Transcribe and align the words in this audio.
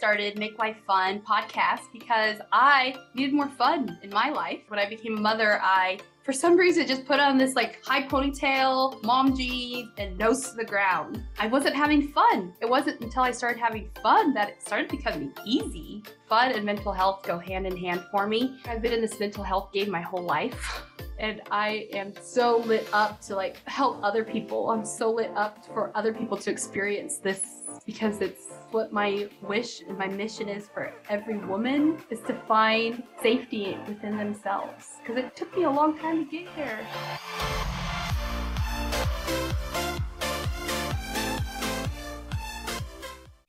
started 0.00 0.38
Make 0.38 0.58
Life 0.58 0.78
Fun 0.86 1.20
podcast 1.20 1.80
because 1.92 2.38
I 2.52 2.96
needed 3.14 3.34
more 3.34 3.50
fun 3.50 3.98
in 4.02 4.08
my 4.08 4.30
life. 4.30 4.60
When 4.68 4.80
I 4.80 4.88
became 4.88 5.18
a 5.18 5.20
mother, 5.20 5.60
I 5.62 5.98
for 6.22 6.32
some 6.32 6.56
reason 6.56 6.86
just 6.86 7.04
put 7.04 7.20
on 7.20 7.36
this 7.36 7.54
like 7.54 7.84
high 7.84 8.04
ponytail, 8.04 9.02
mom 9.02 9.36
jeans, 9.36 9.90
and 9.98 10.16
nose 10.16 10.48
to 10.48 10.56
the 10.56 10.64
ground. 10.64 11.22
I 11.38 11.48
wasn't 11.48 11.74
having 11.74 12.08
fun. 12.12 12.54
It 12.62 12.66
wasn't 12.70 13.02
until 13.02 13.24
I 13.24 13.30
started 13.30 13.60
having 13.60 13.90
fun 14.02 14.32
that 14.32 14.48
it 14.48 14.62
started 14.62 14.88
becoming 14.88 15.34
easy. 15.44 16.02
Fun 16.30 16.52
and 16.52 16.64
mental 16.64 16.94
health 16.94 17.22
go 17.22 17.38
hand 17.38 17.66
in 17.66 17.76
hand 17.76 18.02
for 18.10 18.26
me. 18.26 18.58
I've 18.64 18.80
been 18.80 18.94
in 18.94 19.02
this 19.02 19.20
mental 19.20 19.44
health 19.44 19.70
game 19.70 19.90
my 19.90 20.00
whole 20.00 20.24
life. 20.24 20.82
And 21.18 21.42
I 21.50 21.86
am 21.92 22.14
so 22.22 22.60
lit 22.60 22.88
up 22.94 23.20
to 23.26 23.36
like 23.36 23.60
help 23.68 24.02
other 24.02 24.24
people. 24.24 24.70
I'm 24.70 24.86
so 24.86 25.10
lit 25.10 25.30
up 25.36 25.66
for 25.66 25.94
other 25.94 26.14
people 26.14 26.38
to 26.38 26.50
experience 26.50 27.18
this 27.18 27.59
because 27.90 28.20
it's 28.20 28.46
what 28.70 28.92
my 28.92 29.28
wish 29.42 29.80
and 29.80 29.98
my 29.98 30.06
mission 30.06 30.48
is 30.48 30.68
for 30.72 30.94
every 31.08 31.38
woman 31.38 31.98
is 32.08 32.20
to 32.20 32.34
find 32.46 33.02
safety 33.20 33.76
within 33.88 34.16
themselves 34.16 34.84
because 35.00 35.16
it 35.16 35.34
took 35.34 35.56
me 35.56 35.64
a 35.64 35.70
long 35.70 35.98
time 35.98 36.24
to 36.24 36.30
get 36.30 36.48
here. 36.54 37.79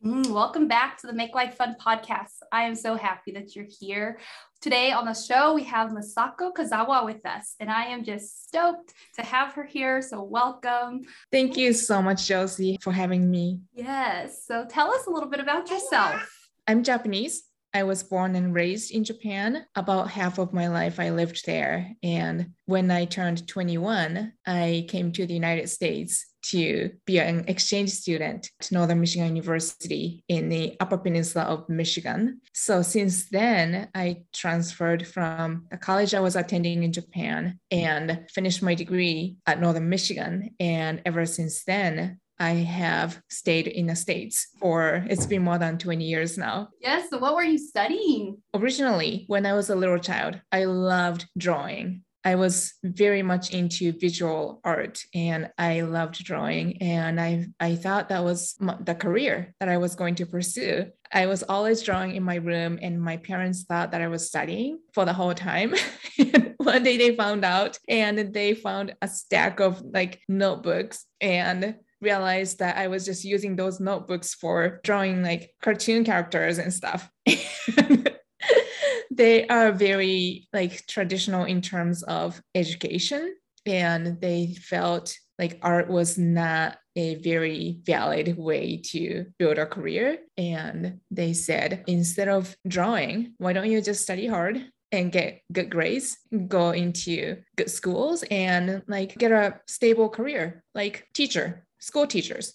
Mm, 0.03 0.31
welcome 0.31 0.67
back 0.67 0.97
to 0.97 1.05
the 1.05 1.13
Make 1.13 1.35
Life 1.35 1.57
Fun 1.57 1.75
podcast. 1.79 2.39
I 2.51 2.63
am 2.63 2.73
so 2.73 2.95
happy 2.95 3.33
that 3.33 3.55
you're 3.55 3.67
here. 3.69 4.17
Today 4.59 4.91
on 4.91 5.05
the 5.05 5.13
show, 5.13 5.53
we 5.53 5.63
have 5.65 5.91
Masako 5.91 6.51
Kozawa 6.51 7.05
with 7.05 7.23
us, 7.23 7.53
and 7.59 7.69
I 7.69 7.83
am 7.85 8.03
just 8.03 8.47
stoked 8.47 8.95
to 9.17 9.21
have 9.21 9.53
her 9.53 9.63
here. 9.63 10.01
So, 10.01 10.23
welcome. 10.23 11.01
Thank 11.31 11.55
you 11.55 11.71
so 11.71 12.01
much, 12.01 12.27
Josie, 12.27 12.79
for 12.81 12.91
having 12.91 13.29
me. 13.29 13.59
Yes. 13.75 14.43
So, 14.47 14.65
tell 14.67 14.91
us 14.91 15.05
a 15.05 15.11
little 15.11 15.29
bit 15.29 15.39
about 15.39 15.69
yourself. 15.69 16.49
I'm 16.67 16.81
Japanese. 16.81 17.43
I 17.73 17.83
was 17.83 18.03
born 18.03 18.35
and 18.35 18.53
raised 18.53 18.91
in 18.91 19.03
Japan. 19.03 19.65
About 19.75 20.09
half 20.09 20.37
of 20.37 20.53
my 20.53 20.67
life, 20.67 20.99
I 20.99 21.11
lived 21.11 21.45
there. 21.45 21.91
And 22.03 22.51
when 22.65 22.91
I 22.91 23.05
turned 23.05 23.47
21, 23.47 24.33
I 24.45 24.85
came 24.89 25.11
to 25.13 25.25
the 25.25 25.33
United 25.33 25.69
States 25.69 26.25
to 26.43 26.91
be 27.05 27.19
an 27.19 27.45
exchange 27.47 27.91
student 27.91 28.49
to 28.59 28.73
Northern 28.73 28.99
Michigan 28.99 29.27
University 29.35 30.23
in 30.27 30.49
the 30.49 30.75
Upper 30.79 30.97
Peninsula 30.97 31.45
of 31.45 31.69
Michigan. 31.69 32.41
So 32.53 32.81
since 32.81 33.29
then, 33.29 33.89
I 33.93 34.23
transferred 34.33 35.07
from 35.07 35.67
the 35.69 35.77
college 35.77 36.13
I 36.13 36.19
was 36.19 36.35
attending 36.35 36.83
in 36.83 36.91
Japan 36.91 37.59
and 37.69 38.25
finished 38.33 38.63
my 38.63 38.73
degree 38.73 39.37
at 39.45 39.61
Northern 39.61 39.89
Michigan. 39.89 40.55
And 40.59 41.01
ever 41.05 41.25
since 41.25 41.63
then, 41.63 42.19
I 42.41 42.53
have 42.53 43.21
stayed 43.29 43.67
in 43.67 43.85
the 43.85 43.95
States 43.95 44.47
for 44.59 45.05
it's 45.07 45.27
been 45.27 45.43
more 45.43 45.59
than 45.59 45.77
20 45.77 46.03
years 46.03 46.39
now. 46.39 46.69
Yes. 46.79 47.11
So, 47.11 47.19
what 47.19 47.35
were 47.35 47.43
you 47.43 47.59
studying? 47.59 48.41
Originally, 48.55 49.25
when 49.27 49.45
I 49.45 49.53
was 49.53 49.69
a 49.69 49.75
little 49.75 49.99
child, 49.99 50.41
I 50.51 50.63
loved 50.63 51.27
drawing. 51.37 52.01
I 52.25 52.35
was 52.35 52.73
very 52.83 53.21
much 53.21 53.51
into 53.51 53.91
visual 53.93 54.59
art 54.63 55.03
and 55.13 55.51
I 55.57 55.81
loved 55.81 56.23
drawing. 56.23 56.81
And 56.81 57.21
I, 57.21 57.47
I 57.59 57.75
thought 57.75 58.09
that 58.09 58.23
was 58.23 58.55
the 58.59 58.95
career 58.95 59.53
that 59.59 59.69
I 59.69 59.77
was 59.77 59.95
going 59.95 60.15
to 60.15 60.25
pursue. 60.25 60.87
I 61.13 61.27
was 61.27 61.43
always 61.43 61.83
drawing 61.83 62.15
in 62.15 62.23
my 62.23 62.35
room, 62.35 62.79
and 62.81 63.01
my 63.01 63.17
parents 63.17 63.63
thought 63.63 63.91
that 63.91 64.01
I 64.01 64.07
was 64.07 64.27
studying 64.27 64.79
for 64.93 65.03
the 65.05 65.13
whole 65.13 65.33
time. 65.33 65.75
One 66.57 66.83
day 66.83 66.97
they 66.97 67.15
found 67.15 67.43
out 67.43 67.77
and 67.87 68.33
they 68.33 68.55
found 68.55 68.95
a 69.01 69.07
stack 69.07 69.59
of 69.59 69.81
like 69.81 70.21
notebooks 70.27 71.05
and 71.19 71.75
realized 72.01 72.59
that 72.59 72.77
I 72.77 72.87
was 72.87 73.05
just 73.05 73.23
using 73.23 73.55
those 73.55 73.79
notebooks 73.79 74.33
for 74.33 74.79
drawing 74.83 75.23
like 75.23 75.51
cartoon 75.61 76.03
characters 76.03 76.57
and 76.57 76.73
stuff. 76.73 77.09
they 79.11 79.47
are 79.47 79.71
very 79.71 80.47
like 80.53 80.85
traditional 80.87 81.45
in 81.45 81.61
terms 81.61 82.03
of 82.03 82.41
education 82.55 83.35
and 83.65 84.19
they 84.19 84.55
felt 84.59 85.15
like 85.37 85.59
art 85.61 85.89
was 85.89 86.17
not 86.17 86.77
a 86.95 87.15
very 87.15 87.79
valid 87.83 88.37
way 88.37 88.77
to 88.83 89.25
build 89.37 89.57
a 89.57 89.65
career 89.65 90.17
and 90.37 90.99
they 91.09 91.33
said 91.33 91.83
instead 91.87 92.27
of 92.27 92.55
drawing 92.67 93.33
why 93.37 93.53
don't 93.53 93.69
you 93.69 93.81
just 93.81 94.01
study 94.01 94.27
hard 94.27 94.61
and 94.91 95.11
get 95.11 95.41
good 95.51 95.69
grades, 95.69 96.17
go 96.47 96.71
into 96.71 97.37
good 97.55 97.69
schools 97.69 98.23
and 98.29 98.83
like 98.87 99.17
get 99.17 99.31
a 99.31 99.59
stable 99.67 100.09
career 100.09 100.63
like 100.75 101.07
teacher 101.13 101.65
school 101.81 102.07
teachers. 102.07 102.53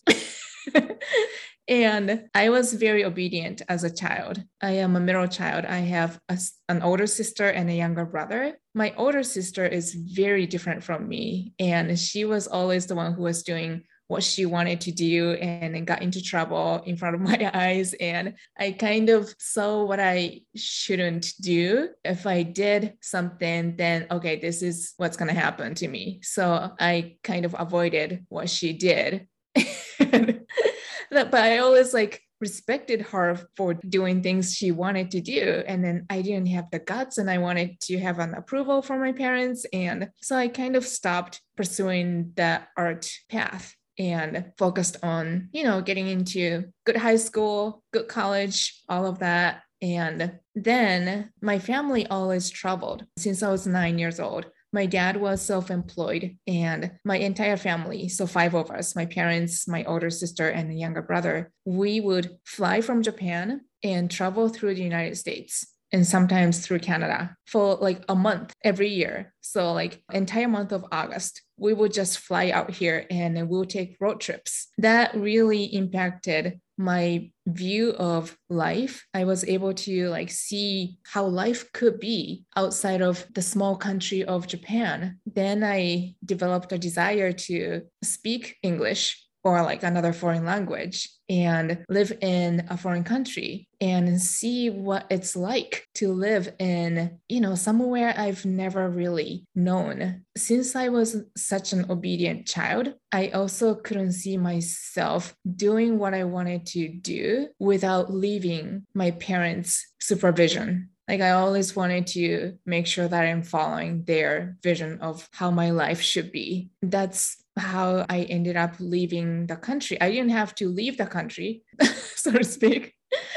and 1.68 2.24
I 2.34 2.48
was 2.48 2.72
very 2.72 3.04
obedient 3.04 3.62
as 3.68 3.84
a 3.84 3.94
child. 3.94 4.42
I 4.62 4.72
am 4.72 4.96
a 4.96 5.00
middle 5.00 5.26
child. 5.26 5.64
I 5.64 5.78
have 5.78 6.18
a, 6.28 6.38
an 6.68 6.82
older 6.82 7.06
sister 7.06 7.48
and 7.48 7.68
a 7.68 7.74
younger 7.74 8.04
brother. 8.04 8.56
My 8.74 8.94
older 8.96 9.22
sister 9.22 9.66
is 9.66 9.94
very 9.94 10.46
different 10.46 10.84
from 10.84 11.08
me, 11.08 11.54
and 11.58 11.98
she 11.98 12.24
was 12.24 12.46
always 12.46 12.86
the 12.86 12.94
one 12.94 13.14
who 13.14 13.22
was 13.22 13.42
doing 13.42 13.82
what 14.08 14.22
she 14.22 14.46
wanted 14.46 14.80
to 14.82 14.92
do 14.92 15.32
and 15.32 15.74
then 15.74 15.84
got 15.84 16.02
into 16.02 16.22
trouble 16.22 16.82
in 16.86 16.96
front 16.96 17.14
of 17.14 17.20
my 17.22 17.50
eyes. 17.52 17.94
And 17.94 18.34
I 18.58 18.72
kind 18.72 19.08
of 19.08 19.34
saw 19.38 19.84
what 19.84 20.00
I 20.00 20.42
shouldn't 20.54 21.32
do. 21.40 21.90
If 22.04 22.26
I 22.26 22.42
did 22.42 22.94
something, 23.00 23.76
then 23.76 24.06
okay, 24.10 24.36
this 24.38 24.62
is 24.62 24.94
what's 24.96 25.16
going 25.16 25.32
to 25.32 25.40
happen 25.40 25.74
to 25.76 25.88
me. 25.88 26.20
So 26.22 26.72
I 26.78 27.16
kind 27.22 27.44
of 27.44 27.54
avoided 27.58 28.26
what 28.28 28.48
she 28.50 28.72
did. 28.72 29.28
but 29.54 31.34
I 31.34 31.58
always 31.58 31.94
like 31.94 32.22
respected 32.40 33.00
her 33.00 33.38
for 33.56 33.74
doing 33.74 34.22
things 34.22 34.54
she 34.54 34.70
wanted 34.70 35.10
to 35.10 35.20
do. 35.20 35.62
And 35.66 35.82
then 35.82 36.04
I 36.10 36.20
didn't 36.20 36.48
have 36.48 36.70
the 36.70 36.78
guts 36.78 37.16
and 37.16 37.30
I 37.30 37.38
wanted 37.38 37.80
to 37.82 37.98
have 37.98 38.18
an 38.18 38.34
approval 38.34 38.82
from 38.82 39.00
my 39.00 39.12
parents. 39.12 39.64
And 39.72 40.10
so 40.20 40.36
I 40.36 40.48
kind 40.48 40.76
of 40.76 40.84
stopped 40.84 41.40
pursuing 41.56 42.32
the 42.36 42.60
art 42.76 43.10
path 43.30 43.74
and 43.98 44.52
focused 44.58 44.96
on, 45.02 45.48
you 45.52 45.64
know, 45.64 45.80
getting 45.80 46.06
into 46.08 46.64
good 46.84 46.96
high 46.96 47.16
school, 47.16 47.82
good 47.92 48.08
college, 48.08 48.82
all 48.88 49.06
of 49.06 49.20
that. 49.20 49.62
And 49.82 50.38
then 50.54 51.30
my 51.42 51.58
family 51.58 52.06
always 52.06 52.50
traveled 52.50 53.04
since 53.18 53.42
I 53.42 53.50
was 53.50 53.66
nine 53.66 53.98
years 53.98 54.18
old. 54.20 54.46
My 54.72 54.86
dad 54.86 55.16
was 55.16 55.40
self 55.40 55.70
employed, 55.70 56.36
and 56.46 56.92
my 57.04 57.16
entire 57.16 57.56
family, 57.56 58.08
so 58.08 58.26
five 58.26 58.54
of 58.54 58.70
us, 58.70 58.96
my 58.96 59.06
parents, 59.06 59.66
my 59.66 59.84
older 59.84 60.10
sister, 60.10 60.48
and 60.48 60.78
younger 60.78 61.02
brother, 61.02 61.52
we 61.64 62.00
would 62.00 62.36
fly 62.44 62.80
from 62.80 63.02
Japan 63.02 63.62
and 63.82 64.10
travel 64.10 64.48
through 64.48 64.74
the 64.74 64.82
United 64.82 65.16
States 65.16 65.66
and 65.92 66.06
sometimes 66.06 66.64
through 66.64 66.80
Canada 66.80 67.36
for 67.46 67.76
like 67.76 68.04
a 68.08 68.14
month 68.14 68.52
every 68.64 68.88
year. 68.88 69.32
So 69.40 69.72
like 69.72 70.02
entire 70.12 70.48
month 70.48 70.72
of 70.72 70.84
August, 70.90 71.42
we 71.56 71.72
would 71.72 71.92
just 71.92 72.18
fly 72.18 72.50
out 72.50 72.70
here 72.70 73.06
and 73.10 73.48
we'll 73.48 73.64
take 73.64 73.96
road 74.00 74.20
trips. 74.20 74.68
That 74.78 75.14
really 75.14 75.64
impacted 75.64 76.60
my 76.78 77.30
view 77.46 77.92
of 77.92 78.36
life 78.50 79.06
i 79.14 79.24
was 79.24 79.44
able 79.44 79.72
to 79.72 80.08
like 80.10 80.30
see 80.30 80.98
how 81.04 81.24
life 81.24 81.72
could 81.72 81.98
be 81.98 82.44
outside 82.54 83.00
of 83.00 83.24
the 83.32 83.40
small 83.40 83.76
country 83.76 84.22
of 84.24 84.46
japan 84.46 85.18
then 85.24 85.64
i 85.64 86.14
developed 86.24 86.72
a 86.72 86.78
desire 86.78 87.32
to 87.32 87.80
speak 88.02 88.56
english 88.62 89.25
or 89.46 89.62
like 89.62 89.84
another 89.84 90.12
foreign 90.12 90.44
language 90.44 91.08
and 91.28 91.84
live 91.88 92.12
in 92.20 92.66
a 92.68 92.76
foreign 92.76 93.04
country 93.04 93.68
and 93.80 94.20
see 94.20 94.70
what 94.70 95.06
it's 95.08 95.36
like 95.36 95.86
to 95.94 96.12
live 96.12 96.52
in 96.58 97.16
you 97.28 97.40
know 97.40 97.54
somewhere 97.54 98.12
i've 98.18 98.44
never 98.44 98.90
really 98.90 99.46
known 99.54 100.24
since 100.36 100.74
i 100.74 100.88
was 100.88 101.22
such 101.36 101.72
an 101.72 101.88
obedient 101.88 102.44
child 102.44 102.92
i 103.12 103.28
also 103.28 103.76
couldn't 103.76 104.12
see 104.12 104.36
myself 104.36 105.36
doing 105.54 105.96
what 105.96 106.12
i 106.12 106.24
wanted 106.24 106.66
to 106.66 106.88
do 106.88 107.46
without 107.60 108.12
leaving 108.12 108.84
my 108.94 109.12
parents 109.12 109.92
supervision 110.00 110.88
like 111.08 111.20
I 111.20 111.30
always 111.30 111.76
wanted 111.76 112.08
to 112.08 112.58
make 112.66 112.88
sure 112.88 113.06
that 113.06 113.24
I'm 113.24 113.44
following 113.44 114.02
their 114.02 114.56
vision 114.60 114.98
of 115.00 115.28
how 115.30 115.52
my 115.52 115.70
life 115.70 116.00
should 116.00 116.32
be. 116.32 116.70
That's 116.82 117.36
how 117.56 118.04
I 118.08 118.22
ended 118.22 118.56
up 118.56 118.74
leaving 118.78 119.46
the 119.46 119.56
country. 119.56 120.00
I 120.00 120.10
didn't 120.10 120.30
have 120.30 120.54
to 120.56 120.68
leave 120.68 120.98
the 120.98 121.06
country, 121.06 121.62
so 122.14 122.32
to 122.32 122.44
speak. 122.44 122.94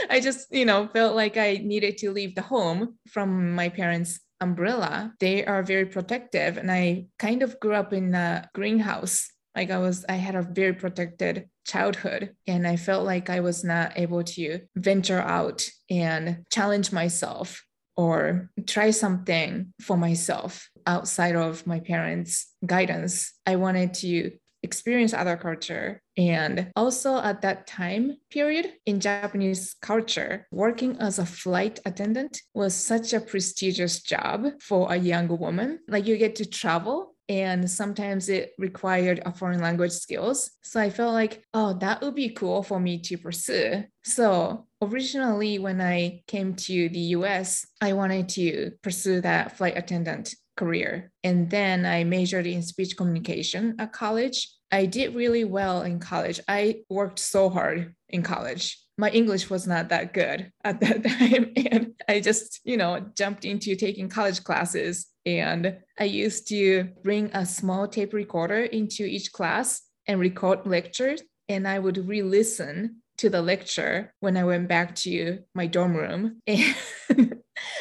I 0.10 0.19
just, 0.19 0.48
you 0.51 0.66
know, 0.66 0.88
felt 0.88 1.16
like 1.16 1.38
I 1.38 1.62
needed 1.63 1.98
to 2.00 2.12
leave 2.12 2.36
the 2.36 2.42
home 2.42 2.98
from 3.07 3.54
my 3.54 3.69
parents' 3.69 4.19
umbrella. 4.42 5.13
They 5.19 5.45
are 5.45 5.63
very 5.63 5.86
protective. 5.86 6.57
And 6.57 6.71
I 6.71 7.06
kind 7.18 7.44
of 7.44 7.60
grew 7.60 7.74
up 7.74 7.94
in 7.94 8.16
a 8.16 8.50
greenhouse. 8.54 9.30
Like 9.56 9.71
I 9.71 9.77
was, 9.77 10.06
I 10.07 10.16
had 10.16 10.36
a 10.36 10.42
very 10.42 10.74
protected 10.74 11.50
childhood. 11.66 12.36
And 12.48 12.68
I 12.68 12.75
felt 12.75 13.06
like 13.06 13.30
I 13.30 13.42
was 13.42 13.63
not 13.63 13.94
able 13.98 14.24
to 14.24 14.62
venture 14.75 15.19
out 15.19 15.68
and 15.89 16.45
challenge 16.51 16.92
myself 16.92 17.63
or 17.95 18.50
try 18.66 18.92
something 18.92 19.74
for 19.81 19.98
myself 19.98 20.69
outside 20.85 21.35
of 21.35 21.65
my 21.67 21.79
parents' 21.79 22.47
guidance. 22.65 23.33
I 23.45 23.55
wanted 23.55 23.93
to 23.95 24.31
experience 24.63 25.13
other 25.13 25.37
culture. 25.37 26.01
And 26.17 26.71
also 26.75 27.19
at 27.19 27.41
that 27.41 27.67
time 27.67 28.17
period 28.29 28.73
in 28.85 28.99
Japanese 28.99 29.75
culture, 29.81 30.47
working 30.51 30.97
as 30.99 31.19
a 31.19 31.25
flight 31.25 31.79
attendant 31.85 32.41
was 32.53 32.73
such 32.73 33.13
a 33.13 33.21
prestigious 33.21 34.01
job 34.01 34.47
for 34.61 34.91
a 34.91 34.97
young 34.97 35.27
woman. 35.27 35.79
Like 35.87 36.07
you 36.07 36.17
get 36.17 36.35
to 36.35 36.45
travel 36.45 37.15
and 37.29 37.69
sometimes 37.69 38.27
it 38.27 38.53
required 38.57 39.21
a 39.23 39.31
foreign 39.31 39.61
language 39.61 39.91
skills. 39.91 40.49
So 40.63 40.81
I 40.81 40.89
felt 40.89 41.13
like, 41.13 41.43
oh, 41.53 41.73
that 41.79 42.01
would 42.01 42.15
be 42.15 42.29
cool 42.29 42.63
for 42.63 42.79
me 42.79 42.99
to 43.01 43.17
pursue. 43.17 43.83
So 44.03 44.65
originally, 44.81 45.59
when 45.59 45.79
I 45.79 46.23
came 46.27 46.55
to 46.55 46.89
the 46.89 46.99
US, 46.99 47.67
I 47.81 47.93
wanted 47.93 48.29
to 48.29 48.71
pursue 48.81 49.21
that 49.21 49.57
flight 49.57 49.77
attendant 49.77 50.33
career. 50.59 51.11
And 51.23 51.50
then 51.50 51.85
I 51.85 52.03
majored 52.03 52.45
in 52.45 52.61
speech 52.61 52.97
communication 52.97 53.75
at 53.79 53.94
college. 53.94 54.38
I 54.71 54.85
did 54.85 55.15
really 55.15 55.45
well 55.45 55.81
in 55.81 56.00
college. 56.00 56.39
I 56.47 56.81
worked 56.89 57.19
so 57.19 57.50
hard 57.50 57.95
in 58.09 58.21
college. 58.21 58.77
My 58.97 59.09
English 59.09 59.50
was 59.50 59.65
not 59.65 59.89
that 59.89 60.13
good 60.13 60.51
at 60.65 60.81
that 60.81 61.03
time. 61.15 61.53
And 61.71 61.94
I 62.07 62.19
just, 62.19 62.59
you 62.65 62.75
know, 62.75 62.91
jumped 63.17 63.45
into 63.45 63.75
taking 63.75 64.09
college 64.09 64.44
classes. 64.44 65.07
And 65.25 65.77
I 65.97 66.03
used 66.03 66.50
to 66.50 66.89
bring 67.03 67.31
a 67.33 67.45
small 67.45 67.88
tape 67.88 68.13
recorder 68.13 68.59
into 68.59 69.03
each 69.06 69.31
class 69.31 69.81
and 70.07 70.19
record 70.19 70.59
lectures. 70.65 71.21
And 71.47 71.67
I 71.67 71.79
would 71.79 71.97
re 71.97 72.21
listen 72.21 72.97
to 73.19 73.29
the 73.29 73.41
lecture 73.41 74.13
when 74.19 74.35
I 74.38 74.44
went 74.44 74.67
back 74.67 74.95
to 74.95 75.39
my 75.56 75.67
dorm 75.67 75.95
room. 75.95 76.41
And 76.47 76.75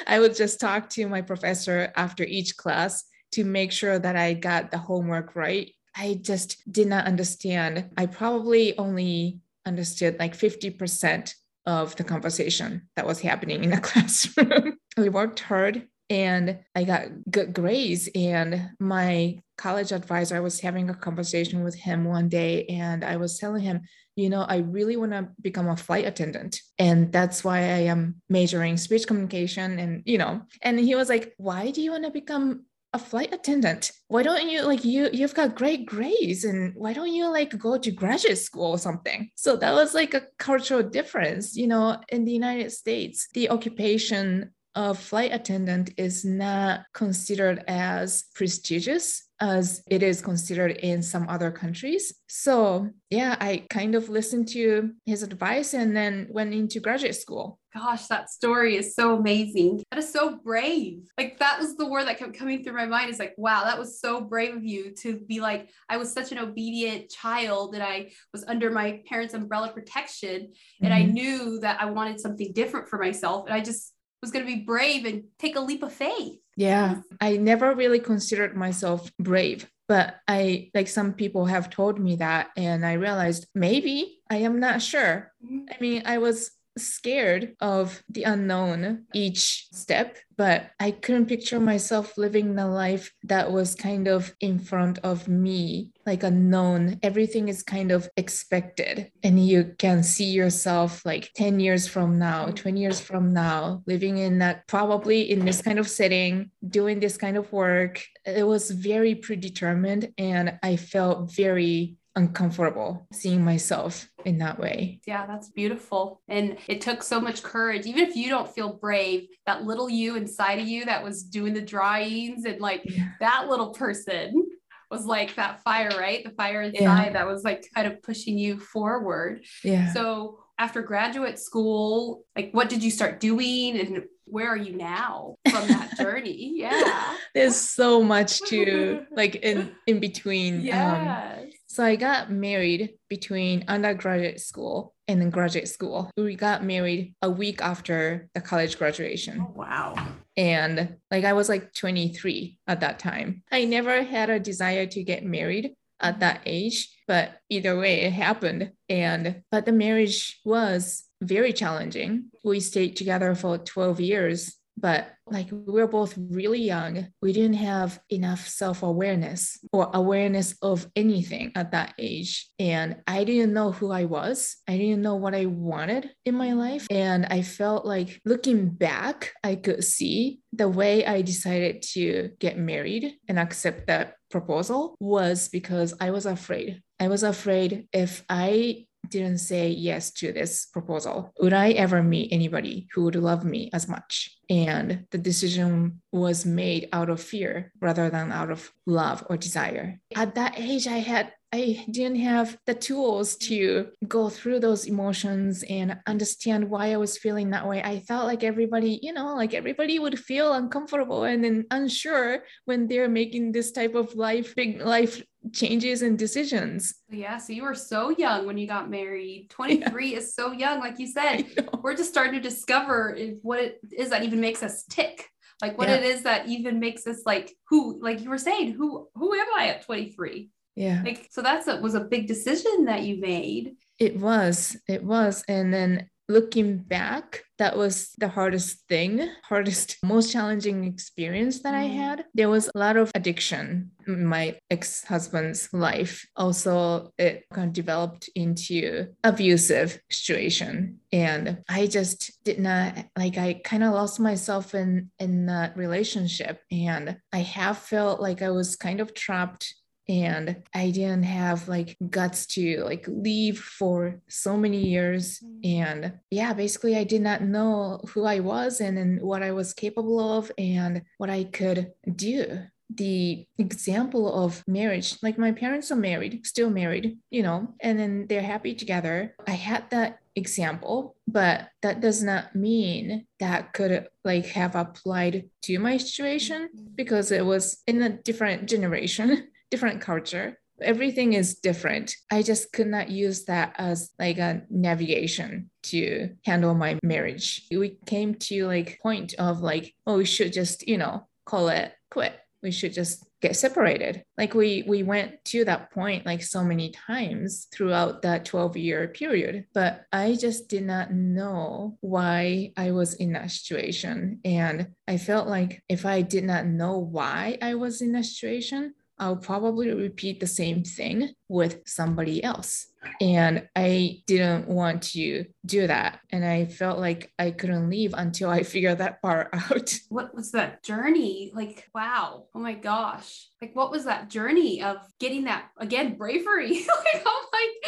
I 0.07 0.21
would 0.21 0.35
just 0.35 0.61
talk 0.61 0.89
to 0.91 1.09
my 1.09 1.23
professor 1.23 1.93
after 1.97 2.25
each 2.25 2.57
class 2.57 3.05
to 3.33 3.45
make 3.45 3.73
sure 3.73 3.99
that 3.99 4.17
I 4.17 4.35
got 4.35 4.71
the 4.71 4.79
homework 4.79 5.37
right. 5.37 5.73
I 5.97 6.21
just 6.23 6.63
did 6.71 6.87
not 6.87 7.07
understand. 7.07 7.91
I 7.97 8.07
probably 8.07 8.77
only 8.79 9.41
understood 9.67 10.19
like 10.19 10.37
50% 10.37 11.35
of 11.67 11.97
the 11.97 12.05
conversation 12.05 12.89
that 12.97 13.07
was 13.07 13.21
happening 13.21 13.65
in 13.65 13.71
the 13.71 13.81
classroom. 13.81 14.79
I 14.97 15.09
worked 15.09 15.41
hard 15.41 15.87
and 16.09 16.61
I 16.75 16.85
got 16.85 17.09
good 17.31 17.53
grades. 17.53 18.09
And 18.15 18.71
my 18.81 19.41
college 19.59 19.93
advisor, 19.93 20.37
I 20.37 20.41
was 20.41 20.61
having 20.61 20.89
a 20.89 20.95
conversation 20.95 21.63
with 21.63 21.75
him 21.75 22.05
one 22.05 22.29
day, 22.29 22.65
and 22.67 23.05
I 23.05 23.17
was 23.17 23.39
telling 23.39 23.63
him, 23.63 23.83
you 24.17 24.31
know, 24.31 24.43
I 24.43 24.59
really 24.59 24.97
want 24.97 25.13
to 25.13 25.29
become 25.41 25.69
a 25.69 25.77
flight 25.77 26.07
attendant. 26.07 26.61
And 26.79 27.13
that's 27.13 27.45
why 27.45 27.59
I 27.59 27.83
am 27.93 28.23
majoring 28.29 28.77
speech 28.79 29.07
communication. 29.07 29.79
And, 29.79 30.03
you 30.07 30.17
know, 30.19 30.43
and 30.63 30.79
he 30.79 30.95
was 30.95 31.09
like, 31.09 31.35
why 31.37 31.71
do 31.71 31.83
you 31.83 31.91
want 31.91 32.05
to 32.05 32.11
become 32.11 32.65
a 32.95 32.99
flight 32.99 33.35
attendant 33.35 33.93
why 34.07 34.23
don't 34.23 34.49
you 34.49 34.63
like 34.63 34.83
you 34.83 35.11
you've 35.13 35.35
got 35.35 35.55
great 35.55 35.85
grades 35.85 36.45
and 36.45 36.73
why 36.75 36.95
don't 36.95 37.13
you 37.13 37.29
like 37.29 37.57
go 37.59 37.77
to 37.77 37.91
graduate 37.91 38.39
school 38.39 38.71
or 38.73 38.79
something 38.79 39.29
so 39.35 39.57
that 39.57 39.75
was 39.75 39.93
like 39.93 40.15
a 40.15 40.23
cultural 40.39 40.83
difference 40.83 41.55
you 41.55 41.67
know 41.67 42.01
in 42.09 42.25
the 42.25 42.33
united 42.33 42.73
states 42.73 43.29
the 43.35 43.51
occupation 43.51 44.51
a 44.75 44.95
flight 44.95 45.33
attendant 45.33 45.91
is 45.97 46.25
not 46.25 46.83
considered 46.93 47.65
as 47.67 48.25
prestigious 48.35 49.29
as 49.41 49.83
it 49.89 50.03
is 50.03 50.21
considered 50.21 50.73
in 50.73 51.03
some 51.03 51.29
other 51.29 51.51
countries. 51.51 52.13
So, 52.29 52.91
yeah, 53.09 53.37
I 53.41 53.67
kind 53.71 53.95
of 53.95 54.09
listened 54.09 54.49
to 54.49 54.91
his 55.07 55.23
advice 55.23 55.75
and 55.75 55.97
then 55.97 56.27
went 56.31 56.53
into 56.55 56.81
graduate 56.81 57.15
school. 57.15 57.61
Gosh, 57.73 58.07
that 58.07 58.31
story 58.31 58.77
is 58.77 58.97
so 58.97 59.17
amazing. 59.17 59.85
That 59.91 59.99
is 59.99 60.13
so 60.13 60.39
brave. 60.43 61.03
Like, 61.17 61.39
that 61.39 61.61
was 61.61 61.77
the 61.77 61.87
word 61.87 62.09
that 62.09 62.19
kept 62.19 62.37
coming 62.37 62.65
through 62.65 62.73
my 62.73 62.87
mind 62.87 63.11
is 63.11 63.21
like, 63.21 63.35
wow, 63.37 63.63
that 63.65 63.79
was 63.79 64.01
so 64.01 64.21
brave 64.21 64.57
of 64.57 64.65
you 64.65 64.93
to 65.03 65.19
be 65.19 65.41
like, 65.41 65.71
I 65.89 65.99
was 65.99 66.13
such 66.13 66.33
an 66.33 66.39
obedient 66.39 67.09
child 67.09 67.75
and 67.75 67.83
I 67.83 68.11
was 68.33 68.45
under 68.45 68.71
my 68.71 69.03
parents' 69.07 69.35
umbrella 69.35 69.71
protection. 69.73 70.53
And 70.83 70.93
mm-hmm. 70.93 71.09
I 71.09 71.13
knew 71.13 71.61
that 71.61 71.81
I 71.81 71.87
wanted 71.87 72.19
something 72.21 72.53
different 72.53 72.89
for 72.89 72.99
myself. 72.99 73.47
And 73.47 73.55
I 73.55 73.61
just, 73.61 73.93
was 74.21 74.31
going 74.31 74.45
to 74.45 74.53
be 74.53 74.63
brave 74.63 75.05
and 75.05 75.25
take 75.39 75.57
a 75.57 75.61
leap 75.61 75.83
of 75.83 75.93
faith. 75.93 76.39
Yeah, 76.57 76.97
I 77.21 77.37
never 77.37 77.75
really 77.75 78.01
considered 78.01 78.57
myself 78.57 79.11
brave, 79.19 79.71
but 79.87 80.17
I 80.27 80.71
like 80.75 80.89
some 80.89 81.13
people 81.13 81.47
have 81.47 81.71
told 81.71 82.01
me 82.01 82.17
that, 82.17 82.51
and 82.57 82.85
I 82.85 82.95
realized 82.95 83.47
maybe 83.55 84.21
I 84.29 84.39
am 84.39 84.59
not 84.59 84.83
sure. 84.83 85.33
Mm-hmm. 85.45 85.67
I 85.71 85.77
mean, 85.81 86.03
I 86.05 86.19
was 86.19 86.51
scared 86.79 87.55
of 87.61 88.03
the 88.09 88.25
unknown 88.25 89.05
each 89.15 89.69
step, 89.73 90.17
but 90.37 90.71
I 90.79 90.93
couldn't 90.93 91.27
picture 91.27 91.59
myself 91.59 92.17
living 92.17 92.57
a 92.59 92.71
life 92.71 93.13
that 93.25 93.51
was 93.51 93.75
kind 93.75 94.07
of 94.07 94.35
in 94.41 94.61
front 94.61 94.99
of 94.99 95.27
me, 95.27 95.91
like 96.07 96.23
unknown. 96.23 97.01
Everything 97.03 97.49
is 97.49 97.63
kind 97.63 97.91
of 97.91 98.09
expected, 98.17 99.11
and 99.23 99.45
you 99.45 99.75
can 99.79 100.03
see 100.03 100.31
yourself 100.31 101.05
like 101.05 101.33
10 101.35 101.61
years 101.61 101.89
from 101.89 102.19
now, 102.19 102.47
20 102.47 102.81
years 102.81 103.01
from 103.01 103.33
now, 103.33 103.83
living 103.87 104.19
in 104.19 104.39
that 104.39 104.67
probably 104.69 105.29
in 105.31 105.45
this 105.45 105.61
kind 105.61 105.79
of 105.79 105.89
setting, 105.89 106.51
doing 106.67 107.01
this 107.01 107.17
kind 107.17 107.37
of 107.37 107.53
work. 107.53 108.03
It 108.25 108.47
was 108.47 108.71
very 108.71 109.17
predetermined, 109.17 110.13
and 110.17 110.59
I 110.63 110.77
felt 110.77 111.35
very 111.35 111.98
uncomfortable 112.19 113.07
seeing 113.13 113.45
myself 113.45 114.09
in 114.25 114.39
that 114.39 114.59
way. 114.59 115.01
Yeah, 115.07 115.25
that's 115.25 115.51
beautiful. 115.51 116.21
And 116.27 116.59
it 116.67 116.81
took 116.81 117.05
so 117.05 117.21
much 117.21 117.45
courage. 117.45 117.87
Even 117.87 118.09
if 118.09 118.17
you 118.17 118.29
don't 118.29 118.53
feel 118.53 118.73
brave, 118.73 119.29
that 119.47 119.63
little 119.63 119.89
you 119.89 120.17
inside 120.17 120.59
of 120.59 120.67
you 120.67 120.85
that 120.87 121.05
was 121.05 121.23
doing 121.23 121.55
the 121.55 121.63
drawings 121.63 122.45
and 122.45 122.61
like 122.61 122.83
yeah. 122.85 123.11
that 123.21 123.49
little 123.49 123.71
person 123.71 124.45
was 124.91 125.07
like 125.07 125.37
that 125.37 125.63
fire, 125.63 125.91
right? 125.97 126.25
The 126.25 126.31
fire 126.31 126.63
inside 126.63 127.07
yeah. 127.07 127.13
that 127.13 127.27
was 127.27 127.45
like 127.45 127.65
kind 127.73 127.87
of 127.87 128.03
pushing 128.03 128.37
you 128.37 128.59
forward. 128.59 129.45
Yeah. 129.63 129.93
So 129.93 130.41
after 130.59 130.83
graduate 130.83 131.39
school, 131.39 132.25
like 132.35 132.51
what 132.51 132.69
did 132.69 132.83
you 132.83 132.91
start 132.91 133.21
doing 133.21 133.79
and 133.79 134.05
where 134.25 134.49
are 134.49 134.57
you 134.57 134.77
now 134.77 135.37
from 135.49 135.69
that 135.69 135.97
journey? 135.99 136.53
Yeah. 136.57 137.15
There's 137.33 137.57
so 137.57 138.03
much 138.03 138.41
to 138.49 139.07
like 139.13 139.37
in 139.37 139.73
in 139.87 140.01
between. 140.01 140.63
Yeah. 140.63 141.37
Um, 141.39 141.48
so 141.69 141.85
I 141.85 141.97
got 141.97 142.31
married 142.31 142.95
between 143.09 143.65
undergraduate 143.69 144.41
school 144.41 144.95
and 145.07 145.21
then 145.21 145.31
graduate 145.31 145.69
school. 145.69 146.11
We 146.17 146.35
got 146.35 146.65
married 146.65 147.15
a 147.23 147.31
week 147.31 147.61
after 147.61 148.29
the 148.35 148.41
college 148.41 148.79
graduation. 148.79 149.41
Oh, 149.41 149.53
wow. 149.55 149.95
And 150.37 150.97
like 151.11 151.25
I 151.25 151.35
was 151.35 151.49
like 151.49 151.75
23 151.75 152.59
at 152.67 152.81
that 152.81 152.99
time. 152.99 153.43
I 153.53 153.65
never 153.65 154.03
had 154.03 154.31
a 154.31 154.41
desire 154.41 154.87
to 154.87 155.03
get 155.03 155.25
married 155.25 155.75
at 156.01 156.21
that 156.21 156.41
age, 156.47 156.89
but 157.07 157.41
either 157.51 157.79
way 157.79 158.03
it 158.03 158.13
happened. 158.13 158.73
And 158.89 159.43
but 159.51 159.67
the 159.67 159.73
marriage 159.73 160.41
was 160.45 161.05
very 161.21 161.53
challenging. 161.53 162.31
We 162.45 162.61
stayed 162.61 162.97
together 162.97 163.35
for 163.35 163.59
12 163.59 164.01
years 164.01 164.58
but 164.81 165.13
like 165.27 165.51
we 165.51 165.73
were 165.73 165.87
both 165.87 166.15
really 166.17 166.61
young. 166.63 167.09
We 167.21 167.33
didn't 167.33 167.55
have 167.59 168.01
enough 168.11 168.47
self-awareness 168.47 169.59
or 169.73 169.91
awareness 169.93 170.57
of 170.63 170.87
anything 170.97 171.53
at 171.55 171.73
that 171.73 171.95
age. 171.99 172.49
And 172.59 172.97
i 173.07 173.25
didn't 173.25 173.53
know 173.53 173.73
who 173.73 173.91
i 173.91 174.05
was. 174.05 174.57
I 174.69 174.79
didn't 174.79 175.03
know 175.03 175.17
what 175.17 175.35
i 175.35 175.47
wanted 175.47 176.11
in 176.25 176.35
my 176.35 176.53
life. 176.53 176.87
And 176.91 177.27
i 177.27 177.43
felt 177.43 177.85
like 177.85 178.21
looking 178.25 178.71
back 178.71 179.33
i 179.45 179.55
could 179.55 179.85
see 179.85 180.41
the 180.53 180.69
way 180.69 181.05
i 181.05 181.23
decided 181.23 181.83
to 181.95 182.31
get 182.39 182.59
married 182.59 183.15
and 183.29 183.39
accept 183.39 183.87
that 183.89 184.15
proposal 184.31 184.97
was 185.01 185.49
because 185.49 185.95
i 186.01 186.11
was 186.11 186.27
afraid. 186.27 186.83
I 187.01 187.09
was 187.09 187.23
afraid 187.23 187.89
if 187.93 188.25
i 188.29 188.87
didn't 189.09 189.39
say 189.39 189.69
yes 189.69 190.11
to 190.11 190.33
this 190.33 190.67
proposal, 190.67 191.33
would 191.41 191.53
I 191.53 191.71
ever 191.71 192.03
meet 192.03 192.33
anybody 192.33 192.89
who 192.93 193.05
would 193.05 193.17
love 193.17 193.45
me 193.45 193.71
as 193.73 193.89
much? 193.89 194.38
And 194.51 195.07
the 195.11 195.19
decision 195.19 196.01
was 196.13 196.47
made 196.47 196.89
out 196.93 197.11
of 197.11 197.21
fear 197.21 197.73
rather 197.81 198.09
than 198.09 198.33
out 198.33 198.51
of 198.51 198.73
love 198.87 199.25
or 199.29 199.37
desire. 199.37 200.01
At 200.17 200.35
that 200.37 200.59
age, 200.59 200.87
I 200.87 200.99
had 200.99 201.33
I 201.53 201.87
didn't 201.91 202.19
have 202.21 202.59
the 202.67 202.75
tools 202.75 203.37
to 203.37 203.89
go 204.07 204.29
through 204.29 204.61
those 204.61 204.87
emotions 204.87 205.65
and 205.69 205.99
understand 206.07 206.69
why 206.69 206.93
I 206.93 206.99
was 206.99 207.17
feeling 207.17 207.51
that 207.51 207.67
way. 207.67 207.83
I 207.83 208.01
felt 208.01 208.27
like 208.27 208.45
everybody, 208.45 208.99
you 209.03 209.15
know, 209.15 209.35
like 209.35 209.55
everybody 209.55 209.99
would 209.99 210.19
feel 210.19 210.53
uncomfortable 210.53 211.25
and 211.25 211.43
then 211.43 211.65
unsure 211.71 212.45
when 212.67 212.87
they're 212.87 213.09
making 213.09 213.53
this 213.53 213.73
type 213.73 213.95
of 213.95 214.15
life, 214.15 214.55
big 214.55 214.83
life 214.83 215.23
changes 215.53 216.03
and 216.03 216.19
decisions. 216.19 216.95
Yeah. 217.09 217.39
So 217.39 217.55
you 217.55 217.63
were 217.63 217.75
so 217.75 218.11
young 218.11 218.45
when 218.45 218.59
you 218.59 218.67
got 218.67 218.91
married. 218.91 219.49
23 219.49 220.11
yeah. 220.11 220.19
is 220.19 220.35
so 220.35 220.53
young. 220.53 220.81
Like 220.81 220.99
you 220.99 221.07
said, 221.07 221.47
we're 221.83 221.97
just 221.97 222.11
starting 222.11 222.35
to 222.35 222.41
discover 222.41 223.17
what 223.41 223.61
it 223.61 223.81
is 223.97 224.11
that 224.11 224.23
even 224.23 224.38
makes 224.41 224.63
us 224.63 224.85
tick. 224.85 225.29
Like 225.61 225.77
what 225.77 225.89
yeah. 225.89 225.97
it 225.97 226.05
is 226.05 226.23
that 226.23 226.47
even 226.47 226.79
makes 226.79 227.07
us 227.07 227.23
like 227.27 227.53
who, 227.69 228.01
like 228.01 228.21
you 228.21 228.31
were 228.31 228.39
saying, 228.39 228.73
who 228.73 229.09
who 229.15 229.35
am 229.35 229.47
I 229.57 229.69
at 229.69 229.83
23? 229.83 230.51
Yeah. 230.77 231.03
Like 231.05 231.29
so 231.31 231.43
that's 231.43 231.67
a 231.67 231.77
was 231.81 231.95
a 231.95 232.01
big 232.01 232.29
decision 232.29 232.85
that 232.85 233.03
you 233.03 233.21
made. 233.21 233.75
It 233.99 234.17
was. 234.19 234.77
It 234.87 235.03
was. 235.03 235.45
And 235.49 235.75
then 235.75 236.09
looking 236.29 236.79
back, 236.79 237.43
that 237.59 237.77
was 237.77 238.13
the 238.19 238.29
hardest 238.29 238.87
thing, 238.89 239.29
hardest, 239.45 239.97
most 240.05 240.31
challenging 240.33 240.85
experience 240.85 241.63
that 241.63 241.75
I 241.75 241.89
Mm. 241.89 241.95
had. 241.97 242.25
There 242.35 242.49
was 242.49 242.71
a 242.73 242.79
lot 242.79 242.97
of 242.97 243.11
addiction 243.15 243.91
in 244.07 244.25
my 244.25 244.59
ex 244.71 245.05
husband's 245.05 245.69
life. 245.73 246.25
Also, 246.37 247.13
it 247.19 247.45
kind 247.53 247.69
of 247.69 247.73
developed 247.73 248.29
into 248.35 249.09
abusive 249.25 250.01
situation. 250.11 251.01
And 251.13 251.59
I 251.69 251.87
just 251.87 252.33
did 252.45 252.59
not 252.61 253.07
like 253.17 253.39
I 253.39 253.61
kind 253.65 253.83
of 253.83 253.93
lost 253.95 254.21
myself 254.21 254.75
in 254.75 255.11
in 255.19 255.47
that 255.47 255.77
relationship. 255.77 256.61
And 256.71 257.17
I 257.33 257.39
have 257.39 257.79
felt 257.79 258.21
like 258.21 258.43
I 258.43 258.51
was 258.51 258.77
kind 258.77 259.01
of 259.01 259.15
trapped 259.15 259.75
and 260.09 260.63
I 260.75 260.91
didn't 260.91 261.25
have 261.25 261.69
like 261.69 261.97
guts 262.09 262.47
to 262.47 262.83
like 262.85 263.05
leave 263.07 263.59
for 263.59 264.21
so 264.29 264.57
many 264.57 264.87
years. 264.87 265.41
Mm. 265.41 265.77
And 265.81 266.13
yeah, 266.31 266.55
basically, 266.55 266.97
I 266.97 267.05
did 267.05 267.23
not 267.23 267.43
know 267.43 268.01
who 268.09 268.25
I 268.25 268.41
was 268.41 268.81
and, 268.81 268.99
and 268.99 269.21
what 269.21 269.43
I 269.43 269.53
was 269.53 269.75
capable 269.75 270.19
of 270.39 270.51
and 270.57 271.03
what 271.19 271.31
I 271.31 271.45
could 271.45 271.93
do. 272.15 272.61
The 272.91 273.47
example 273.59 274.33
of 274.45 274.65
marriage, 274.67 275.19
like 275.23 275.37
my 275.37 275.53
parents 275.53 275.93
are 275.93 275.97
married, 275.97 276.47
still 276.47 276.71
married, 276.71 277.19
you 277.31 277.43
know, 277.43 277.75
and 277.81 277.99
then 277.99 278.27
they're 278.29 278.41
happy 278.41 278.75
together. 278.75 279.35
I 279.47 279.51
had 279.51 279.91
that 279.91 280.21
example, 280.35 281.15
but 281.27 281.69
that 281.83 282.01
does 282.01 282.23
not 282.23 282.55
mean 282.55 283.27
that 283.41 283.75
could 283.75 284.09
like 284.25 284.47
have 284.47 284.75
applied 284.75 285.51
to 285.65 285.79
my 285.79 285.99
situation 285.99 286.71
mm-hmm. 286.75 286.95
because 286.95 287.31
it 287.31 287.45
was 287.45 287.83
in 287.87 288.01
a 288.01 288.09
different 288.09 288.71
generation 288.71 289.49
different 289.71 290.01
culture. 290.01 290.59
Everything 290.81 291.33
is 291.33 291.57
different. 291.57 292.15
I 292.31 292.43
just 292.43 292.73
could 292.73 292.87
not 292.87 293.11
use 293.11 293.47
that 293.47 293.75
as 293.79 294.11
like 294.19 294.39
a 294.39 294.63
navigation 294.71 295.71
to 295.85 296.31
handle 296.45 296.75
my 296.75 296.99
marriage. 297.03 297.67
We 297.71 297.99
came 298.07 298.35
to 298.35 298.67
like 298.67 299.01
point 299.03 299.35
of 299.39 299.61
like 299.61 299.95
oh 300.07 300.19
we 300.19 300.25
should 300.25 300.53
just 300.53 300.87
you 300.87 300.99
know 300.99 301.27
call 301.45 301.69
it 301.69 301.93
quit. 302.11 302.39
We 302.63 302.71
should 302.71 302.93
just 302.93 303.25
get 303.41 303.57
separated. 303.57 304.25
Like 304.37 304.55
we 304.55 304.85
we 304.87 305.03
went 305.03 305.45
to 305.47 305.65
that 305.65 305.93
point 305.93 306.27
like 306.27 306.43
so 306.43 306.65
many 306.65 306.91
times 306.91 307.69
throughout 307.73 308.23
that 308.23 308.45
12 308.45 308.77
year 308.77 309.09
period 309.09 309.65
but 309.73 310.05
i 310.13 310.35
just 310.35 310.69
did 310.69 310.85
not 310.85 311.13
know 311.13 311.97
why 312.01 312.73
i 312.77 312.91
was 312.91 313.15
in 313.15 313.33
that 313.33 313.51
situation. 313.51 314.41
And 314.45 314.89
i 315.07 315.17
felt 315.17 315.49
like 315.49 315.83
if 315.89 316.05
i 316.05 316.23
did 316.23 316.45
not 316.45 316.67
know 316.67 316.99
why 316.99 317.59
i 317.63 317.75
was 317.75 318.03
in 318.03 318.13
that 318.13 318.25
situation 318.25 318.95
I'll 319.19 319.37
probably 319.37 319.91
repeat 319.91 320.41
the 320.41 320.47
same 320.47 320.85
thing 320.85 321.35
with 321.49 321.81
somebody 321.87 322.43
else. 322.45 322.87
And 323.21 323.69
I 323.77 324.23
didn't 324.27 324.67
want 324.69 325.05
to 325.15 325.45
do 325.65 325.87
that. 325.87 326.19
And 326.31 326.45
I 326.45 326.67
felt 326.67 326.99
like 326.99 327.33
I 327.39 327.53
couldn't 327.53 327.89
leave 327.89 328.13
until 328.13 328.51
I 328.51 328.65
figured 328.65 328.99
that 328.99 329.23
part 329.23 329.51
out. 329.53 329.95
What 330.09 330.35
was 330.35 330.51
that 330.53 330.83
journey? 330.83 331.53
Like, 331.55 331.89
wow. 331.95 332.47
Oh 332.55 332.59
my 332.59 332.75
gosh. 332.75 333.47
Like, 333.63 333.75
what 333.75 333.91
was 333.93 334.05
that 334.05 334.29
journey 334.31 334.83
of 334.83 334.97
getting 335.21 335.45
that 335.45 335.67
again, 335.79 336.17
bravery? 336.17 336.87
like, 337.15 337.25
I'm 337.25 337.45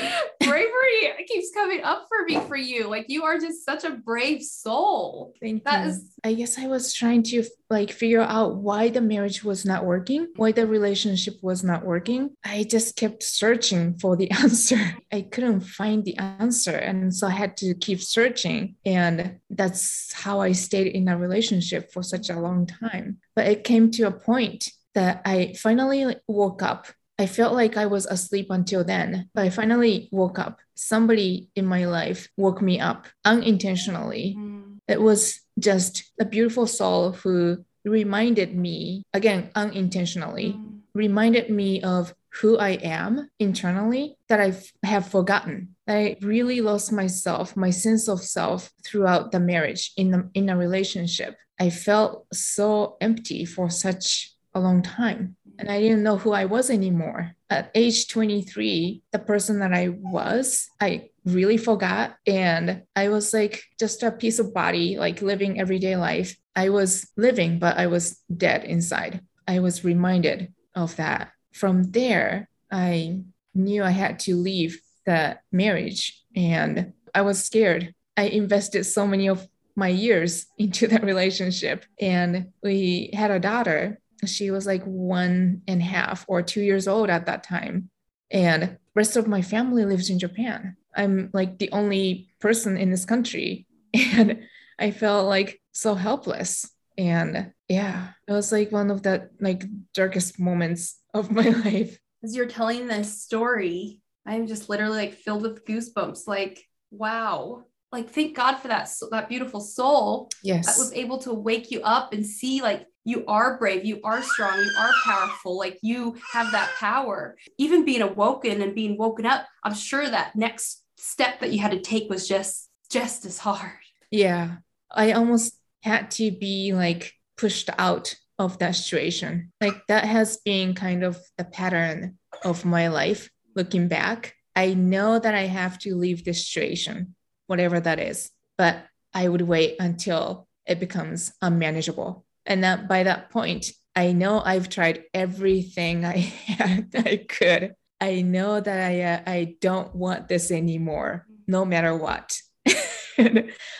like, 0.07 0.13
bravery 0.49 1.25
keeps 1.27 1.51
coming 1.53 1.83
up 1.83 2.07
for 2.09 2.25
me 2.25 2.39
for 2.47 2.57
you. 2.57 2.89
Like, 2.89 3.07
you 3.09 3.25
are 3.25 3.39
just 3.39 3.65
such 3.65 3.85
a 3.85 3.91
brave 3.91 4.43
soul. 4.43 5.35
Thank 5.41 5.65
That 5.65 5.85
you. 5.85 5.91
is- 5.91 6.07
I 6.23 6.35
guess 6.35 6.59
I 6.59 6.67
was 6.67 6.93
trying 6.95 7.23
to 7.25 7.45
like 7.71 7.91
figure 7.91 8.21
out 8.21 8.57
why 8.57 8.91
the 8.91 9.01
marriage 9.01 9.43
was 9.43 9.65
not 9.65 9.85
working, 9.87 10.29
why 10.37 10.53
the 10.53 10.67
relationship 10.67 11.35
was 11.43 11.65
not 11.65 11.85
working. 11.85 12.31
I 12.45 12.65
just 12.65 12.95
kept 12.97 13.23
searching 13.23 13.50
for 13.99 14.17
the 14.17 14.31
answer. 14.43 14.79
I 15.13 15.23
couldn't 15.23 15.61
find 15.61 16.05
the 16.05 16.17
answer. 16.19 16.77
And 16.77 17.15
so 17.15 17.27
I 17.27 17.31
had 17.31 17.57
to 17.59 17.75
keep 17.75 18.01
searching. 18.01 18.77
And 18.85 19.41
that's 19.49 20.13
how 20.13 20.41
I 20.41 20.53
stayed 20.53 20.89
in 20.89 21.09
a 21.09 21.17
relationship 21.17 21.93
for 21.93 22.03
such 22.03 22.31
a 22.31 22.41
long 22.41 22.67
time. 22.67 23.19
But 23.35 23.47
it 23.47 23.65
came 23.65 23.91
to 23.93 24.05
a 24.05 24.13
point 24.13 24.69
that 24.95 25.23
I 25.25 25.55
finally 25.59 26.17
woke 26.27 26.63
up. 26.63 26.87
I 27.19 27.27
felt 27.27 27.55
like 27.55 27.77
I 27.77 27.87
was 27.87 28.07
asleep 28.07 28.47
until 28.51 28.83
then, 28.83 29.29
but 29.35 29.45
I 29.45 29.51
finally 29.51 30.09
woke 30.11 30.39
up. 30.39 30.59
Somebody 30.75 31.51
in 31.55 31.67
my 31.67 31.85
life 31.85 32.29
woke 32.37 32.63
me 32.63 32.81
up 32.81 33.07
unintentionally 33.25 34.37
Mm, 34.39 34.79
it 34.89 35.01
was 35.01 35.41
just 35.59 36.11
a 36.19 36.25
beautiful 36.25 36.67
soul 36.67 37.13
who 37.13 37.65
reminded 37.85 38.55
me 38.55 39.05
again 39.13 39.51
unintentionally 39.55 40.53
mm, 40.53 40.79
reminded 40.95 41.51
me 41.51 41.83
of 41.83 42.15
who 42.35 42.59
i 42.59 42.71
am 42.71 43.29
internally 43.39 44.17
that 44.29 44.41
i 44.41 44.53
have 44.85 45.07
forgotten 45.07 45.75
i 45.89 46.17
really 46.23 46.61
lost 46.61 46.93
myself 46.93 47.57
my 47.57 47.71
sense 47.71 48.09
of 48.09 48.21
self 48.21 48.71
throughout 48.85 49.33
the 49.33 49.41
marriage 49.41 49.93
in 49.97 50.11
the, 50.11 50.31
in 50.35 50.49
a 50.49 50.57
relationship 50.57 51.37
i 51.59 51.69
felt 51.69 52.27
so 52.33 52.97
empty 53.01 53.45
for 53.45 53.69
such 53.69 54.35
a 54.55 54.61
long 54.61 54.83
time 54.83 55.37
and 55.61 55.71
I 55.71 55.79
didn't 55.79 56.03
know 56.03 56.17
who 56.17 56.33
I 56.33 56.47
was 56.47 56.71
anymore. 56.71 57.37
At 57.51 57.71
age 57.75 58.09
23, 58.09 59.03
the 59.13 59.19
person 59.19 59.59
that 59.59 59.75
I 59.75 59.89
was, 59.91 60.71
I 60.81 61.11
really 61.27 61.59
forgot. 61.59 62.17
And 62.27 62.85
I 62.97 63.11
was 63.11 63.35
like 63.35 63.63
just 63.79 64.03
a 64.03 64.11
piece 64.11 64.39
of 64.39 64.55
body, 64.55 64.97
like 64.97 65.21
living 65.21 65.61
everyday 65.61 65.97
life. 65.97 66.35
I 66.57 66.71
was 66.71 67.07
living, 67.19 67.59
but 67.59 67.77
I 67.77 67.89
was 67.89 68.19
dead 68.35 68.65
inside. 68.65 69.21
I 69.47 69.61
was 69.61 69.85
reminded 69.85 70.55
of 70.75 70.97
that. 70.97 71.33
From 71.53 71.91
there, 71.91 72.49
I 72.71 73.23
knew 73.55 73.83
I 73.83 73.91
had 73.91 74.19
to 74.21 74.37
leave 74.37 74.81
the 75.07 75.39
marriage 75.51 76.23
and 76.37 76.93
I 77.15 77.23
was 77.23 77.45
scared. 77.45 77.95
I 78.17 78.25
invested 78.25 78.85
so 78.85 79.07
many 79.07 79.29
of 79.29 79.47
my 79.77 79.89
years 79.89 80.47
into 80.59 80.87
that 80.89 81.05
relationship 81.05 81.85
and 82.01 82.49
we 82.63 83.11
had 83.15 83.31
a 83.31 83.41
daughter. 83.41 84.01
She 84.27 84.51
was 84.51 84.67
like 84.67 84.85
one 84.85 85.63
and 85.67 85.81
a 85.81 85.85
half 85.85 86.25
or 86.29 86.43
two 86.43 86.61
years 86.61 86.87
old 86.87 87.09
at 87.09 87.27
that 87.27 87.43
time 87.43 87.91
and 88.31 88.79
rest 88.95 89.17
of 89.17 89.27
my 89.27 89.43
family 89.43 89.85
lives 89.85 90.11
in 90.11 90.19
japan. 90.19 90.77
I'm 90.95 91.31
like 91.33 91.59
the 91.59 91.71
only 91.73 92.29
person 92.41 92.77
in 92.77 92.91
this 92.91 93.05
country 93.05 93.67
and 93.95 94.43
i 94.79 94.91
felt 94.91 95.27
like 95.27 95.61
so 95.73 95.95
helpless. 95.95 96.71
And 96.99 97.53
yeah 97.69 98.09
it 98.29 98.33
was 98.33 98.53
like 98.53 98.71
one 98.71 98.91
of 98.91 99.03
the 99.03 99.31
like 99.41 99.65
darkest 99.95 100.39
moments 100.39 101.00
of 101.15 101.31
my 101.31 101.49
life 101.65 101.99
As 102.23 102.37
you're 102.37 102.47
telling 102.47 102.87
this 102.87 103.23
story, 103.23 104.01
I'm 104.27 104.47
just 104.47 104.69
literally 104.69 104.99
like 104.99 105.15
filled 105.15 105.43
with 105.43 105.65
goosebumps. 105.65 106.27
Like, 106.27 106.63
wow. 106.91 107.65
Like, 107.91 108.11
thank 108.11 108.37
God 108.37 108.57
for 108.57 108.69
that, 108.69 108.89
that 109.11 109.29
beautiful 109.29 109.61
soul 109.61 110.29
that 110.31 110.37
yes 110.45 110.79
was 110.79 110.93
able 110.93 111.19
to 111.19 111.33
wake 111.33 111.71
you 111.71 111.81
up 111.83 112.13
and 112.13 112.25
see 112.25 112.61
like 112.63 112.87
you 113.05 113.25
are 113.27 113.59
brave, 113.59 113.85
you 113.85 114.01
are 114.05 114.23
strong, 114.23 114.59
you 114.59 114.71
are 114.79 114.93
powerful, 115.05 115.57
like 115.59 115.79
you 115.83 116.17
have 116.33 116.53
that 116.53 116.71
power. 116.79 117.37
Even 117.59 117.85
being 117.85 118.03
awoken 118.03 118.61
and 118.63 118.75
being 118.75 118.97
woken 118.99 119.25
up, 119.27 119.47
I'm 119.65 119.75
sure 119.75 120.07
that 120.09 120.37
next 120.37 120.85
step 120.99 121.41
that 121.41 121.51
you 121.53 121.59
had 121.59 121.71
to 121.73 121.81
take 121.81 122.11
was 122.11 122.29
just 122.29 122.69
just 122.91 123.25
as 123.25 123.39
hard. 123.39 123.73
yeah 124.11 124.57
i 124.91 125.13
almost 125.13 125.55
had 125.83 126.11
to 126.11 126.31
be 126.31 126.73
like 126.75 127.15
pushed 127.37 127.71
out 127.79 128.15
of 128.41 128.59
that 128.59 128.75
situation. 128.75 129.53
Like 129.61 129.87
that 129.89 130.05
has 130.05 130.39
been 130.39 130.75
kind 130.75 131.05
of 131.05 131.19
the 131.37 131.45
pattern 131.45 132.19
of 132.43 132.65
my 132.65 132.89
life 132.89 133.29
looking 133.55 133.87
back. 133.87 134.35
I 134.57 134.75
know 134.75 135.19
that 135.19 135.35
i 135.35 135.47
have 135.47 135.79
to 135.85 135.95
leave 135.95 136.25
this 136.25 136.45
situation 136.45 137.15
whatever 137.47 137.79
that 137.81 137.99
is 137.99 138.31
but 138.59 138.75
i 139.15 139.27
would 139.29 139.43
wait 139.43 139.77
until 139.81 140.47
it 140.67 140.79
becomes 140.81 141.33
unmanageable. 141.41 142.25
And 142.47 142.65
that 142.65 142.89
by 142.89 143.05
that 143.05 143.31
point 143.31 143.71
i 143.95 144.13
know 144.13 144.43
i've 144.45 144.69
tried 144.69 145.05
everything 145.15 146.05
i 146.17 146.17
had 146.17 146.89
i 146.95 147.25
could. 147.29 147.75
I 148.01 148.23
know 148.23 148.61
that 148.61 148.79
i 148.91 148.95
uh, 149.13 149.21
i 149.37 149.57
don't 149.61 149.95
want 149.95 150.29
this 150.29 150.51
anymore 150.51 151.27
no 151.47 151.65
matter 151.65 151.95
what. 151.97 152.27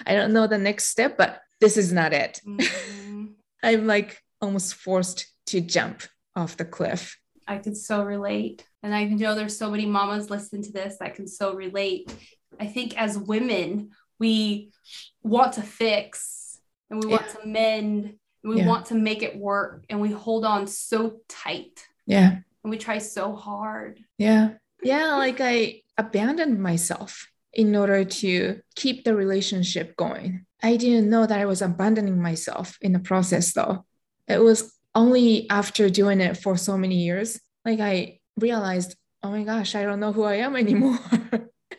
I 0.09 0.13
don't 0.19 0.33
know 0.33 0.47
the 0.47 0.59
next 0.59 0.85
step 0.95 1.17
but 1.17 1.41
this 1.61 1.77
is 1.77 1.93
not 1.93 2.13
it. 2.13 2.41
Mhm. 2.47 3.35
i'm 3.63 3.87
like 3.87 4.23
almost 4.41 4.75
forced 4.75 5.27
to 5.47 5.61
jump 5.61 6.03
off 6.37 6.57
the 6.57 6.65
cliff 6.65 7.17
I 7.49 7.59
could 7.59 7.77
so 7.77 8.05
relate. 8.05 8.65
And 8.85 8.95
I 8.95 9.05
know 9.05 9.35
there's 9.35 9.59
so 9.59 9.71
many 9.73 9.85
mamas 9.85 10.31
listening 10.31 10.63
to 10.65 10.73
this 10.73 10.99
that 11.01 11.17
can 11.17 11.27
so 11.27 11.53
relate. 11.55 12.15
I 12.61 12.67
think 12.67 12.97
as 12.97 13.19
women, 13.19 13.91
we 14.21 14.71
want 15.25 15.55
to 15.55 15.63
fix 15.63 16.61
and 16.91 17.03
we 17.03 17.11
want 17.11 17.29
to 17.31 17.45
mend 17.45 18.05
and 18.45 18.53
we 18.55 18.59
Yeah. 18.59 18.69
want 18.69 18.87
to 18.87 18.95
make 18.95 19.25
it 19.25 19.37
work 19.37 19.85
and 19.91 20.01
we 20.01 20.13
hold 20.13 20.45
on 20.45 20.67
so 20.69 21.21
tight 21.29 21.85
yeah 22.07 22.39
and 22.63 22.71
we 22.71 22.79
try 22.79 22.99
so 22.99 23.35
hard. 23.35 23.99
Yeah. 24.17 24.51
Yeah. 24.85 25.15
Like 25.17 25.41
I 25.41 25.83
abandoned 25.99 26.63
myself 26.63 27.27
in 27.53 27.75
order 27.75 28.05
to 28.05 28.61
keep 28.77 29.03
the 29.05 29.17
relationship 29.17 29.97
going. 29.97 30.47
I 30.63 30.77
didn't 30.77 31.11
know 31.11 31.27
that 31.27 31.41
I 31.41 31.47
was 31.47 31.63
abandoning 31.63 32.23
myself 32.23 32.79
in 32.81 32.93
the 32.93 33.01
process, 33.01 33.53
though. 33.55 33.87
It 34.31 34.43
was 34.43 34.73
only 34.95 35.49
after 35.51 35.89
doing 35.89 36.21
it 36.21 36.37
for 36.37 36.57
so 36.57 36.77
many 36.77 36.97
years, 36.97 37.41
like 37.65 37.81
I 37.81 38.21
realized, 38.39 38.97
oh 39.23 39.31
my 39.31 39.45
gosh, 39.45 39.75
I 39.75 39.83
don't 39.85 40.01
know 40.01 40.13
who 40.13 40.25
I 40.25 40.37
am 40.37 40.57
anymore. 40.65 40.99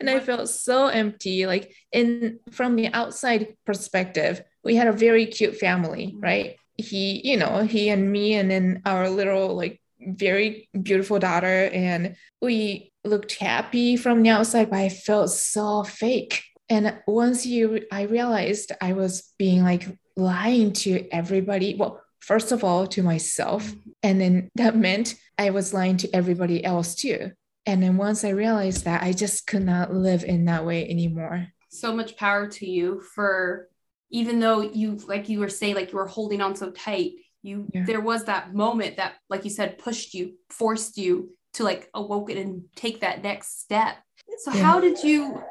and 0.00 0.08
I 0.10 0.20
felt 0.20 0.48
so 0.48 0.86
empty. 0.86 1.46
Like 1.46 1.74
in 1.92 2.38
from 2.50 2.76
the 2.76 2.88
outside 2.92 3.56
perspective, 3.66 4.42
we 4.64 4.76
had 4.76 4.88
a 4.88 4.92
very 4.92 5.26
cute 5.26 5.56
family, 5.56 6.08
mm-hmm. 6.08 6.20
right? 6.20 6.56
He, 6.78 7.20
you 7.28 7.36
know, 7.36 7.62
he 7.62 7.90
and 7.90 8.10
me, 8.10 8.34
and 8.34 8.50
then 8.50 8.82
our 8.86 9.08
little 9.08 9.54
like 9.54 9.80
very 10.00 10.68
beautiful 10.80 11.18
daughter, 11.18 11.70
and 11.72 12.16
we 12.40 12.92
looked 13.04 13.34
happy 13.34 13.96
from 13.96 14.22
the 14.22 14.30
outside, 14.30 14.70
but 14.70 14.78
I 14.78 14.88
felt 14.88 15.30
so 15.30 15.84
fake. 15.84 16.42
And 16.68 16.98
once 17.06 17.44
you, 17.44 17.84
I 17.92 18.02
realized 18.02 18.72
I 18.80 18.94
was 18.94 19.32
being 19.38 19.62
like 19.62 19.86
lying 20.16 20.72
to 20.72 21.06
everybody. 21.10 21.74
Well, 21.74 22.00
first 22.22 22.52
of 22.52 22.64
all, 22.64 22.86
to 22.86 23.02
myself, 23.02 23.64
mm-hmm. 23.64 23.90
and 24.02 24.20
then 24.20 24.50
that 24.54 24.76
meant 24.76 25.14
I 25.38 25.50
was 25.50 25.74
lying 25.74 25.96
to 25.98 26.14
everybody 26.14 26.64
else 26.64 26.94
too. 26.94 27.32
And 27.66 27.82
then 27.82 27.96
once 27.96 28.24
I 28.24 28.30
realized 28.30 28.84
that, 28.84 29.02
I 29.02 29.12
just 29.12 29.46
could 29.46 29.64
not 29.64 29.92
live 29.92 30.24
in 30.24 30.46
that 30.46 30.64
way 30.64 30.88
anymore. 30.88 31.48
So 31.68 31.94
much 31.94 32.16
power 32.16 32.48
to 32.48 32.66
you 32.68 33.00
for 33.14 33.68
even 34.10 34.40
though 34.40 34.60
you, 34.60 34.96
like 35.06 35.28
you 35.28 35.38
were 35.40 35.48
saying, 35.48 35.74
like 35.74 35.92
you 35.92 35.98
were 35.98 36.06
holding 36.06 36.40
on 36.40 36.54
so 36.54 36.70
tight, 36.70 37.12
you, 37.42 37.68
yeah. 37.72 37.84
there 37.84 38.00
was 38.00 38.24
that 38.24 38.54
moment 38.54 38.96
that, 38.98 39.14
like 39.30 39.44
you 39.44 39.50
said, 39.50 39.78
pushed 39.78 40.12
you, 40.12 40.34
forced 40.50 40.98
you 40.98 41.30
to 41.54 41.64
like 41.64 41.88
awoke 41.94 42.30
it 42.30 42.36
and 42.36 42.64
take 42.76 43.00
that 43.00 43.22
next 43.22 43.60
step. 43.60 43.96
So, 44.38 44.52
yeah. 44.52 44.62
how 44.62 44.80
did 44.80 45.02
you 45.02 45.42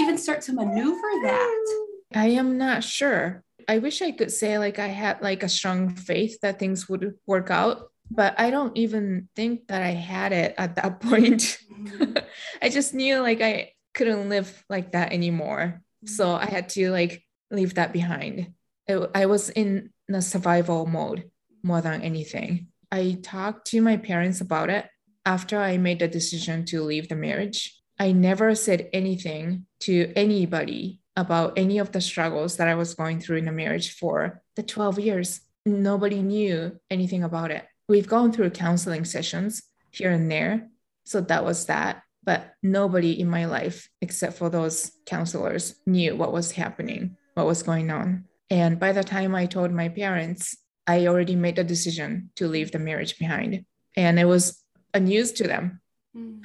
even 0.00 0.18
start 0.18 0.40
to 0.42 0.52
maneuver 0.52 1.10
that? 1.22 1.82
I 2.14 2.26
am 2.28 2.58
not 2.58 2.82
sure. 2.82 3.42
I 3.68 3.78
wish 3.78 4.02
I 4.02 4.12
could 4.12 4.32
say 4.32 4.58
like 4.58 4.78
I 4.78 4.88
had 4.88 5.22
like 5.22 5.42
a 5.42 5.48
strong 5.48 5.94
faith 5.94 6.38
that 6.42 6.58
things 6.58 6.88
would 6.88 7.14
work 7.26 7.50
out 7.50 7.92
but 8.14 8.38
I 8.38 8.50
don't 8.50 8.76
even 8.76 9.28
think 9.34 9.68
that 9.68 9.82
I 9.82 9.90
had 9.90 10.32
it 10.32 10.54
at 10.58 10.76
that 10.76 11.00
point. 11.00 11.58
Mm-hmm. 11.72 12.18
I 12.60 12.68
just 12.68 12.94
knew 12.94 13.20
like 13.20 13.40
I 13.40 13.72
couldn't 13.94 14.28
live 14.28 14.64
like 14.68 14.92
that 14.92 15.12
anymore. 15.12 15.82
So 16.04 16.34
I 16.34 16.46
had 16.46 16.68
to 16.70 16.90
like 16.90 17.24
leave 17.50 17.74
that 17.74 17.92
behind. 17.92 18.52
It, 18.86 19.10
I 19.14 19.26
was 19.26 19.50
in 19.50 19.90
a 20.12 20.20
survival 20.20 20.86
mode 20.86 21.30
more 21.62 21.80
than 21.80 22.02
anything. 22.02 22.68
I 22.90 23.18
talked 23.22 23.68
to 23.68 23.80
my 23.80 23.96
parents 23.96 24.40
about 24.40 24.68
it 24.68 24.86
after 25.24 25.58
I 25.58 25.78
made 25.78 26.00
the 26.00 26.08
decision 26.08 26.64
to 26.66 26.82
leave 26.82 27.08
the 27.08 27.16
marriage. 27.16 27.78
I 27.98 28.12
never 28.12 28.54
said 28.54 28.90
anything 28.92 29.66
to 29.80 30.12
anybody 30.16 31.00
about 31.16 31.54
any 31.56 31.78
of 31.78 31.92
the 31.92 32.00
struggles 32.00 32.56
that 32.56 32.68
I 32.68 32.74
was 32.74 32.94
going 32.94 33.20
through 33.20 33.38
in 33.38 33.44
the 33.44 33.52
marriage 33.52 33.94
for 33.94 34.42
the 34.56 34.62
12 34.62 34.98
years. 34.98 35.40
Nobody 35.64 36.22
knew 36.22 36.78
anything 36.90 37.22
about 37.22 37.50
it 37.50 37.66
we've 37.92 38.08
gone 38.08 38.32
through 38.32 38.50
counseling 38.50 39.04
sessions 39.04 39.62
here 39.90 40.10
and 40.10 40.30
there. 40.30 40.68
So 41.04 41.20
that 41.20 41.44
was 41.44 41.66
that. 41.66 42.02
But 42.24 42.54
nobody 42.62 43.20
in 43.20 43.28
my 43.28 43.44
life, 43.44 43.90
except 44.00 44.38
for 44.38 44.48
those 44.48 44.92
counselors, 45.06 45.74
knew 45.86 46.16
what 46.16 46.32
was 46.32 46.52
happening, 46.52 47.16
what 47.34 47.46
was 47.46 47.62
going 47.62 47.90
on. 47.90 48.24
And 48.48 48.78
by 48.78 48.92
the 48.92 49.02
time 49.02 49.34
I 49.34 49.46
told 49.46 49.72
my 49.72 49.88
parents, 49.88 50.56
I 50.86 51.06
already 51.06 51.36
made 51.36 51.56
the 51.56 51.64
decision 51.64 52.30
to 52.36 52.48
leave 52.48 52.70
the 52.70 52.78
marriage 52.78 53.18
behind. 53.18 53.64
And 53.96 54.18
it 54.18 54.24
was 54.24 54.62
a 54.94 55.00
news 55.00 55.32
to 55.32 55.48
them. 55.48 55.80
Mm. 56.16 56.40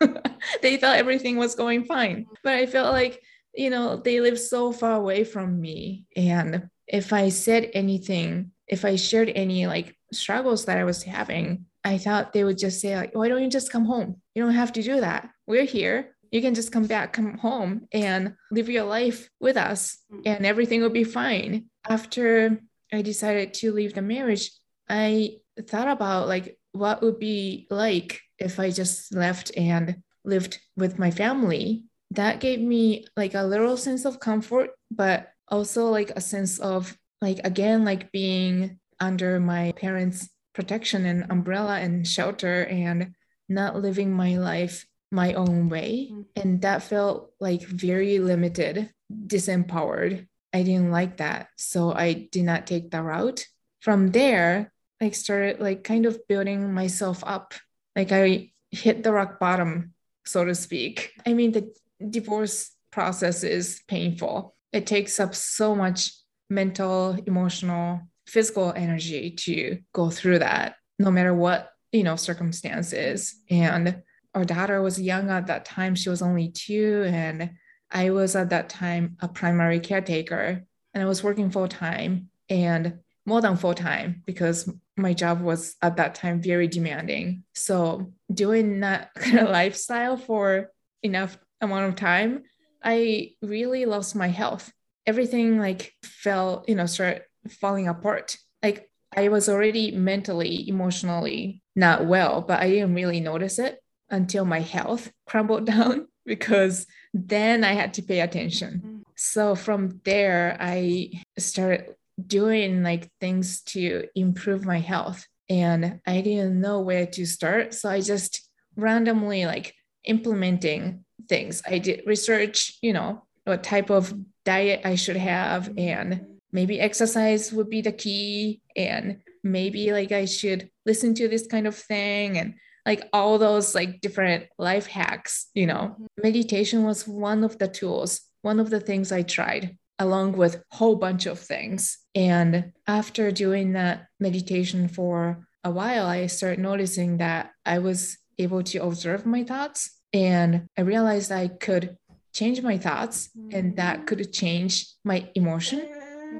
they 0.62 0.76
thought 0.76 0.96
everything 0.96 1.36
was 1.36 1.56
going 1.56 1.84
fine. 1.84 2.26
But 2.44 2.54
I 2.54 2.66
felt 2.66 2.92
like, 2.92 3.20
you 3.54 3.70
know, 3.70 3.96
they 3.96 4.20
live 4.20 4.38
so 4.38 4.72
far 4.72 4.92
away 4.92 5.24
from 5.24 5.60
me. 5.60 6.04
And 6.16 6.68
if 6.86 7.12
I 7.12 7.28
said 7.28 7.70
anything, 7.74 8.52
if 8.66 8.84
I 8.84 8.96
shared 8.96 9.30
any 9.34 9.66
like 9.66 9.96
struggles 10.12 10.64
that 10.64 10.78
I 10.78 10.84
was 10.84 11.02
having, 11.02 11.66
I 11.84 11.98
thought 11.98 12.32
they 12.32 12.44
would 12.44 12.58
just 12.58 12.80
say, 12.80 12.96
like, 12.96 13.14
why 13.14 13.28
don't 13.28 13.42
you 13.42 13.48
just 13.48 13.72
come 13.72 13.84
home? 13.84 14.20
You 14.34 14.42
don't 14.42 14.54
have 14.54 14.72
to 14.74 14.82
do 14.82 15.00
that. 15.00 15.30
We're 15.46 15.64
here. 15.64 16.14
You 16.30 16.40
can 16.40 16.54
just 16.54 16.70
come 16.70 16.86
back, 16.86 17.12
come 17.12 17.38
home 17.38 17.88
and 17.92 18.34
live 18.50 18.68
your 18.68 18.84
life 18.84 19.28
with 19.40 19.56
us 19.56 19.98
mm. 20.12 20.22
and 20.26 20.46
everything 20.46 20.80
will 20.80 20.90
be 20.90 21.04
fine. 21.04 21.66
After 21.88 22.60
I 22.92 23.02
decided 23.02 23.54
to 23.54 23.72
leave 23.72 23.94
the 23.94 24.02
marriage, 24.02 24.50
I 24.88 25.38
thought 25.66 25.88
about 25.88 26.28
like 26.28 26.58
what 26.72 27.02
would 27.02 27.18
be 27.18 27.66
like 27.70 28.20
if 28.38 28.60
I 28.60 28.70
just 28.70 29.14
left 29.14 29.50
and 29.56 30.02
lived 30.24 30.58
with 30.76 30.98
my 30.98 31.10
family. 31.10 31.84
That 32.12 32.40
gave 32.40 32.60
me 32.60 33.06
like 33.16 33.34
a 33.34 33.44
little 33.44 33.76
sense 33.76 34.04
of 34.04 34.20
comfort, 34.20 34.70
but 34.90 35.32
also 35.48 35.88
like 35.88 36.10
a 36.10 36.20
sense 36.20 36.58
of 36.58 36.96
like 37.20 37.40
again 37.44 37.84
like 37.84 38.10
being 38.12 38.78
under 38.98 39.40
my 39.40 39.72
parents' 39.76 40.28
protection 40.54 41.06
and 41.06 41.30
umbrella 41.30 41.78
and 41.78 42.06
shelter 42.06 42.64
and 42.64 43.14
not 43.48 43.76
living 43.76 44.12
my 44.12 44.38
life 44.38 44.86
my 45.10 45.34
own 45.34 45.68
way. 45.68 46.08
Mm-hmm. 46.10 46.22
And 46.36 46.62
that 46.62 46.82
felt 46.82 47.32
like 47.40 47.62
very 47.62 48.18
limited, 48.18 48.90
disempowered. 49.12 50.26
I 50.52 50.62
didn't 50.62 50.90
like 50.90 51.18
that. 51.18 51.48
So 51.56 51.92
I 51.92 52.28
did 52.30 52.44
not 52.44 52.66
take 52.66 52.90
that 52.90 53.02
route. 53.02 53.46
From 53.80 54.10
there, 54.10 54.72
I 55.00 55.10
started 55.10 55.60
like 55.60 55.84
kind 55.84 56.06
of 56.06 56.26
building 56.28 56.72
myself 56.72 57.24
up. 57.26 57.54
Like 57.96 58.12
I 58.12 58.52
hit 58.70 59.02
the 59.02 59.12
rock 59.12 59.40
bottom, 59.40 59.94
so 60.24 60.44
to 60.44 60.54
speak. 60.54 61.12
I 61.26 61.34
mean, 61.34 61.52
the 61.52 61.72
divorce 62.08 62.70
process 62.90 63.44
is 63.44 63.82
painful. 63.88 64.54
It 64.72 64.86
takes 64.86 65.20
up 65.20 65.34
so 65.34 65.74
much 65.74 66.12
mental, 66.48 67.16
emotional, 67.26 68.00
physical 68.26 68.72
energy 68.74 69.32
to 69.32 69.78
go 69.92 70.10
through 70.10 70.38
that 70.38 70.76
no 70.98 71.10
matter 71.10 71.34
what 71.34 71.72
you 71.90 72.04
know 72.04 72.14
circumstances 72.14 73.34
and 73.50 74.02
our 74.34 74.44
daughter 74.44 74.80
was 74.80 75.00
young 75.00 75.30
at 75.30 75.48
that 75.48 75.64
time. 75.64 75.94
She 75.94 76.08
was 76.08 76.22
only 76.22 76.50
two 76.50 77.04
and 77.08 77.50
i 77.92 78.10
was 78.10 78.36
at 78.36 78.50
that 78.50 78.68
time 78.68 79.16
a 79.18 79.26
primary 79.26 79.80
caretaker 79.80 80.64
and 80.94 81.02
i 81.02 81.06
was 81.06 81.24
working 81.24 81.50
full 81.50 81.66
time 81.66 82.30
and 82.48 83.00
more 83.26 83.40
than 83.40 83.56
full 83.56 83.74
time 83.74 84.22
because 84.26 84.72
my 84.96 85.12
job 85.12 85.40
was 85.40 85.76
at 85.82 85.96
that 85.96 86.14
time 86.14 86.42
very 86.42 86.68
demanding. 86.68 87.44
So 87.54 88.12
doing 88.32 88.80
that 88.80 89.14
kind 89.16 89.38
of 89.38 89.50
lifestyle 89.50 90.16
for 90.16 90.70
enough 91.02 91.38
amount 91.60 91.88
of 91.88 91.96
time 91.96 92.42
i 92.82 93.30
really 93.42 93.84
lost 93.84 94.16
my 94.16 94.28
health 94.28 94.72
everything 95.06 95.58
like 95.58 95.92
fell 96.02 96.64
you 96.68 96.74
know 96.74 96.86
started 96.86 97.22
falling 97.48 97.88
apart. 97.88 98.36
Like 98.62 98.90
I 99.16 99.28
was 99.28 99.48
already 99.48 99.90
mentally, 99.90 100.68
emotionally 100.68 101.62
not 101.74 102.06
well, 102.06 102.42
but 102.42 102.60
I 102.60 102.68
didn't 102.70 102.94
really 102.94 103.20
notice 103.20 103.58
it 103.58 103.80
until 104.10 104.44
my 104.44 104.60
health 104.60 105.10
crumbled 105.26 105.66
down 105.66 106.08
because 106.26 106.86
then 107.14 107.64
I 107.64 107.72
had 107.72 107.94
to 107.94 108.02
pay 108.02 108.20
attention. 108.20 108.82
Mm. 108.84 109.02
So 109.16 109.54
from 109.54 110.00
there, 110.04 110.56
I 110.60 111.10
started 111.38 111.94
doing 112.24 112.82
like 112.82 113.10
things 113.20 113.62
to 113.62 114.06
improve 114.14 114.64
my 114.64 114.78
health 114.78 115.26
and 115.48 116.00
I 116.06 116.20
didn't 116.20 116.60
know 116.60 116.80
where 116.80 117.06
to 117.06 117.26
start. 117.26 117.74
So 117.74 117.90
I 117.90 118.00
just 118.00 118.48
randomly 118.76 119.46
like 119.46 119.74
implementing 120.04 121.04
things. 121.30 121.62
I 121.66 121.78
did 121.78 122.02
research, 122.04 122.76
you 122.82 122.92
know, 122.92 123.22
what 123.44 123.64
type 123.64 123.88
of 123.88 124.12
diet 124.44 124.82
I 124.84 124.96
should 124.96 125.16
have 125.16 125.72
and 125.78 126.26
maybe 126.52 126.80
exercise 126.80 127.52
would 127.52 127.70
be 127.70 127.80
the 127.80 127.92
key 127.92 128.60
and 128.76 129.22
maybe 129.42 129.92
like 129.92 130.12
I 130.12 130.26
should 130.26 130.68
listen 130.84 131.14
to 131.14 131.28
this 131.28 131.46
kind 131.46 131.66
of 131.66 131.74
thing 131.74 132.36
and 132.36 132.54
like 132.84 133.08
all 133.12 133.38
those 133.38 133.74
like 133.74 134.00
different 134.00 134.44
life 134.58 134.86
hacks, 134.86 135.46
you 135.54 135.66
know. 135.66 135.96
Meditation 136.22 136.84
was 136.84 137.08
one 137.08 137.44
of 137.44 137.58
the 137.58 137.68
tools, 137.68 138.20
one 138.42 138.60
of 138.60 138.68
the 138.68 138.80
things 138.80 139.12
I 139.12 139.22
tried 139.22 139.78
along 139.98 140.32
with 140.32 140.56
a 140.56 140.76
whole 140.76 140.96
bunch 140.96 141.26
of 141.26 141.38
things. 141.38 141.98
And 142.14 142.72
after 142.86 143.30
doing 143.30 143.72
that 143.72 144.06
meditation 144.18 144.88
for 144.88 145.46
a 145.62 145.70
while, 145.70 146.06
I 146.06 146.26
started 146.26 146.58
noticing 146.58 147.18
that 147.18 147.50
I 147.66 147.78
was 147.78 148.16
able 148.38 148.62
to 148.62 148.82
observe 148.82 149.26
my 149.26 149.44
thoughts 149.44 149.99
and 150.12 150.66
I 150.76 150.82
realized 150.82 151.30
I 151.30 151.48
could 151.48 151.96
change 152.32 152.62
my 152.62 152.78
thoughts 152.78 153.30
and 153.52 153.76
that 153.76 154.00
mm. 154.00 154.06
could 154.06 154.32
change 154.32 154.86
my 155.04 155.28
emotion 155.34 155.88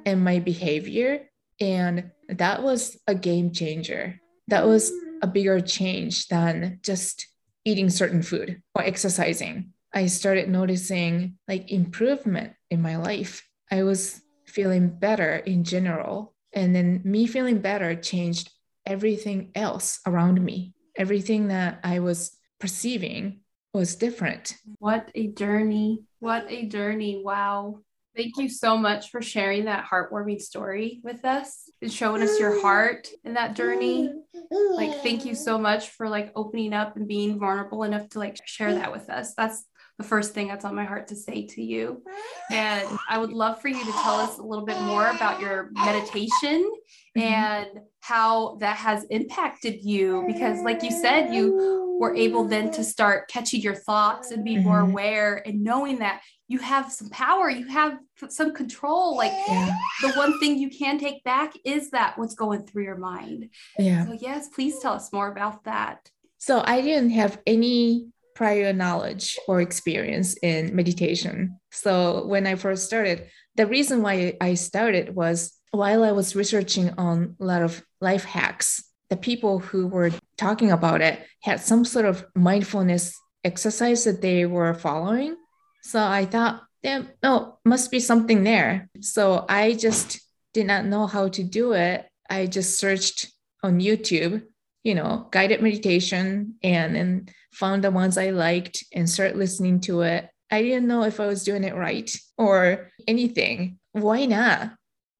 and 0.06 0.22
my 0.24 0.38
behavior. 0.38 1.28
And 1.60 2.10
that 2.28 2.62
was 2.62 2.98
a 3.06 3.14
game 3.14 3.52
changer. 3.52 4.20
That 4.48 4.66
was 4.66 4.90
a 5.22 5.26
mm. 5.26 5.32
bigger 5.32 5.60
change 5.60 6.28
than 6.28 6.80
just 6.82 7.26
eating 7.64 7.90
certain 7.90 8.22
food 8.22 8.62
or 8.74 8.82
exercising. 8.82 9.72
I 9.92 10.06
started 10.06 10.48
noticing 10.48 11.38
like 11.48 11.70
improvement 11.70 12.54
in 12.70 12.80
my 12.80 12.96
life. 12.96 13.46
I 13.70 13.82
was 13.82 14.20
feeling 14.46 14.88
better 14.88 15.36
in 15.36 15.64
general. 15.64 16.34
And 16.52 16.74
then 16.74 17.02
me 17.04 17.26
feeling 17.26 17.58
better 17.58 17.94
changed 17.94 18.50
everything 18.86 19.50
else 19.54 20.00
around 20.06 20.42
me. 20.42 20.74
Everything 20.96 21.48
that 21.48 21.80
I 21.84 22.00
was 22.00 22.36
perceiving 22.58 23.40
was 23.72 23.94
different. 23.94 24.56
What 24.78 25.10
a 25.14 25.28
journey. 25.28 26.04
What 26.18 26.46
a 26.48 26.66
journey. 26.66 27.22
Wow. 27.24 27.80
Thank 28.16 28.36
you 28.38 28.48
so 28.48 28.76
much 28.76 29.10
for 29.10 29.22
sharing 29.22 29.66
that 29.66 29.86
heartwarming 29.86 30.40
story 30.40 31.00
with 31.04 31.24
us 31.24 31.70
and 31.80 31.92
showing 31.92 32.22
us 32.22 32.40
your 32.40 32.60
heart 32.60 33.08
in 33.24 33.34
that 33.34 33.54
journey. 33.54 34.12
Like, 34.50 35.02
thank 35.02 35.24
you 35.24 35.36
so 35.36 35.56
much 35.58 35.90
for 35.90 36.08
like 36.08 36.32
opening 36.34 36.72
up 36.72 36.96
and 36.96 37.06
being 37.06 37.38
vulnerable 37.38 37.84
enough 37.84 38.08
to 38.10 38.18
like 38.18 38.36
share 38.44 38.74
that 38.74 38.90
with 38.90 39.08
us. 39.08 39.34
That's 39.34 39.64
the 39.96 40.04
first 40.04 40.34
thing 40.34 40.48
that's 40.48 40.64
on 40.64 40.74
my 40.74 40.84
heart 40.84 41.08
to 41.08 41.14
say 41.14 41.46
to 41.46 41.62
you. 41.62 42.02
And 42.50 42.88
I 43.08 43.18
would 43.18 43.32
love 43.32 43.60
for 43.60 43.68
you 43.68 43.84
to 43.84 43.92
tell 44.02 44.16
us 44.16 44.38
a 44.38 44.42
little 44.42 44.64
bit 44.64 44.80
more 44.80 45.06
about 45.08 45.40
your 45.40 45.70
meditation 45.72 46.68
mm-hmm. 47.16 47.20
and 47.20 47.68
how 48.00 48.56
that 48.60 48.76
has 48.76 49.04
impacted 49.04 49.84
you. 49.84 50.24
Because, 50.26 50.62
like 50.62 50.82
you 50.82 50.90
said, 50.90 51.32
you 51.34 51.96
were 52.00 52.14
able 52.16 52.44
then 52.44 52.70
to 52.72 52.82
start 52.82 53.28
catching 53.28 53.60
your 53.60 53.74
thoughts 53.74 54.30
and 54.30 54.44
be 54.44 54.54
mm-hmm. 54.54 54.64
more 54.64 54.80
aware 54.80 55.46
and 55.46 55.62
knowing 55.62 55.98
that 55.98 56.22
you 56.48 56.58
have 56.58 56.90
some 56.90 57.08
power, 57.10 57.48
you 57.48 57.68
have 57.68 57.98
some 58.28 58.52
control. 58.52 59.16
Like 59.16 59.32
yeah. 59.46 59.70
the 60.00 60.12
one 60.14 60.40
thing 60.40 60.58
you 60.58 60.68
can 60.68 60.98
take 60.98 61.22
back 61.22 61.52
is 61.64 61.90
that 61.90 62.18
what's 62.18 62.34
going 62.34 62.66
through 62.66 62.84
your 62.84 62.96
mind. 62.96 63.50
Yeah. 63.78 64.06
So, 64.06 64.18
yes, 64.20 64.48
please 64.48 64.80
tell 64.80 64.94
us 64.94 65.12
more 65.12 65.30
about 65.30 65.64
that. 65.64 66.10
So, 66.38 66.62
I 66.64 66.80
didn't 66.80 67.10
have 67.10 67.38
any 67.46 68.08
prior 68.34 68.72
knowledge 68.72 69.38
or 69.46 69.60
experience 69.60 70.34
in 70.42 70.74
meditation. 70.74 71.60
So, 71.70 72.26
when 72.26 72.46
I 72.46 72.56
first 72.56 72.86
started, 72.86 73.28
the 73.54 73.66
reason 73.66 74.02
why 74.02 74.36
I 74.40 74.54
started 74.54 75.14
was 75.14 75.52
while 75.70 76.02
I 76.02 76.12
was 76.12 76.36
researching 76.36 76.90
on 76.98 77.36
a 77.40 77.44
lot 77.44 77.62
of 77.62 77.82
life 78.00 78.24
hacks, 78.24 78.84
the 79.08 79.16
people 79.16 79.58
who 79.58 79.86
were 79.88 80.10
talking 80.36 80.70
about 80.70 81.00
it 81.00 81.24
had 81.42 81.60
some 81.60 81.84
sort 81.84 82.04
of 82.04 82.24
mindfulness 82.34 83.18
exercise 83.44 84.04
that 84.04 84.22
they 84.22 84.46
were 84.46 84.74
following 84.74 85.36
so 85.82 86.02
I 86.02 86.26
thought, 86.26 86.62
yeah, 86.82 87.02
no, 87.22 87.58
must 87.64 87.90
be 87.90 88.00
something 88.00 88.44
there. 88.44 88.88
So 89.00 89.44
I 89.48 89.74
just 89.74 90.20
did 90.52 90.66
not 90.66 90.86
know 90.86 91.06
how 91.06 91.28
to 91.28 91.42
do 91.42 91.72
it. 91.72 92.06
I 92.28 92.46
just 92.46 92.78
searched 92.78 93.32
on 93.62 93.80
YouTube, 93.80 94.42
you 94.84 94.94
know, 94.94 95.28
guided 95.30 95.62
meditation 95.62 96.54
and 96.62 96.94
then 96.94 97.28
found 97.52 97.84
the 97.84 97.90
ones 97.90 98.16
I 98.16 98.30
liked 98.30 98.84
and 98.92 99.08
started 99.08 99.36
listening 99.36 99.80
to 99.80 100.02
it. 100.02 100.28
I 100.50 100.62
didn't 100.62 100.88
know 100.88 101.04
if 101.04 101.20
I 101.20 101.26
was 101.26 101.44
doing 101.44 101.64
it 101.64 101.74
right 101.74 102.10
or 102.36 102.90
anything. 103.06 103.78
Why 103.92 104.26
not? 104.26 104.72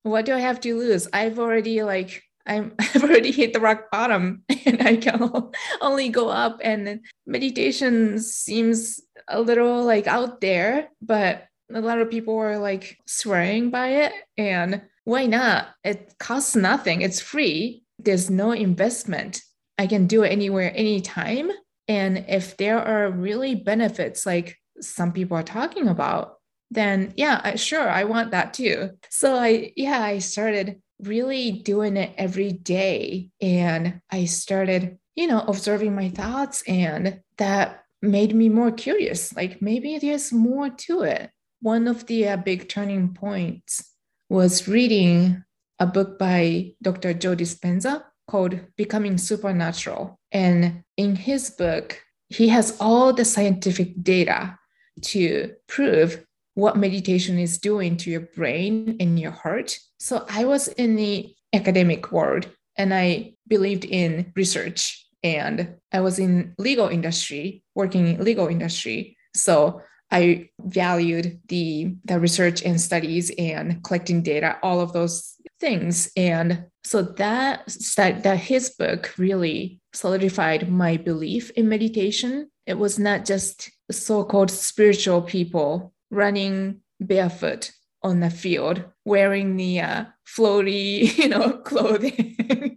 What 0.02 0.24
do 0.24 0.34
I 0.34 0.40
have 0.40 0.60
to 0.60 0.76
lose? 0.76 1.08
I've 1.12 1.38
already 1.38 1.82
like 1.82 2.22
I'm, 2.46 2.74
I've 2.78 3.02
already 3.02 3.30
hit 3.30 3.52
the 3.52 3.60
rock 3.60 3.90
bottom 3.90 4.42
and 4.66 4.82
I 4.82 4.96
can 4.96 5.50
only 5.80 6.08
go 6.08 6.28
up. 6.28 6.60
And 6.62 7.00
meditation 7.26 8.18
seems 8.18 9.00
a 9.28 9.40
little 9.40 9.84
like 9.84 10.06
out 10.06 10.40
there, 10.40 10.88
but 11.00 11.46
a 11.72 11.80
lot 11.80 12.00
of 12.00 12.10
people 12.10 12.36
are 12.36 12.58
like 12.58 12.98
swearing 13.06 13.70
by 13.70 13.88
it. 13.88 14.12
And 14.36 14.82
why 15.04 15.26
not? 15.26 15.68
It 15.84 16.14
costs 16.18 16.56
nothing, 16.56 17.02
it's 17.02 17.20
free. 17.20 17.84
There's 17.98 18.30
no 18.30 18.52
investment. 18.52 19.42
I 19.78 19.86
can 19.86 20.06
do 20.06 20.22
it 20.24 20.30
anywhere, 20.30 20.72
anytime. 20.74 21.50
And 21.88 22.24
if 22.28 22.56
there 22.56 22.78
are 22.78 23.10
really 23.10 23.54
benefits 23.54 24.26
like 24.26 24.58
some 24.80 25.12
people 25.12 25.36
are 25.36 25.42
talking 25.42 25.88
about, 25.88 26.39
then 26.70 27.12
yeah, 27.16 27.56
sure, 27.56 27.88
I 27.88 28.04
want 28.04 28.30
that 28.30 28.54
too. 28.54 28.90
So 29.08 29.36
I, 29.36 29.72
yeah, 29.76 30.02
I 30.02 30.18
started 30.18 30.80
really 31.02 31.50
doing 31.50 31.96
it 31.96 32.12
every 32.16 32.52
day. 32.52 33.30
And 33.40 34.00
I 34.10 34.26
started, 34.26 34.98
you 35.14 35.26
know, 35.26 35.40
observing 35.40 35.94
my 35.94 36.10
thoughts, 36.10 36.62
and 36.66 37.20
that 37.38 37.84
made 38.02 38.34
me 38.34 38.48
more 38.48 38.70
curious. 38.70 39.34
Like 39.34 39.60
maybe 39.60 39.98
there's 39.98 40.32
more 40.32 40.70
to 40.70 41.02
it. 41.02 41.30
One 41.60 41.88
of 41.88 42.06
the 42.06 42.28
uh, 42.28 42.36
big 42.38 42.68
turning 42.68 43.14
points 43.14 43.92
was 44.28 44.68
reading 44.68 45.44
a 45.78 45.86
book 45.86 46.18
by 46.18 46.72
Dr. 46.82 47.12
Joe 47.14 47.34
Dispenza 47.34 48.04
called 48.28 48.60
Becoming 48.76 49.18
Supernatural. 49.18 50.18
And 50.32 50.84
in 50.96 51.16
his 51.16 51.50
book, 51.50 52.00
he 52.28 52.48
has 52.48 52.76
all 52.80 53.12
the 53.12 53.24
scientific 53.24 54.02
data 54.02 54.56
to 55.02 55.54
prove 55.66 56.24
what 56.60 56.76
meditation 56.76 57.38
is 57.38 57.58
doing 57.58 57.96
to 57.96 58.10
your 58.10 58.26
brain 58.36 58.96
and 59.00 59.18
your 59.18 59.30
heart. 59.30 59.78
So 59.98 60.26
I 60.28 60.44
was 60.44 60.68
in 60.68 60.94
the 60.96 61.34
academic 61.54 62.12
world 62.12 62.48
and 62.76 62.92
I 62.92 63.34
believed 63.48 63.84
in 63.84 64.32
research 64.36 65.06
and 65.22 65.74
I 65.92 66.00
was 66.00 66.18
in 66.18 66.54
legal 66.58 66.88
industry, 66.88 67.62
working 67.74 68.06
in 68.06 68.24
legal 68.24 68.48
industry. 68.48 69.16
So 69.34 69.82
I 70.10 70.50
valued 70.60 71.40
the 71.48 71.94
the 72.04 72.18
research 72.18 72.62
and 72.62 72.80
studies 72.80 73.30
and 73.38 73.82
collecting 73.84 74.22
data, 74.22 74.58
all 74.62 74.80
of 74.80 74.92
those 74.92 75.36
things. 75.60 76.10
And 76.16 76.66
so 76.84 77.02
that 77.02 77.76
that 77.96 78.22
that 78.24 78.38
his 78.38 78.70
book 78.70 79.14
really 79.18 79.80
solidified 79.92 80.70
my 80.70 80.96
belief 80.96 81.50
in 81.50 81.68
meditation. 81.68 82.50
It 82.66 82.78
was 82.78 82.98
not 82.98 83.24
just 83.24 83.70
so-called 83.90 84.50
spiritual 84.50 85.22
people 85.22 85.92
running 86.10 86.80
barefoot 87.00 87.72
on 88.02 88.20
the 88.20 88.30
field, 88.30 88.84
wearing 89.04 89.56
the 89.56 89.80
uh, 89.80 90.04
floaty, 90.26 91.16
you 91.18 91.28
know, 91.28 91.58
clothing. 91.58 92.36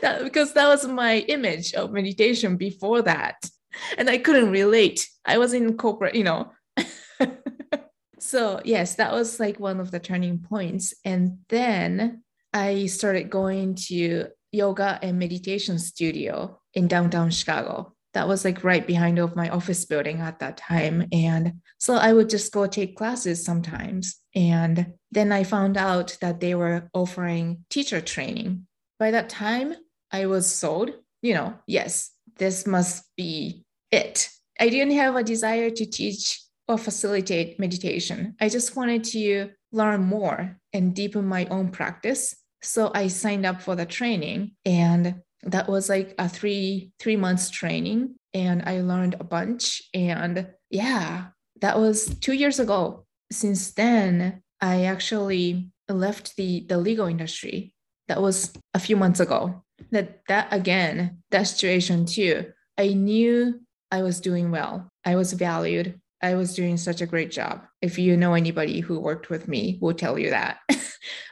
that, 0.00 0.20
because 0.22 0.52
that 0.54 0.68
was 0.68 0.86
my 0.86 1.18
image 1.28 1.74
of 1.74 1.92
meditation 1.92 2.56
before 2.56 3.02
that. 3.02 3.36
And 3.96 4.10
I 4.10 4.18
couldn't 4.18 4.50
relate. 4.50 5.08
I 5.24 5.38
was 5.38 5.54
in 5.54 5.76
corporate, 5.76 6.14
you 6.14 6.24
know. 6.24 6.52
so, 8.18 8.60
yes, 8.64 8.96
that 8.96 9.12
was 9.12 9.40
like 9.40 9.58
one 9.58 9.80
of 9.80 9.90
the 9.90 10.00
turning 10.00 10.38
points. 10.38 10.92
And 11.04 11.38
then 11.48 12.22
I 12.52 12.86
started 12.86 13.30
going 13.30 13.76
to 13.86 14.26
yoga 14.50 14.98
and 15.02 15.18
meditation 15.18 15.78
studio 15.78 16.60
in 16.74 16.86
downtown 16.86 17.30
Chicago 17.30 17.94
that 18.14 18.28
was 18.28 18.44
like 18.44 18.62
right 18.64 18.86
behind 18.86 19.18
of 19.18 19.36
my 19.36 19.48
office 19.48 19.84
building 19.84 20.20
at 20.20 20.38
that 20.38 20.56
time 20.56 21.06
and 21.12 21.54
so 21.78 21.94
i 21.94 22.12
would 22.12 22.28
just 22.28 22.52
go 22.52 22.66
take 22.66 22.96
classes 22.96 23.44
sometimes 23.44 24.16
and 24.34 24.92
then 25.10 25.32
i 25.32 25.42
found 25.42 25.76
out 25.76 26.16
that 26.20 26.40
they 26.40 26.54
were 26.54 26.88
offering 26.94 27.64
teacher 27.70 28.00
training. 28.00 28.66
By 28.98 29.10
that 29.10 29.28
time 29.28 29.74
i 30.10 30.26
was 30.26 30.46
sold 30.46 30.90
you 31.22 31.34
know 31.34 31.54
yes 31.66 32.12
this 32.38 32.66
must 32.66 33.04
be 33.16 33.64
it. 33.90 34.28
I 34.58 34.68
didn't 34.68 34.96
have 34.96 35.16
a 35.16 35.22
desire 35.22 35.70
to 35.70 35.86
teach 35.86 36.42
or 36.68 36.78
facilitate 36.78 37.60
meditation. 37.60 38.34
I 38.40 38.48
just 38.48 38.74
wanted 38.74 39.04
to 39.04 39.50
learn 39.72 40.02
more 40.02 40.58
and 40.72 40.94
deepen 40.94 41.26
my 41.26 41.46
own 41.46 41.70
practice. 41.70 42.34
So 42.62 42.90
i 42.94 43.08
signed 43.08 43.44
up 43.44 43.60
for 43.60 43.74
the 43.76 43.86
training 43.86 44.52
and 44.64 45.20
that 45.44 45.68
was 45.68 45.88
like 45.88 46.14
a 46.18 46.28
three 46.28 46.92
three 47.00 47.16
months 47.16 47.50
training 47.50 48.14
and 48.32 48.62
i 48.64 48.80
learned 48.80 49.16
a 49.18 49.24
bunch 49.24 49.82
and 49.92 50.48
yeah 50.70 51.26
that 51.62 51.78
was 51.78 52.06
two 52.18 52.34
years 52.34 52.60
ago. 52.60 53.06
Since 53.30 53.72
then 53.72 54.42
i 54.60 54.84
actually 54.84 55.70
left 55.88 56.36
the 56.36 56.66
the 56.68 56.76
legal 56.76 57.06
industry. 57.06 57.72
That 58.08 58.20
was 58.20 58.52
a 58.74 58.78
few 58.78 58.96
months 58.96 59.20
ago. 59.20 59.64
That 59.90 60.26
that 60.28 60.48
again 60.52 61.22
that 61.30 61.44
situation 61.44 62.04
too. 62.04 62.52
I 62.76 62.88
knew 62.88 63.60
i 63.90 64.02
was 64.02 64.20
doing 64.20 64.50
well. 64.50 64.90
I 65.04 65.16
was 65.16 65.32
valued. 65.32 66.00
I 66.20 66.34
was 66.34 66.54
doing 66.54 66.76
such 66.76 67.00
a 67.00 67.06
great 67.06 67.30
job. 67.30 67.62
If 67.80 67.98
you 67.98 68.16
know 68.16 68.34
anybody 68.34 68.80
who 68.80 69.00
worked 69.00 69.30
with 69.30 69.48
me 69.48 69.78
will 69.80 69.94
tell 69.94 70.18
you 70.18 70.30
that. 70.30 70.58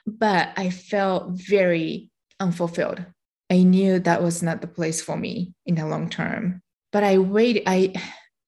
But 0.07 0.53
i 0.57 0.71
felt 0.71 1.31
very 1.31 2.11
unfulfilled 2.41 3.05
I 3.51 3.65
knew 3.65 3.99
that 3.99 4.23
was 4.23 4.43
not 4.43 4.61
the 4.61 4.69
place 4.69 5.03
for 5.03 5.17
me 5.17 5.53
in 5.67 5.75
the 5.75 5.87
long 5.87 6.09
term. 6.09 6.63
But 6.93 7.05
I 7.05 7.19
waited. 7.19 7.65
I 7.67 7.95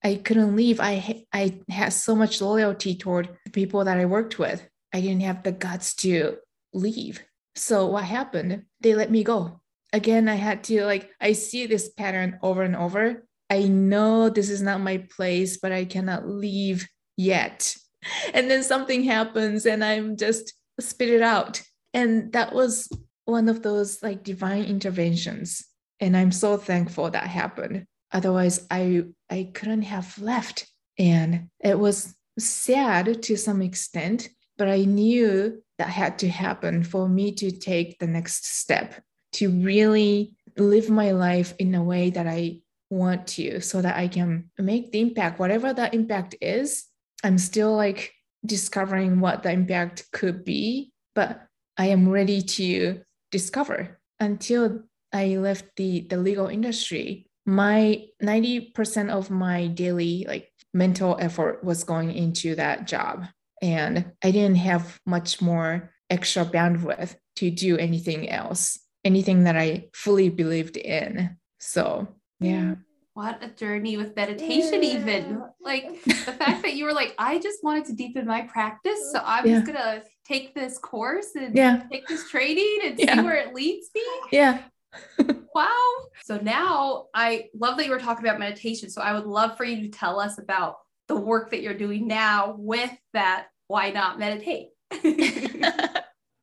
I 0.03 0.15
couldn't 0.15 0.55
leave. 0.55 0.79
I 0.79 1.25
I 1.33 1.59
had 1.69 1.89
so 1.89 2.15
much 2.15 2.41
loyalty 2.41 2.95
toward 2.95 3.29
the 3.45 3.51
people 3.51 3.83
that 3.83 3.97
I 3.97 4.05
worked 4.05 4.39
with. 4.39 4.65
I 4.93 5.01
didn't 5.01 5.21
have 5.21 5.43
the 5.43 5.51
guts 5.51 5.95
to 5.95 6.37
leave. 6.73 7.23
So 7.55 7.87
what 7.87 8.05
happened? 8.05 8.63
They 8.81 8.95
let 8.95 9.11
me 9.11 9.23
go. 9.23 9.59
Again, 9.91 10.27
I 10.27 10.35
had 10.35 10.63
to 10.65 10.85
like 10.85 11.09
I 11.19 11.33
see 11.33 11.67
this 11.67 11.89
pattern 11.89 12.39
over 12.41 12.63
and 12.63 12.75
over. 12.75 13.25
I 13.49 13.63
know 13.63 14.29
this 14.29 14.49
is 14.49 14.61
not 14.61 14.81
my 14.81 15.05
place, 15.15 15.57
but 15.57 15.71
I 15.71 15.85
cannot 15.85 16.27
leave 16.27 16.87
yet. 17.17 17.75
And 18.33 18.51
then 18.51 18.63
something 18.63 19.05
happens 19.05 19.65
and 19.65 19.81
I'm 19.81 20.17
just 20.17 20.51
spit 20.77 21.09
it 21.09 21.21
out. 21.21 21.61
And 21.93 22.33
that 22.33 22.53
was 22.53 22.89
one 23.25 23.49
of 23.49 23.61
those 23.61 24.01
like 24.03 24.23
divine 24.23 24.63
interventions 24.63 25.65
and 25.99 26.17
i'm 26.17 26.31
so 26.31 26.57
thankful 26.57 27.09
that 27.09 27.27
happened. 27.27 27.85
Otherwise 28.11 28.67
i 28.69 29.03
i 29.29 29.49
couldn't 29.53 29.83
have 29.83 30.17
left. 30.19 30.67
And 30.99 31.49
it 31.59 31.79
was 31.79 32.13
sad 32.37 33.23
to 33.23 33.35
some 33.37 33.61
extent 33.61 34.29
but 34.57 34.67
i 34.67 34.83
knew 34.83 35.61
that 35.77 35.89
had 35.89 36.19
to 36.19 36.29
happen 36.29 36.83
for 36.83 37.07
me 37.07 37.31
to 37.31 37.51
take 37.51 37.99
the 37.99 38.07
next 38.07 38.45
step 38.45 39.01
to 39.33 39.49
really 39.49 40.33
live 40.57 40.89
my 40.89 41.11
life 41.11 41.53
in 41.57 41.73
a 41.75 41.83
way 41.83 42.09
that 42.09 42.27
i 42.27 42.59
want 42.89 43.25
to 43.25 43.59
so 43.59 43.81
that 43.81 43.97
i 43.97 44.07
can 44.07 44.51
make 44.59 44.91
the 44.91 45.01
impact. 45.01 45.39
Whatever 45.39 45.73
that 45.73 45.93
impact 45.93 46.35
is 46.41 46.85
i'm 47.23 47.37
still 47.37 47.75
like 47.75 48.13
discovering 48.45 49.19
what 49.19 49.41
the 49.41 49.51
impact 49.51 50.11
could 50.11 50.43
be 50.43 50.91
but 51.15 51.47
i 51.77 51.87
am 51.87 52.09
ready 52.09 52.41
to 52.41 53.01
discover 53.33 53.99
until 54.19 54.83
I 55.11 55.35
left 55.37 55.65
the, 55.75 56.05
the 56.07 56.17
legal 56.17 56.47
industry. 56.47 57.27
My 57.45 58.05
90% 58.21 59.09
of 59.09 59.29
my 59.29 59.67
daily 59.67 60.25
like 60.27 60.53
mental 60.73 61.17
effort 61.19 61.63
was 61.63 61.83
going 61.83 62.11
into 62.13 62.55
that 62.55 62.87
job. 62.87 63.25
And 63.61 64.13
I 64.23 64.31
didn't 64.31 64.57
have 64.57 64.99
much 65.05 65.41
more 65.41 65.91
extra 66.09 66.45
bandwidth 66.45 67.15
to 67.37 67.49
do 67.49 67.77
anything 67.77 68.29
else, 68.29 68.79
anything 69.03 69.45
that 69.45 69.57
I 69.57 69.89
fully 69.93 70.29
believed 70.29 70.77
in. 70.77 71.37
So, 71.59 72.07
yeah. 72.39 72.75
Mm. 72.75 72.77
What 73.15 73.43
a 73.43 73.47
journey 73.49 73.95
with 73.95 74.15
meditation, 74.15 74.83
even 74.83 75.43
like 75.61 76.03
the 76.05 76.13
fact 76.13 76.63
that 76.63 76.73
you 76.73 76.85
were 76.85 76.93
like, 76.93 77.13
I 77.19 77.37
just 77.37 77.63
wanted 77.63 77.85
to 77.85 77.93
deepen 77.93 78.25
my 78.25 78.41
practice. 78.41 79.11
So 79.11 79.21
I'm 79.23 79.45
yeah. 79.47 79.59
just 79.59 79.71
to 79.71 80.03
take 80.25 80.55
this 80.55 80.79
course 80.79 81.35
and 81.35 81.55
yeah. 81.55 81.83
take 81.91 82.07
this 82.07 82.27
training 82.29 82.79
and 82.83 82.97
yeah. 82.97 83.15
see 83.15 83.21
where 83.21 83.35
it 83.35 83.53
leads 83.53 83.89
me. 83.93 84.01
Yeah. 84.31 84.63
wow. 85.55 85.91
So 86.23 86.37
now 86.37 87.05
I 87.13 87.49
love 87.53 87.77
that 87.77 87.85
you 87.85 87.91
were 87.91 87.99
talking 87.99 88.25
about 88.25 88.39
meditation. 88.39 88.89
So 88.89 89.01
I 89.01 89.13
would 89.13 89.25
love 89.25 89.57
for 89.57 89.63
you 89.63 89.83
to 89.83 89.89
tell 89.89 90.19
us 90.19 90.39
about 90.39 90.77
the 91.07 91.15
work 91.15 91.51
that 91.51 91.61
you're 91.61 91.77
doing 91.77 92.07
now 92.07 92.55
with 92.57 92.91
that. 93.13 93.47
Why 93.67 93.91
not 93.91 94.17
meditate? 94.17 94.69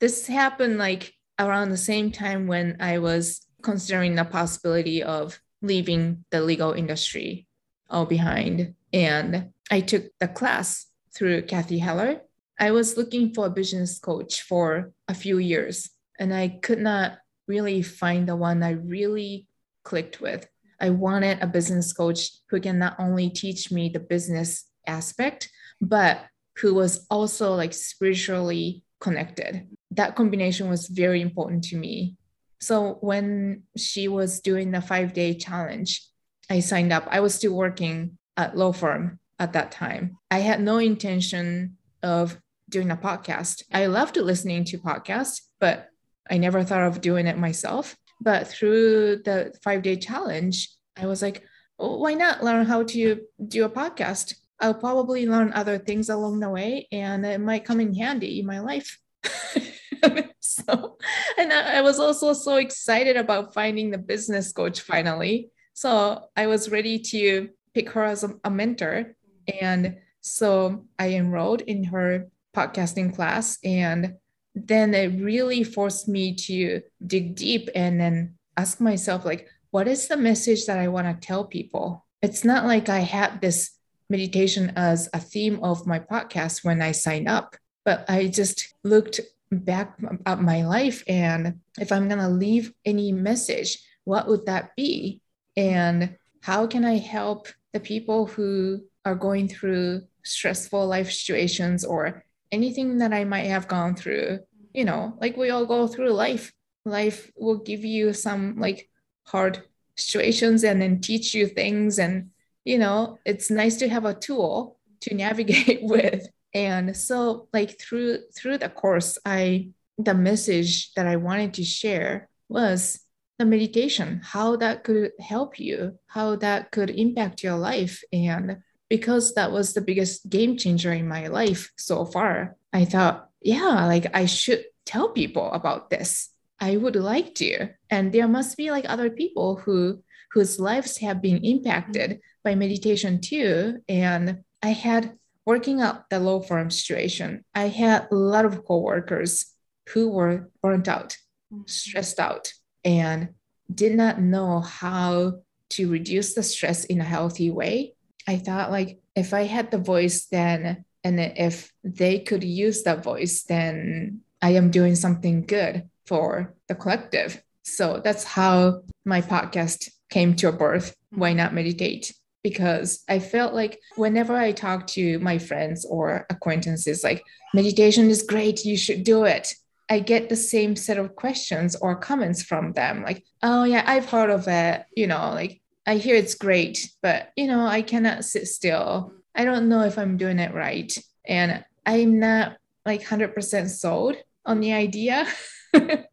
this 0.00 0.26
happened 0.26 0.78
like 0.78 1.12
around 1.38 1.70
the 1.70 1.76
same 1.76 2.12
time 2.12 2.46
when 2.46 2.76
I 2.80 2.98
was 2.98 3.40
considering 3.62 4.14
the 4.14 4.24
possibility 4.24 5.02
of 5.02 5.40
leaving 5.62 6.24
the 6.30 6.40
legal 6.40 6.72
industry 6.72 7.46
all 7.88 8.06
behind. 8.06 8.74
And 8.92 9.50
I 9.70 9.80
took 9.80 10.04
the 10.18 10.28
class 10.28 10.86
through 11.14 11.42
Cathy 11.42 11.78
Heller. 11.78 12.22
I 12.58 12.70
was 12.70 12.96
looking 12.96 13.32
for 13.32 13.46
a 13.46 13.50
business 13.50 13.98
coach 13.98 14.42
for 14.42 14.92
a 15.08 15.14
few 15.14 15.38
years 15.38 15.90
and 16.18 16.34
I 16.34 16.48
could 16.62 16.78
not 16.78 17.18
really 17.48 17.82
find 17.82 18.28
the 18.28 18.36
one 18.36 18.62
I 18.62 18.72
really 18.72 19.46
clicked 19.82 20.20
with. 20.20 20.46
I 20.80 20.90
wanted 20.90 21.42
a 21.42 21.46
business 21.46 21.92
coach 21.92 22.30
who 22.48 22.60
can 22.60 22.78
not 22.78 22.96
only 22.98 23.30
teach 23.30 23.72
me 23.72 23.88
the 23.88 24.00
business 24.00 24.64
aspect, 24.86 25.50
but 25.80 26.24
who 26.58 26.74
was 26.74 27.06
also 27.10 27.54
like 27.54 27.72
spiritually 27.72 28.84
connected. 29.00 29.66
That 29.90 30.14
combination 30.14 30.68
was 30.68 30.86
very 30.86 31.20
important 31.20 31.64
to 31.64 31.76
me. 31.76 32.16
So 32.60 32.98
when 33.00 33.62
she 33.76 34.08
was 34.08 34.40
doing 34.40 34.70
the 34.70 34.80
five 34.80 35.12
day 35.12 35.34
challenge, 35.34 36.06
I 36.50 36.60
signed 36.60 36.92
up. 36.92 37.06
I 37.10 37.20
was 37.20 37.34
still 37.34 37.54
working 37.54 38.18
at 38.36 38.56
law 38.56 38.72
firm 38.72 39.18
at 39.38 39.54
that 39.54 39.72
time. 39.72 40.18
I 40.30 40.40
had 40.40 40.60
no 40.60 40.78
intention 40.78 41.76
of 42.02 42.38
doing 42.68 42.90
a 42.90 42.96
podcast. 42.96 43.62
I 43.72 43.86
loved 43.86 44.16
listening 44.16 44.64
to 44.66 44.78
podcasts, 44.78 45.40
but 45.58 45.88
I 46.30 46.38
never 46.38 46.62
thought 46.62 46.86
of 46.86 47.00
doing 47.00 47.26
it 47.26 47.38
myself. 47.38 47.96
But 48.20 48.46
through 48.46 49.22
the 49.24 49.54
five 49.64 49.82
day 49.82 49.96
challenge, 49.96 50.68
I 50.96 51.06
was 51.06 51.22
like, 51.22 51.42
oh, 51.78 51.98
why 51.98 52.14
not 52.14 52.44
learn 52.44 52.66
how 52.66 52.82
to 52.84 53.20
do 53.48 53.64
a 53.64 53.70
podcast? 53.70 54.34
I'll 54.60 54.74
probably 54.74 55.26
learn 55.26 55.52
other 55.54 55.78
things 55.78 56.10
along 56.10 56.40
the 56.40 56.50
way 56.50 56.86
and 56.92 57.24
it 57.24 57.40
might 57.40 57.64
come 57.64 57.80
in 57.80 57.94
handy 57.94 58.40
in 58.40 58.46
my 58.46 58.60
life. 58.60 58.98
so, 60.40 60.96
and 61.38 61.52
I 61.52 61.80
was 61.82 61.98
also 61.98 62.32
so 62.32 62.56
excited 62.56 63.16
about 63.16 63.54
finding 63.54 63.90
the 63.90 63.98
business 63.98 64.52
coach 64.52 64.80
finally. 64.80 65.50
So 65.74 66.24
I 66.36 66.46
was 66.46 66.70
ready 66.70 66.98
to 66.98 67.48
pick 67.74 67.90
her 67.90 68.04
as 68.04 68.24
a, 68.44 68.50
mentor. 68.50 69.16
And 69.60 69.96
so 70.20 70.86
I 70.98 71.10
enrolled 71.10 71.62
in 71.62 71.84
her 71.84 72.28
podcasting 72.54 73.14
class 73.14 73.58
and 73.64 74.14
then 74.54 74.94
it 74.94 75.20
really 75.20 75.62
forced 75.62 76.08
me 76.08 76.34
to 76.34 76.82
dig 77.06 77.36
deep 77.36 77.68
and 77.74 78.00
then 78.00 78.34
ask 78.56 78.80
myself 78.80 79.24
like 79.24 79.48
what 79.70 79.86
is 79.86 80.08
the 80.08 80.16
message 80.16 80.66
that 80.66 80.78
i 80.78 80.88
want 80.88 81.06
to 81.06 81.26
tell 81.26 81.44
people 81.44 82.04
it's 82.22 82.44
not 82.44 82.66
like 82.66 82.88
i 82.88 82.98
had 82.98 83.40
this 83.40 83.70
meditation 84.08 84.72
as 84.74 85.08
a 85.14 85.20
theme 85.20 85.62
of 85.62 85.86
my 85.86 86.00
podcast 86.00 86.64
when 86.64 86.82
i 86.82 86.90
signed 86.90 87.28
up 87.28 87.54
but 87.84 88.04
i 88.08 88.26
just 88.26 88.74
looked 88.82 89.20
back 89.50 89.98
up 90.26 90.40
my 90.40 90.64
life 90.64 91.02
and 91.08 91.58
if 91.80 91.90
i'm 91.90 92.08
going 92.08 92.20
to 92.20 92.28
leave 92.28 92.72
any 92.84 93.12
message 93.12 93.78
what 94.04 94.28
would 94.28 94.46
that 94.46 94.74
be 94.76 95.20
and 95.56 96.16
how 96.42 96.66
can 96.66 96.84
i 96.84 96.96
help 96.96 97.48
the 97.72 97.80
people 97.80 98.26
who 98.26 98.80
are 99.04 99.14
going 99.14 99.48
through 99.48 100.02
stressful 100.24 100.86
life 100.86 101.10
situations 101.10 101.84
or 101.84 102.24
anything 102.52 102.98
that 102.98 103.12
I 103.12 103.24
might 103.24 103.46
have 103.46 103.68
gone 103.68 103.94
through, 103.94 104.40
you 104.72 104.84
know, 104.84 105.16
like 105.20 105.36
we 105.36 105.50
all 105.50 105.66
go 105.66 105.86
through 105.86 106.12
life. 106.12 106.52
Life 106.84 107.30
will 107.36 107.58
give 107.58 107.84
you 107.84 108.12
some 108.12 108.58
like 108.58 108.88
hard 109.24 109.62
situations 109.96 110.64
and 110.64 110.80
then 110.80 111.00
teach 111.00 111.34
you 111.34 111.46
things. 111.46 111.98
And, 111.98 112.30
you 112.64 112.78
know, 112.78 113.18
it's 113.24 113.50
nice 113.50 113.76
to 113.76 113.88
have 113.88 114.04
a 114.04 114.14
tool 114.14 114.78
to 115.02 115.14
navigate 115.14 115.80
with. 115.82 116.26
And 116.54 116.96
so 116.96 117.48
like 117.52 117.80
through 117.80 118.18
through 118.36 118.58
the 118.58 118.68
course, 118.68 119.18
I 119.24 119.70
the 119.98 120.14
message 120.14 120.92
that 120.94 121.06
I 121.06 121.16
wanted 121.16 121.54
to 121.54 121.64
share 121.64 122.28
was 122.48 123.00
the 123.38 123.44
meditation, 123.44 124.20
how 124.22 124.56
that 124.56 124.84
could 124.84 125.12
help 125.18 125.58
you, 125.58 125.98
how 126.06 126.36
that 126.36 126.70
could 126.70 126.90
impact 126.90 127.42
your 127.42 127.56
life. 127.56 128.02
And 128.12 128.58
because 128.88 129.34
that 129.34 129.52
was 129.52 129.72
the 129.72 129.80
biggest 129.80 130.28
game 130.28 130.56
changer 130.56 130.92
in 130.92 131.08
my 131.08 131.28
life 131.28 131.70
so 131.76 132.04
far, 132.04 132.56
I 132.72 132.84
thought, 132.84 133.28
yeah, 133.40 133.86
like 133.86 134.06
I 134.14 134.26
should 134.26 134.64
tell 134.84 135.10
people 135.10 135.50
about 135.52 135.90
this. 135.90 136.30
I 136.60 136.76
would 136.76 136.96
like 136.96 137.34
to. 137.36 137.68
And 137.88 138.12
there 138.12 138.28
must 138.28 138.56
be 138.56 138.70
like 138.70 138.84
other 138.88 139.10
people 139.10 139.56
who 139.56 140.02
whose 140.32 140.60
lives 140.60 140.98
have 140.98 141.22
been 141.22 141.44
impacted 141.44 142.10
mm-hmm. 142.10 142.44
by 142.44 142.54
meditation 142.54 143.20
too. 143.20 143.78
And 143.88 144.42
I 144.62 144.68
had 144.68 145.16
working 145.46 145.80
out 145.80 146.08
the 146.10 146.20
law 146.20 146.40
firm 146.40 146.70
situation, 146.70 147.44
I 147.54 147.68
had 147.68 148.08
a 148.10 148.14
lot 148.14 148.44
of 148.44 148.64
coworkers 148.64 149.46
who 149.90 150.10
were 150.10 150.50
burnt 150.62 150.88
out, 150.88 151.16
mm-hmm. 151.52 151.62
stressed 151.66 152.20
out, 152.20 152.52
and 152.84 153.30
did 153.72 153.94
not 153.94 154.20
know 154.20 154.60
how 154.60 155.40
to 155.70 155.90
reduce 155.90 156.34
the 156.34 156.42
stress 156.42 156.84
in 156.84 157.00
a 157.00 157.04
healthy 157.04 157.50
way. 157.50 157.94
I 158.26 158.36
thought 158.36 158.70
like 158.70 159.00
if 159.14 159.32
I 159.34 159.44
had 159.44 159.70
the 159.70 159.78
voice 159.78 160.26
then 160.26 160.84
and 161.04 161.20
if 161.20 161.72
they 161.82 162.18
could 162.18 162.44
use 162.44 162.82
that 162.82 163.02
voice 163.02 163.44
then 163.44 164.20
I 164.42 164.50
am 164.50 164.70
doing 164.70 164.96
something 164.96 165.46
good 165.46 165.88
for 166.06 166.54
the 166.68 166.74
collective. 166.74 167.42
So 167.62 168.00
that's 168.02 168.24
how 168.24 168.82
my 169.04 169.20
podcast 169.20 169.90
came 170.10 170.34
to 170.36 170.48
a 170.48 170.52
birth. 170.52 170.94
Why 171.10 171.32
not 171.32 171.54
meditate? 171.54 172.12
Because 172.42 173.04
I 173.08 173.18
felt 173.18 173.52
like 173.52 173.78
whenever 173.96 174.34
I 174.34 174.52
talk 174.52 174.86
to 174.88 175.18
my 175.18 175.38
friends 175.38 175.84
or 175.84 176.26
acquaintances, 176.30 177.04
like 177.04 177.22
meditation 177.52 178.08
is 178.08 178.22
great, 178.22 178.64
you 178.64 178.76
should 178.76 179.04
do 179.04 179.24
it. 179.24 179.54
I 179.90 179.98
get 179.98 180.28
the 180.28 180.36
same 180.36 180.76
set 180.76 180.98
of 180.98 181.16
questions 181.16 181.74
or 181.76 181.96
comments 181.96 182.42
from 182.42 182.72
them, 182.72 183.02
like, 183.02 183.24
oh, 183.42 183.64
yeah, 183.64 183.82
I've 183.86 184.08
heard 184.08 184.30
of 184.30 184.46
it. 184.46 184.84
You 184.96 185.08
know, 185.08 185.32
like, 185.34 185.60
I 185.86 185.96
hear 185.96 186.14
it's 186.14 186.34
great, 186.34 186.90
but, 187.02 187.30
you 187.36 187.48
know, 187.48 187.66
I 187.66 187.82
cannot 187.82 188.24
sit 188.24 188.46
still. 188.46 189.12
I 189.34 189.44
don't 189.44 189.68
know 189.68 189.82
if 189.82 189.98
I'm 189.98 190.16
doing 190.16 190.38
it 190.38 190.54
right. 190.54 190.96
And 191.26 191.64
I'm 191.84 192.20
not 192.20 192.56
like 192.86 193.02
100% 193.02 193.68
sold 193.68 194.16
on 194.44 194.60
the 194.60 194.72
idea 194.72 195.26
because 195.72 196.06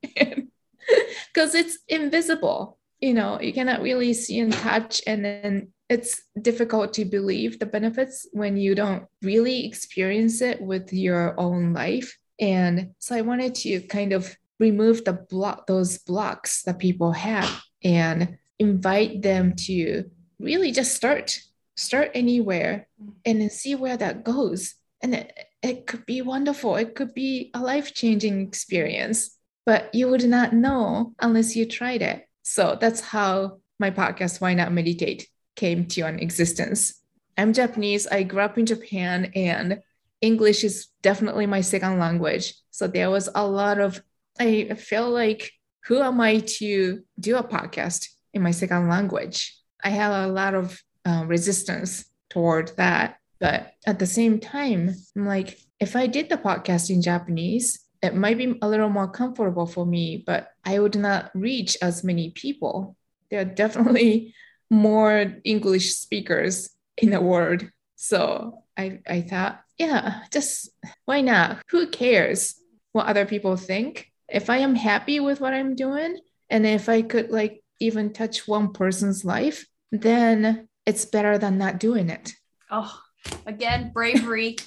it's 1.54 1.78
invisible. 1.88 2.78
You 3.00 3.14
know, 3.14 3.40
you 3.40 3.54
cannot 3.54 3.82
really 3.82 4.14
see 4.14 4.40
and 4.40 4.52
touch, 4.52 5.02
and 5.06 5.24
then 5.24 5.72
it's 5.90 6.22
difficult 6.42 6.94
to 6.94 7.06
believe 7.06 7.60
the 7.60 7.66
benefits 7.66 8.28
when 8.34 8.58
you 8.58 8.76
don't 8.76 9.06
really 9.22 9.66
experience 9.66 10.42
it 10.42 10.62
with 10.62 10.92
your 10.92 11.40
own 11.40 11.74
life. 11.74 12.18
And 12.40 12.92
so 13.00 13.16
I 13.16 13.22
wanted 13.22 13.56
to 13.56 13.82
kind 13.82 14.14
of 14.14 14.36
remove 14.60 15.06
the 15.06 15.14
block 15.14 15.68
those 15.68 16.00
blocks 16.00 16.64
that 16.64 16.80
people 16.80 17.12
have 17.14 17.62
and 17.84 18.38
invite 18.60 19.22
them 19.22 19.56
to 19.56 20.06
really 20.40 20.72
just 20.72 20.96
start 20.96 21.40
start 21.76 22.10
anywhere 22.16 22.88
mm-hmm. 23.02 23.12
and 23.24 23.42
then 23.42 23.50
see 23.50 23.76
where 23.76 23.98
that 23.98 24.24
goes. 24.24 24.76
And 25.02 25.14
it, 25.14 25.32
it 25.62 25.86
could 25.86 26.06
be 26.08 26.24
wonderful. 26.24 26.76
It 26.76 26.96
could 26.96 27.14
be 27.14 27.52
a 27.54 27.60
life-changing 27.60 28.42
experience 28.42 29.38
but 29.68 29.94
you 29.94 30.08
would 30.08 30.24
not 30.24 30.54
know 30.54 31.14
unless 31.20 31.54
you 31.54 31.66
tried 31.66 32.02
it. 32.02 32.26
So 32.42 32.78
that's 32.80 33.02
how 33.02 33.60
my 33.80 33.92
podcast 33.92 34.40
why 34.40 34.54
not 34.54 34.72
meditate 34.72 35.28
came 35.58 35.86
to 35.86 36.02
an 36.02 36.20
existence 36.20 37.02
i'm 37.38 37.52
japanese 37.52 38.08
i 38.08 38.24
grew 38.24 38.40
up 38.40 38.58
in 38.58 38.66
japan 38.66 39.30
and 39.36 39.82
English 40.22 40.64
is 40.64 40.88
definitely 41.02 41.46
my 41.46 41.62
second 41.62 42.00
language. 42.00 42.54
So 42.72 42.88
there 42.88 43.10
was 43.10 43.30
a 43.34 43.46
lot 43.46 43.80
of, 43.80 44.02
I 44.40 44.74
feel 44.76 45.10
like, 45.10 45.52
who 45.86 46.02
am 46.02 46.20
I 46.20 46.40
to 46.40 47.02
do 47.20 47.38
a 47.38 47.44
podcast 47.44 48.08
in 48.34 48.42
my 48.42 48.52
second 48.52 48.90
language? 48.90 49.56
I 49.84 49.90
had 49.90 50.12
a 50.12 50.28
lot 50.28 50.54
of 50.54 50.82
uh, 51.06 51.24
resistance 51.28 52.06
toward 52.30 52.76
that. 52.78 53.18
But 53.40 53.74
at 53.86 54.00
the 54.00 54.06
same 54.06 54.40
time, 54.40 54.96
I'm 55.16 55.28
like, 55.28 55.60
if 55.80 55.96
I 55.96 56.08
did 56.08 56.30
the 56.30 56.38
podcast 56.38 56.90
in 56.90 57.02
Japanese, 57.02 57.80
it 58.02 58.16
might 58.16 58.38
be 58.38 58.58
a 58.62 58.68
little 58.68 58.90
more 58.90 59.08
comfortable 59.08 59.68
for 59.68 59.86
me, 59.86 60.24
but 60.26 60.50
I 60.66 60.80
would 60.80 60.96
not 60.96 61.32
reach 61.36 61.78
as 61.82 62.04
many 62.04 62.32
people. 62.32 62.96
There 63.30 63.42
are 63.42 63.46
definitely 63.46 64.34
more 64.70 65.36
English 65.44 65.96
speakers 65.96 66.70
in 66.98 67.12
the 67.12 67.22
world 67.22 67.64
So 67.96 68.64
I, 68.78 69.00
I 69.10 69.22
thought, 69.22 69.62
yeah, 69.78 70.22
just 70.32 70.70
why 71.06 71.22
not? 71.22 71.64
Who 71.70 71.90
cares 71.90 72.56
what 72.92 73.08
other 73.08 73.26
people 73.26 73.58
think? 73.58 74.12
If 74.30 74.50
I 74.50 74.58
am 74.58 74.76
happy 74.76 75.20
with 75.20 75.42
what 75.42 75.54
I'm 75.54 75.76
doing, 75.76 76.20
and 76.50 76.66
if 76.66 76.90
I 76.90 77.02
could 77.02 77.32
like 77.32 77.64
even 77.80 78.14
touch 78.14 78.48
one 78.48 78.72
person's 78.72 79.26
life, 79.26 79.66
then 79.92 80.68
it's 80.86 81.06
better 81.06 81.38
than 81.38 81.58
not 81.58 81.80
doing 81.80 82.10
it. 82.10 82.34
Oh, 82.70 83.02
again, 83.46 83.92
bravery. 83.94 84.58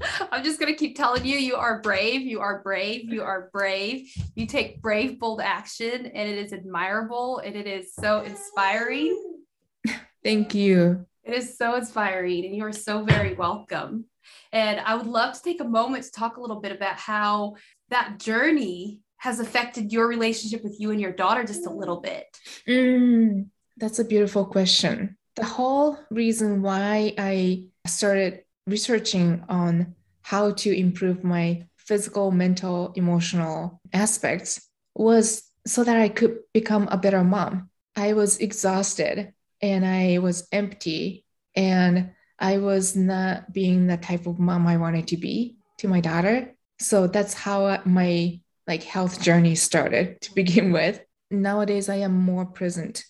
I'm 0.32 0.44
just 0.44 0.60
going 0.60 0.72
to 0.72 0.78
keep 0.78 0.96
telling 0.96 1.24
you, 1.24 1.36
you 1.36 1.56
are 1.56 1.80
brave. 1.80 2.22
You 2.22 2.40
are 2.40 2.62
brave. 2.62 3.12
You 3.12 3.22
are 3.22 3.50
brave. 3.52 4.12
You 4.34 4.46
take 4.46 4.82
brave, 4.82 5.18
bold 5.18 5.40
action, 5.40 6.06
and 6.06 6.28
it 6.28 6.38
is 6.38 6.52
admirable 6.52 7.38
and 7.38 7.56
it 7.56 7.66
is 7.66 7.94
so 7.94 8.20
inspiring. 8.20 9.42
Thank 10.24 10.54
you. 10.54 11.06
It 11.24 11.34
is 11.34 11.58
so 11.58 11.74
inspiring, 11.74 12.44
and 12.44 12.54
you 12.54 12.64
are 12.64 12.72
so 12.72 13.02
very 13.02 13.34
welcome. 13.34 14.04
And 14.52 14.78
I 14.78 14.94
would 14.94 15.06
love 15.06 15.34
to 15.34 15.42
take 15.42 15.60
a 15.60 15.64
moment 15.64 16.04
to 16.04 16.12
talk 16.12 16.36
a 16.36 16.40
little 16.40 16.60
bit 16.60 16.70
about 16.70 16.96
how 16.96 17.56
that 17.90 18.18
journey 18.18 19.00
has 19.18 19.40
affected 19.40 19.92
your 19.92 20.06
relationship 20.06 20.62
with 20.62 20.78
you 20.78 20.92
and 20.92 21.00
your 21.00 21.12
daughter 21.12 21.42
just 21.42 21.66
a 21.66 21.70
little 21.70 22.00
bit. 22.00 22.26
Mm, 22.68 23.48
that's 23.76 23.98
a 23.98 24.04
beautiful 24.04 24.44
question. 24.44 25.16
The 25.34 25.44
whole 25.44 25.98
reason 26.10 26.62
why 26.62 27.14
I 27.18 27.66
started 27.86 28.45
researching 28.66 29.44
on 29.48 29.94
how 30.22 30.52
to 30.52 30.76
improve 30.76 31.22
my 31.22 31.66
physical, 31.76 32.30
mental, 32.30 32.92
emotional 32.96 33.80
aspects 33.92 34.68
was 34.94 35.42
so 35.66 35.84
that 35.84 35.96
I 35.96 36.08
could 36.08 36.38
become 36.52 36.88
a 36.90 36.96
better 36.96 37.22
mom. 37.22 37.70
I 37.94 38.12
was 38.12 38.38
exhausted 38.38 39.32
and 39.62 39.86
I 39.86 40.18
was 40.18 40.46
empty 40.52 41.24
and 41.54 42.10
I 42.38 42.58
was 42.58 42.96
not 42.96 43.52
being 43.52 43.86
the 43.86 43.96
type 43.96 44.26
of 44.26 44.38
mom 44.38 44.66
I 44.66 44.76
wanted 44.76 45.08
to 45.08 45.16
be 45.16 45.56
to 45.78 45.88
my 45.88 46.00
daughter. 46.00 46.54
So 46.78 47.06
that's 47.06 47.34
how 47.34 47.80
my 47.84 48.40
like 48.66 48.82
health 48.82 49.22
journey 49.22 49.54
started 49.54 50.20
to 50.22 50.34
begin 50.34 50.72
with. 50.72 51.00
Nowadays 51.30 51.88
I 51.88 51.96
am 51.96 52.14
more 52.14 52.44
present. 52.44 53.04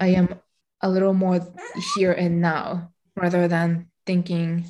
I 0.00 0.08
am 0.08 0.40
a 0.80 0.88
little 0.88 1.12
more 1.12 1.40
here 1.94 2.12
and 2.12 2.40
now 2.40 2.92
rather 3.16 3.46
than 3.48 3.90
thinking 4.06 4.64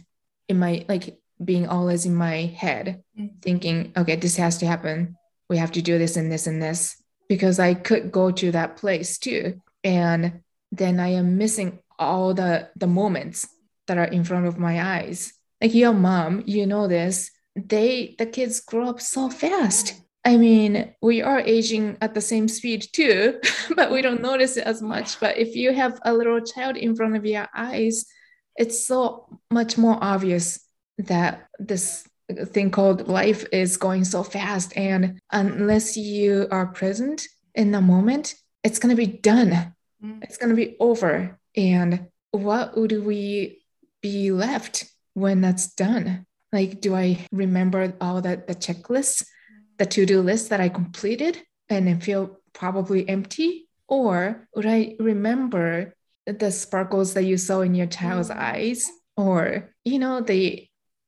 in 0.53 0.59
my 0.59 0.85
like 0.88 1.19
being 1.43 1.67
always 1.67 2.07
in 2.07 2.15
my 2.15 2.37
head 2.62 3.03
mm-hmm. 3.19 3.35
thinking 3.41 3.93
okay 3.97 4.17
this 4.17 4.37
has 4.37 4.59
to 4.59 4.67
happen. 4.67 5.17
We 5.49 5.57
have 5.59 5.73
to 5.73 5.83
do 5.83 5.99
this 5.99 6.17
and 6.17 6.31
this 6.31 6.47
and 6.47 6.62
this 6.62 7.03
because 7.29 7.59
i 7.59 7.75
could 7.75 8.12
go 8.12 8.31
to 8.31 8.53
that 8.53 8.77
place 8.77 9.19
too. 9.19 9.61
And 9.83 10.43
then 10.71 11.01
i 11.01 11.09
am 11.09 11.38
missing 11.38 11.81
all 11.99 12.35
the 12.35 12.69
the 12.77 12.87
moments 12.87 13.49
that 13.87 13.99
are 13.99 14.12
in 14.17 14.25
front 14.25 14.47
of 14.47 14.59
my 14.59 14.75
eyes. 14.97 15.33
Like 15.61 15.75
your 15.75 15.95
mom 15.95 16.45
you 16.47 16.67
know 16.67 16.87
this. 16.87 17.31
They 17.57 18.15
the 18.19 18.27
kids 18.27 18.61
grow 18.61 18.88
up 18.93 19.01
so 19.01 19.29
fast. 19.29 19.95
I 20.25 20.37
mean 20.37 20.95
we 21.03 21.23
are 21.23 21.41
aging 21.41 21.97
at 22.01 22.15
the 22.15 22.21
same 22.33 22.47
speed 22.47 22.87
too 22.93 23.41
but 23.79 23.91
we 23.91 24.03
don't 24.03 24.23
notice 24.31 24.57
it 24.57 24.67
as 24.73 24.81
much. 24.83 25.19
But 25.19 25.38
if 25.38 25.57
you 25.57 25.73
have 25.73 25.99
a 26.05 26.12
little 26.12 26.41
child 26.41 26.77
in 26.77 26.95
front 26.95 27.17
of 27.17 27.25
your 27.25 27.49
eyes 27.55 28.07
it's 28.57 28.85
so 28.85 29.27
much 29.51 29.79
more 29.79 29.99
obvious 30.01 30.61
that 30.99 31.49
this 31.59 32.07
thing 32.47 32.71
called 32.71 33.09
life 33.09 33.45
is 33.53 33.77
going 33.77 34.05
so 34.05 34.23
fast 34.23 34.73
and 34.77 35.21
unless 35.31 35.97
you 35.97 36.47
are 36.51 36.67
present 36.67 37.27
in 37.55 37.73
the 37.73 37.81
moment 37.81 38.35
it's 38.65 38.79
going 38.79 38.95
to 38.95 39.01
be 39.07 39.19
done. 39.19 39.75
Mm. 40.03 40.23
it's 40.23 40.37
going 40.37 40.51
to 40.51 40.57
be 40.57 40.77
over. 40.81 41.38
And 41.57 42.07
what 42.31 42.77
would 42.77 43.05
we 43.05 43.62
be 44.01 44.33
left 44.33 44.85
when 45.15 45.41
that's 45.41 45.75
done? 45.75 46.27
Like 46.53 46.81
do 46.81 46.95
i 46.95 47.27
remember 47.33 47.95
all 48.01 48.21
that 48.23 48.47
the 48.47 48.55
checklist, 48.55 49.25
the 49.79 49.87
to-do 49.87 50.21
list 50.21 50.51
that 50.51 50.61
i 50.61 50.69
completed 50.69 51.41
and 51.69 51.87
then 51.87 52.01
feel 52.01 52.41
probably 52.53 53.09
empty? 53.09 53.69
Or 53.88 54.49
would 54.55 54.67
i 54.67 54.97
remember 54.99 55.95
the 56.27 56.51
sparkles 56.51 57.15
that 57.15 57.25
you 57.25 57.37
saw 57.37 57.61
in 57.61 57.75
your 57.75 57.87
child's 57.87 58.31
mm. 58.31 58.37
eyes 58.37 58.91
or 59.17 59.71
you 59.85 59.99
know 59.99 60.21
the 60.21 60.67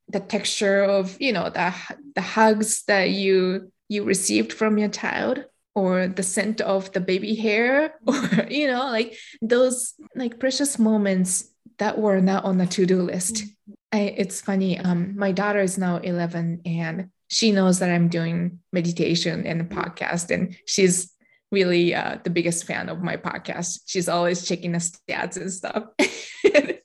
the 0.08 0.20
texture 0.20 0.82
of 0.82 1.16
you 1.20 1.32
know 1.32 1.48
the 1.50 1.74
the 2.14 2.20
hugs 2.20 2.84
that 2.86 3.10
you 3.10 3.72
you 3.88 4.04
received 4.04 4.52
from 4.52 4.78
your 4.78 4.88
child 4.88 5.44
or 5.74 6.06
the 6.06 6.22
scent 6.22 6.60
of 6.60 6.92
the 6.92 7.00
baby 7.00 7.34
hair 7.34 7.94
or 8.06 8.46
you 8.50 8.66
know 8.66 8.84
like 8.86 9.16
those 9.40 9.94
like 10.14 10.38
precious 10.38 10.78
moments 10.78 11.44
that 11.78 11.98
were 11.98 12.20
not 12.20 12.44
on 12.44 12.58
the 12.58 12.66
to-do 12.66 13.02
list 13.02 13.36
mm-hmm. 13.36 13.72
I, 13.92 14.14
it's 14.16 14.40
funny 14.40 14.78
um 14.78 15.16
my 15.16 15.32
daughter 15.32 15.60
is 15.60 15.78
now 15.78 15.96
11 15.98 16.62
and 16.66 17.10
she 17.28 17.52
knows 17.52 17.78
that 17.78 17.90
i'm 17.90 18.08
doing 18.08 18.58
meditation 18.72 19.46
and 19.46 19.60
a 19.60 19.64
podcast 19.64 20.30
and 20.30 20.56
she's 20.66 21.13
really 21.54 21.94
uh, 21.94 22.18
the 22.24 22.30
biggest 22.30 22.66
fan 22.66 22.88
of 22.88 23.02
my 23.02 23.16
podcast. 23.16 23.80
She's 23.86 24.08
always 24.08 24.46
checking 24.46 24.72
the 24.72 24.78
stats 24.78 25.36
and 25.36 25.52
stuff. 25.52 25.84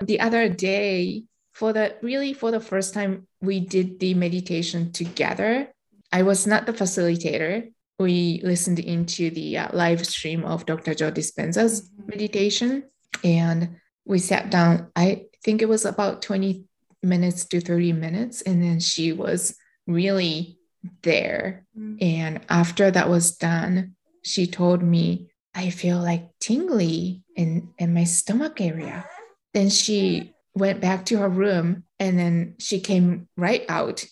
The 0.00 0.20
other 0.20 0.48
day 0.48 1.24
for 1.52 1.72
the 1.72 1.96
really 2.02 2.32
for 2.32 2.50
the 2.50 2.60
first 2.60 2.94
time 2.94 3.26
we 3.40 3.60
did 3.60 3.98
the 3.98 4.14
meditation 4.14 4.92
together. 4.92 5.72
I 6.12 6.22
was 6.22 6.46
not 6.46 6.66
the 6.66 6.72
facilitator. 6.72 7.72
We 7.98 8.40
listened 8.44 8.78
into 8.78 9.30
the 9.30 9.58
uh, 9.58 9.68
live 9.72 10.06
stream 10.06 10.44
of 10.44 10.66
dr 10.66 10.94
joe 10.94 11.10
dispenza's 11.10 11.90
meditation 12.06 12.84
and 13.24 13.76
we 14.04 14.20
sat 14.20 14.50
down 14.50 14.92
i 14.94 15.26
think 15.42 15.60
it 15.60 15.68
was 15.68 15.84
about 15.84 16.22
20 16.22 16.64
minutes 17.02 17.44
to 17.46 17.60
30 17.60 17.92
minutes 17.92 18.42
and 18.42 18.62
then 18.62 18.78
she 18.78 19.12
was 19.12 19.56
really 19.86 20.58
there. 21.02 21.66
Mm-hmm. 21.76 21.96
and 22.00 22.40
after 22.48 22.90
that 22.90 23.10
was 23.10 23.36
done 23.36 23.96
she 24.22 24.46
told 24.46 24.82
me 24.82 25.30
i 25.54 25.70
feel 25.70 25.98
like 25.98 26.28
tingly 26.40 27.22
in 27.36 27.68
in 27.78 27.94
my 27.94 28.04
stomach 28.04 28.60
area 28.60 29.04
then 29.54 29.68
she 29.68 30.34
went 30.54 30.80
back 30.80 31.06
to 31.06 31.18
her 31.18 31.28
room 31.28 31.84
and 31.98 32.18
then 32.18 32.54
she 32.58 32.80
came 32.80 33.28
right 33.36 33.64
out 33.68 34.04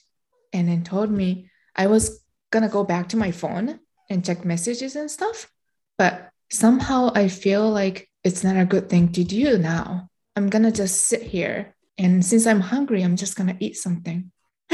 and 0.53 0.69
then 0.69 0.83
told 0.83 1.11
me 1.11 1.51
I 1.75 1.87
was 1.89 2.25
gonna 2.51 2.69
go 2.69 2.85
back 2.85 3.11
to 3.11 3.17
my 3.17 3.31
phone 3.31 3.81
and 4.09 4.25
check 4.25 4.45
messages 4.45 4.97
and 4.97 5.11
stuff. 5.11 5.51
But 5.99 6.31
somehow 6.51 7.11
I 7.15 7.29
feel 7.29 7.69
like 7.71 8.09
it's 8.25 8.43
not 8.43 8.57
a 8.57 8.65
good 8.65 8.89
thing 8.89 9.13
to 9.13 9.25
do 9.25 9.59
now. 9.59 10.09
I'm 10.35 10.49
gonna 10.49 10.73
just 10.73 11.03
sit 11.03 11.23
here. 11.23 11.75
And 11.99 12.25
since 12.25 12.47
I'm 12.47 12.61
hungry, 12.61 13.03
I'm 13.03 13.17
just 13.17 13.37
gonna 13.37 13.57
eat 13.61 13.77
something. 13.77 14.31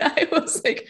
I 0.00 0.28
was 0.32 0.62
like, 0.64 0.86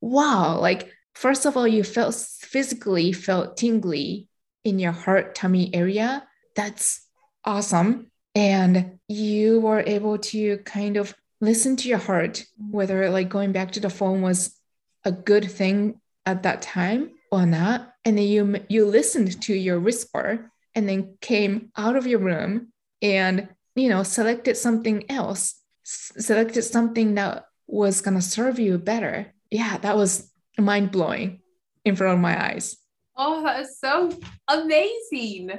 wow, 0.00 0.58
like, 0.58 0.92
first 1.22 1.46
of 1.46 1.56
all, 1.56 1.68
you 1.68 1.84
felt 1.84 2.16
physically 2.16 3.12
felt 3.12 3.56
tingly 3.56 4.26
in 4.64 4.80
your 4.80 4.90
heart 4.90 5.36
tummy 5.36 5.72
area. 5.72 6.26
That's 6.56 7.06
awesome. 7.44 8.10
And 8.34 8.98
you 9.06 9.60
were 9.60 9.84
able 9.86 10.18
to 10.18 10.58
kind 10.58 10.96
of 10.96 11.14
listen 11.40 11.76
to 11.76 11.88
your 11.88 11.98
heart 11.98 12.44
whether 12.58 13.08
like 13.08 13.28
going 13.28 13.52
back 13.52 13.70
to 13.72 13.80
the 13.80 13.90
phone 13.90 14.20
was 14.22 14.56
a 15.04 15.12
good 15.12 15.48
thing 15.50 16.00
at 16.26 16.42
that 16.42 16.60
time 16.60 17.10
or 17.30 17.46
not. 17.46 17.92
And 18.04 18.18
then 18.18 18.26
you 18.26 18.56
you 18.68 18.86
listened 18.86 19.40
to 19.42 19.54
your 19.54 19.78
whisper 19.78 20.50
and 20.74 20.88
then 20.88 21.18
came 21.20 21.70
out 21.76 21.94
of 21.94 22.06
your 22.06 22.18
room 22.18 22.72
and 23.00 23.48
you 23.76 23.88
know 23.88 24.02
selected 24.02 24.56
something 24.56 25.08
else 25.08 25.54
selected 25.84 26.62
something 26.62 27.14
that 27.14 27.46
was 27.66 28.00
to 28.02 28.22
serve 28.22 28.58
you 28.58 28.78
better. 28.78 29.32
Yeah 29.50 29.78
that 29.78 29.96
was 29.96 30.31
mind 30.58 30.90
blowing 30.90 31.40
in 31.84 31.96
front 31.96 32.14
of 32.14 32.20
my 32.20 32.52
eyes 32.52 32.76
oh 33.16 33.42
that 33.42 33.60
is 33.60 33.78
so 33.78 34.12
amazing 34.48 35.50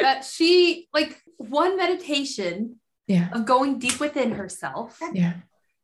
that 0.00 0.24
she 0.24 0.88
like 0.92 1.20
one 1.38 1.76
meditation 1.76 2.76
yeah. 3.06 3.28
of 3.32 3.46
going 3.46 3.78
deep 3.78 4.00
within 4.00 4.32
herself. 4.32 4.98
Yeah. 5.12 5.34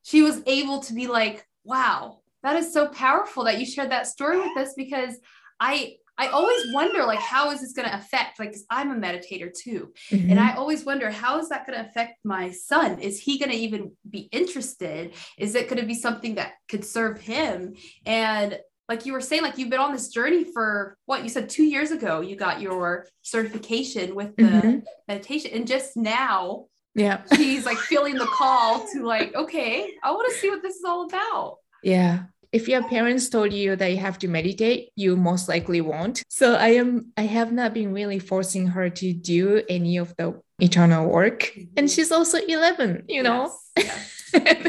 She 0.02 0.22
was 0.22 0.42
able 0.46 0.80
to 0.80 0.94
be 0.94 1.06
like, 1.06 1.46
wow, 1.64 2.20
that 2.42 2.56
is 2.56 2.72
so 2.72 2.88
powerful 2.88 3.44
that 3.44 3.58
you 3.58 3.66
shared 3.66 3.90
that 3.90 4.06
story 4.06 4.38
with 4.38 4.56
us 4.56 4.74
because 4.77 5.16
I 5.60 5.96
I 6.19 6.29
always 6.29 6.73
wonder 6.73 7.04
like 7.04 7.19
how 7.19 7.50
is 7.50 7.60
this 7.60 7.73
going 7.73 7.88
to 7.88 7.94
affect 7.94 8.38
like 8.38 8.54
I'm 8.71 8.90
a 8.90 8.94
meditator 8.94 9.50
too 9.52 9.92
mm-hmm. 10.10 10.31
and 10.31 10.38
I 10.38 10.54
always 10.54 10.85
wonder 10.85 11.10
how 11.10 11.38
is 11.38 11.48
that 11.48 11.67
going 11.67 11.79
to 11.79 11.88
affect 11.88 12.19
my 12.25 12.50
son 12.50 12.98
is 13.00 13.21
he 13.21 13.38
going 13.38 13.50
to 13.50 13.56
even 13.56 13.92
be 14.08 14.29
interested 14.31 15.15
is 15.38 15.54
it 15.54 15.69
going 15.69 15.81
to 15.81 15.87
be 15.87 15.94
something 15.94 16.37
that 16.37 16.52
could 16.69 16.85
serve 16.85 17.21
him 17.21 17.75
and 18.06 18.58
like 18.88 19.06
you 19.06 19.15
were 19.15 19.21
saying, 19.21 19.42
like 19.42 19.56
you've 19.56 19.71
been 19.71 19.81
on 19.81 19.92
this 19.92 20.08
journey 20.08 20.44
for 20.44 20.98
what 21.06 21.23
you 21.23 21.31
said 21.31 21.48
two 21.48 21.63
years 21.63 21.92
ago, 21.92 22.21
you 22.21 22.37
got 22.37 22.60
your 22.60 23.06
certification 23.23 24.15
with 24.15 24.37
the 24.37 24.42
mm-hmm. 24.42 24.79
meditation. 25.08 25.52
And 25.54 25.67
just 25.67 25.96
now, 25.96 26.67
yeah, 26.94 27.23
she's 27.35 27.65
like 27.65 27.79
feeling 27.79 28.17
the 28.17 28.27
call 28.27 28.87
to 28.92 29.06
like, 29.06 29.35
okay, 29.35 29.94
I 30.02 30.10
want 30.10 30.31
to 30.31 30.38
see 30.38 30.50
what 30.50 30.63
this 30.63 30.77
is 30.77 30.85
all 30.85 31.06
about. 31.06 31.56
Yeah. 31.83 32.25
If 32.53 32.69
your 32.69 32.87
parents 32.87 33.31
told 33.31 33.53
you 33.53 33.77
that 33.77 33.90
you 33.90 33.96
have 33.96 34.19
to 34.19 34.29
meditate, 34.29 34.90
you 34.94 35.17
most 35.17 35.48
likely 35.48 35.81
won't. 35.81 36.23
So 36.29 36.55
I 36.55 36.69
am 36.69 37.13
I 37.17 37.23
have 37.23 37.50
not 37.50 37.73
been 37.73 37.92
really 37.94 38.19
forcing 38.19 38.67
her 38.69 38.90
to 38.90 39.13
do 39.15 39.63
any 39.69 39.96
of 39.96 40.15
the 40.17 40.40
eternal 40.59 41.09
work. 41.09 41.50
And 41.77 41.90
she's 41.90 42.13
also 42.13 42.38
11, 42.38 43.05
you 43.09 43.23
know? 43.23 43.53
Yes, 43.77 44.31
yes. 44.35 44.69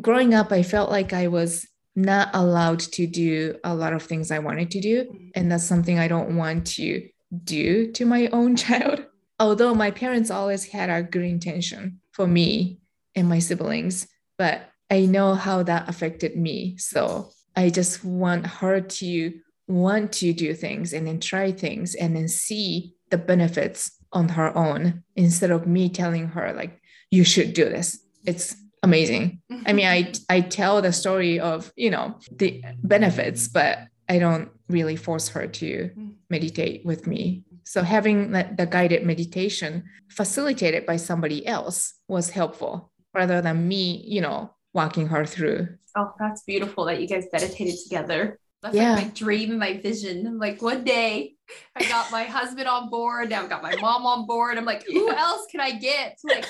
Growing 0.00 0.32
up, 0.32 0.50
I 0.50 0.62
felt 0.62 0.90
like 0.90 1.12
I 1.12 1.28
was 1.28 1.66
not 1.94 2.30
allowed 2.32 2.80
to 2.80 3.06
do 3.06 3.58
a 3.62 3.74
lot 3.74 3.92
of 3.92 4.02
things 4.02 4.30
I 4.30 4.38
wanted 4.38 4.70
to 4.72 4.80
do. 4.80 5.04
Mm-hmm. 5.04 5.28
And 5.34 5.52
that's 5.52 5.64
something 5.64 5.98
I 5.98 6.08
don't 6.08 6.36
want 6.36 6.66
to 6.78 7.06
do 7.44 7.92
to 7.92 8.06
my 8.06 8.28
own 8.28 8.56
child. 8.64 9.04
Although 9.38 9.74
my 9.74 9.90
parents 9.90 10.30
always 10.30 10.66
had 10.66 10.90
a 10.90 11.02
good 11.02 11.24
intention 11.24 12.00
for 12.12 12.26
me 12.26 12.78
and 13.14 13.28
my 13.28 13.38
siblings, 13.38 14.06
but 14.36 14.68
I 14.90 15.06
know 15.06 15.34
how 15.34 15.62
that 15.62 15.88
affected 15.88 16.36
me. 16.36 16.76
So 16.78 17.30
I 17.56 17.70
just 17.70 18.04
want 18.04 18.46
her 18.46 18.80
to 18.80 19.32
want 19.68 20.12
to 20.14 20.32
do 20.32 20.52
things 20.54 20.92
and 20.92 21.06
then 21.06 21.20
try 21.20 21.52
things 21.52 21.94
and 21.94 22.16
then 22.16 22.28
see 22.28 22.94
the 23.10 23.18
benefits 23.18 23.92
on 24.12 24.28
her 24.30 24.56
own 24.56 25.04
instead 25.14 25.50
of 25.50 25.66
me 25.66 25.88
telling 25.88 26.28
her 26.28 26.52
like 26.52 26.80
you 27.10 27.22
should 27.24 27.54
do 27.54 27.64
this. 27.64 27.98
It's 28.26 28.56
amazing. 28.82 29.40
I 29.66 29.72
mean, 29.72 29.86
I 29.86 30.12
I 30.28 30.40
tell 30.40 30.82
the 30.82 30.92
story 30.92 31.38
of, 31.38 31.72
you 31.76 31.90
know, 31.90 32.18
the 32.32 32.64
benefits, 32.82 33.46
but 33.48 33.78
I 34.08 34.18
don't 34.18 34.50
really 34.68 34.96
force 34.96 35.28
her 35.28 35.46
to 35.46 35.90
meditate 36.28 36.84
with 36.84 37.06
me. 37.06 37.44
So 37.64 37.82
having 37.82 38.32
the, 38.32 38.48
the 38.56 38.66
guided 38.66 39.06
meditation 39.06 39.84
facilitated 40.08 40.86
by 40.86 40.96
somebody 40.96 41.46
else 41.46 41.94
was 42.08 42.30
helpful 42.30 42.90
rather 43.14 43.40
than 43.40 43.68
me, 43.68 44.02
you 44.04 44.20
know, 44.20 44.54
walking 44.72 45.08
her 45.08 45.24
through. 45.24 45.68
Oh, 45.96 46.12
that's 46.18 46.42
beautiful 46.44 46.84
that 46.86 47.00
you 47.00 47.08
guys 47.08 47.26
meditated 47.32 47.74
together. 47.82 48.38
That's 48.62 48.74
Yeah. 48.74 48.94
like 48.94 49.06
my 49.06 49.10
dream 49.12 49.50
and 49.50 49.58
my 49.58 49.78
vision. 49.78 50.26
I'm 50.26 50.38
like, 50.38 50.60
one 50.60 50.84
day 50.84 51.34
I 51.74 51.84
got 51.88 52.12
my 52.12 52.24
husband 52.24 52.68
on 52.68 52.90
board. 52.90 53.30
Now 53.30 53.42
I've 53.42 53.48
got 53.48 53.62
my 53.62 53.74
mom 53.76 54.04
on 54.04 54.26
board. 54.26 54.58
I'm 54.58 54.66
like, 54.66 54.84
who 54.86 55.10
else 55.10 55.46
can 55.50 55.60
I 55.60 55.72
get 55.72 56.18
like 56.24 56.46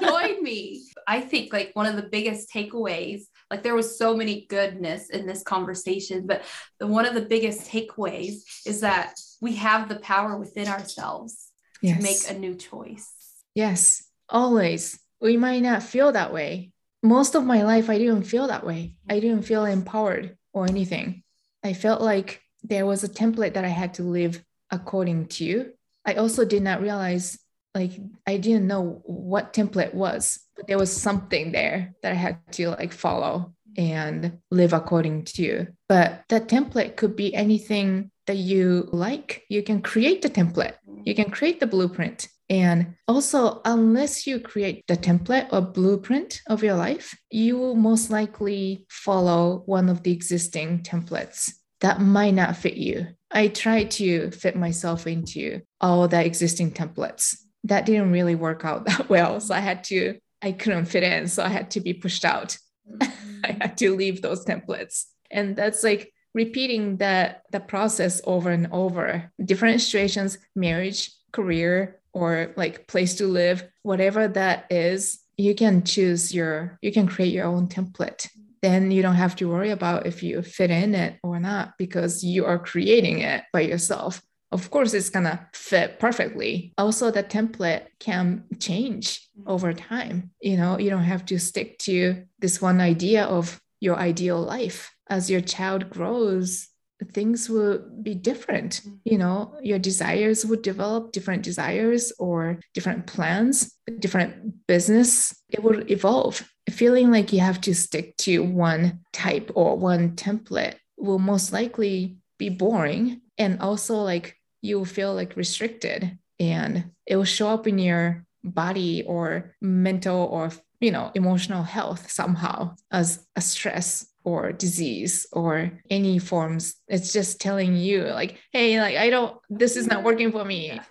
join 0.00 0.42
me? 0.42 0.84
I 1.06 1.20
think 1.20 1.52
like 1.52 1.70
one 1.74 1.86
of 1.86 1.96
the 1.96 2.02
biggest 2.02 2.52
takeaways, 2.52 3.22
like 3.50 3.62
there 3.62 3.76
was 3.76 3.96
so 3.96 4.16
many 4.16 4.46
goodness 4.48 5.10
in 5.10 5.26
this 5.26 5.42
conversation, 5.42 6.26
but 6.26 6.42
the 6.80 6.86
one 6.86 7.06
of 7.06 7.14
the 7.14 7.22
biggest 7.22 7.70
takeaways 7.70 8.42
is 8.66 8.80
that 8.80 9.14
we 9.40 9.54
have 9.54 9.88
the 9.88 10.00
power 10.00 10.36
within 10.36 10.68
ourselves 10.68 11.48
yes. 11.80 11.96
to 11.96 12.02
make 12.02 12.36
a 12.36 12.38
new 12.38 12.56
choice. 12.56 13.12
Yes, 13.54 14.04
always. 14.28 14.98
We 15.20 15.36
might 15.36 15.60
not 15.62 15.84
feel 15.84 16.12
that 16.12 16.32
way. 16.32 16.71
Most 17.02 17.34
of 17.34 17.44
my 17.44 17.62
life, 17.62 17.90
I 17.90 17.98
didn't 17.98 18.24
feel 18.24 18.46
that 18.46 18.64
way. 18.64 18.96
I 19.08 19.14
mm-hmm. 19.14 19.20
didn't 19.20 19.42
feel 19.42 19.64
empowered 19.64 20.36
or 20.52 20.66
anything. 20.66 21.22
I 21.64 21.72
felt 21.72 22.00
like 22.00 22.42
there 22.62 22.86
was 22.86 23.04
a 23.04 23.08
template 23.08 23.54
that 23.54 23.64
I 23.64 23.68
had 23.68 23.94
to 23.94 24.02
live 24.02 24.42
according 24.70 25.26
to. 25.26 25.72
I 26.04 26.14
also 26.14 26.44
did 26.44 26.62
not 26.62 26.80
realize, 26.80 27.38
like, 27.74 27.92
I 28.26 28.36
didn't 28.36 28.66
know 28.66 29.02
what 29.04 29.52
template 29.52 29.94
was, 29.94 30.40
but 30.56 30.66
there 30.66 30.78
was 30.78 30.94
something 30.94 31.52
there 31.52 31.94
that 32.02 32.12
I 32.12 32.16
had 32.16 32.38
to 32.52 32.70
like 32.70 32.92
follow 32.92 33.54
and 33.76 34.38
live 34.50 34.72
according 34.72 35.24
to. 35.24 35.66
But 35.88 36.24
that 36.28 36.48
template 36.48 36.96
could 36.96 37.16
be 37.16 37.34
anything 37.34 38.10
that 38.26 38.36
you 38.36 38.88
like. 38.92 39.44
You 39.48 39.62
can 39.62 39.82
create 39.82 40.22
the 40.22 40.30
template 40.30 40.74
you 41.04 41.14
mm-hmm. 41.14 41.22
can 41.22 41.30
create 41.32 41.60
the 41.60 41.66
blueprint. 41.66 42.28
And 42.52 42.96
also, 43.08 43.62
unless 43.64 44.26
you 44.26 44.38
create 44.38 44.84
the 44.86 44.94
template 44.94 45.48
or 45.50 45.62
blueprint 45.62 46.42
of 46.48 46.62
your 46.62 46.74
life, 46.74 47.16
you 47.30 47.56
will 47.56 47.74
most 47.74 48.10
likely 48.10 48.84
follow 48.90 49.62
one 49.64 49.88
of 49.88 50.02
the 50.02 50.12
existing 50.12 50.82
templates 50.82 51.50
that 51.80 52.02
might 52.02 52.34
not 52.34 52.58
fit 52.58 52.74
you. 52.74 53.06
I 53.30 53.48
tried 53.48 53.90
to 53.92 54.30
fit 54.32 54.54
myself 54.54 55.06
into 55.06 55.62
all 55.80 56.06
the 56.08 56.22
existing 56.22 56.72
templates. 56.72 57.38
That 57.64 57.86
didn't 57.86 58.12
really 58.12 58.34
work 58.34 58.66
out 58.66 58.84
that 58.86 59.08
well. 59.08 59.40
So 59.40 59.54
I 59.54 59.60
had 59.60 59.82
to, 59.84 60.18
I 60.42 60.52
couldn't 60.52 60.84
fit 60.84 61.04
in. 61.04 61.28
So 61.28 61.42
I 61.42 61.48
had 61.48 61.70
to 61.70 61.80
be 61.80 61.94
pushed 61.94 62.26
out. 62.26 62.58
I 63.00 63.06
mm-hmm. 63.06 63.60
had 63.62 63.78
to 63.78 63.96
leave 63.96 64.20
those 64.20 64.44
templates. 64.44 65.04
And 65.30 65.56
that's 65.56 65.82
like 65.82 66.12
repeating 66.34 66.98
that 66.98 67.44
the 67.50 67.60
process 67.60 68.20
over 68.24 68.50
and 68.50 68.68
over. 68.72 69.32
Different 69.42 69.80
situations, 69.80 70.36
marriage, 70.54 71.10
career, 71.32 72.01
or 72.12 72.52
like 72.56 72.86
place 72.86 73.14
to 73.16 73.26
live, 73.26 73.64
whatever 73.82 74.28
that 74.28 74.66
is, 74.70 75.20
you 75.36 75.54
can 75.54 75.82
choose 75.82 76.34
your, 76.34 76.78
you 76.82 76.92
can 76.92 77.06
create 77.06 77.32
your 77.32 77.46
own 77.46 77.68
template. 77.68 78.28
Then 78.60 78.90
you 78.90 79.02
don't 79.02 79.16
have 79.16 79.34
to 79.36 79.48
worry 79.48 79.70
about 79.70 80.06
if 80.06 80.22
you 80.22 80.42
fit 80.42 80.70
in 80.70 80.94
it 80.94 81.18
or 81.22 81.40
not 81.40 81.74
because 81.78 82.22
you 82.22 82.46
are 82.46 82.58
creating 82.58 83.20
it 83.20 83.42
by 83.52 83.62
yourself. 83.62 84.22
Of 84.52 84.70
course, 84.70 84.92
it's 84.92 85.08
gonna 85.08 85.48
fit 85.54 85.98
perfectly. 85.98 86.74
Also, 86.76 87.10
the 87.10 87.24
template 87.24 87.86
can 87.98 88.44
change 88.60 89.26
mm-hmm. 89.38 89.50
over 89.50 89.72
time. 89.72 90.30
You 90.40 90.58
know, 90.58 90.78
you 90.78 90.90
don't 90.90 91.04
have 91.04 91.24
to 91.26 91.38
stick 91.38 91.78
to 91.80 92.24
this 92.38 92.60
one 92.60 92.80
idea 92.80 93.24
of 93.24 93.60
your 93.80 93.96
ideal 93.96 94.40
life. 94.40 94.94
As 95.08 95.30
your 95.30 95.40
child 95.40 95.90
grows, 95.90 96.68
things 97.04 97.48
will 97.48 97.78
be 98.02 98.14
different. 98.14 98.80
Mm-hmm. 98.80 98.96
You 99.04 99.18
know, 99.18 99.54
your 99.62 99.78
desires 99.78 100.44
would 100.44 100.62
develop 100.62 101.12
different 101.12 101.42
desires 101.42 102.12
or 102.18 102.58
different 102.74 103.06
plans, 103.06 103.74
different 103.98 104.66
business. 104.66 105.34
It 105.50 105.62
will 105.62 105.90
evolve. 105.90 106.42
Feeling 106.70 107.10
like 107.10 107.32
you 107.32 107.40
have 107.40 107.60
to 107.62 107.74
stick 107.74 108.16
to 108.18 108.42
one 108.42 109.00
type 109.12 109.50
or 109.54 109.76
one 109.76 110.16
template 110.16 110.76
will 110.96 111.18
most 111.18 111.52
likely 111.52 112.18
be 112.38 112.48
boring. 112.48 113.20
And 113.38 113.60
also, 113.60 113.96
like, 113.96 114.36
you'll 114.62 114.84
feel 114.84 115.14
like 115.14 115.36
restricted 115.36 116.18
and 116.38 116.90
it 117.06 117.16
will 117.16 117.24
show 117.24 117.48
up 117.48 117.66
in 117.66 117.78
your 117.78 118.24
body 118.44 119.04
or 119.04 119.54
mental 119.60 120.24
or 120.24 120.50
you 120.80 120.90
know 120.90 121.10
emotional 121.14 121.62
health 121.62 122.10
somehow 122.10 122.74
as 122.90 123.24
a 123.36 123.40
stress 123.40 124.06
or 124.24 124.52
disease 124.52 125.26
or 125.32 125.72
any 125.90 126.18
forms. 126.18 126.76
It's 126.88 127.12
just 127.12 127.40
telling 127.40 127.76
you 127.76 128.04
like 128.04 128.38
hey 128.52 128.80
like 128.80 128.96
i 128.96 129.10
don't 129.10 129.36
this 129.50 129.76
is 129.76 129.86
not 129.86 129.98
mm-hmm. 129.98 130.06
working 130.06 130.32
for 130.32 130.44
me. 130.44 130.80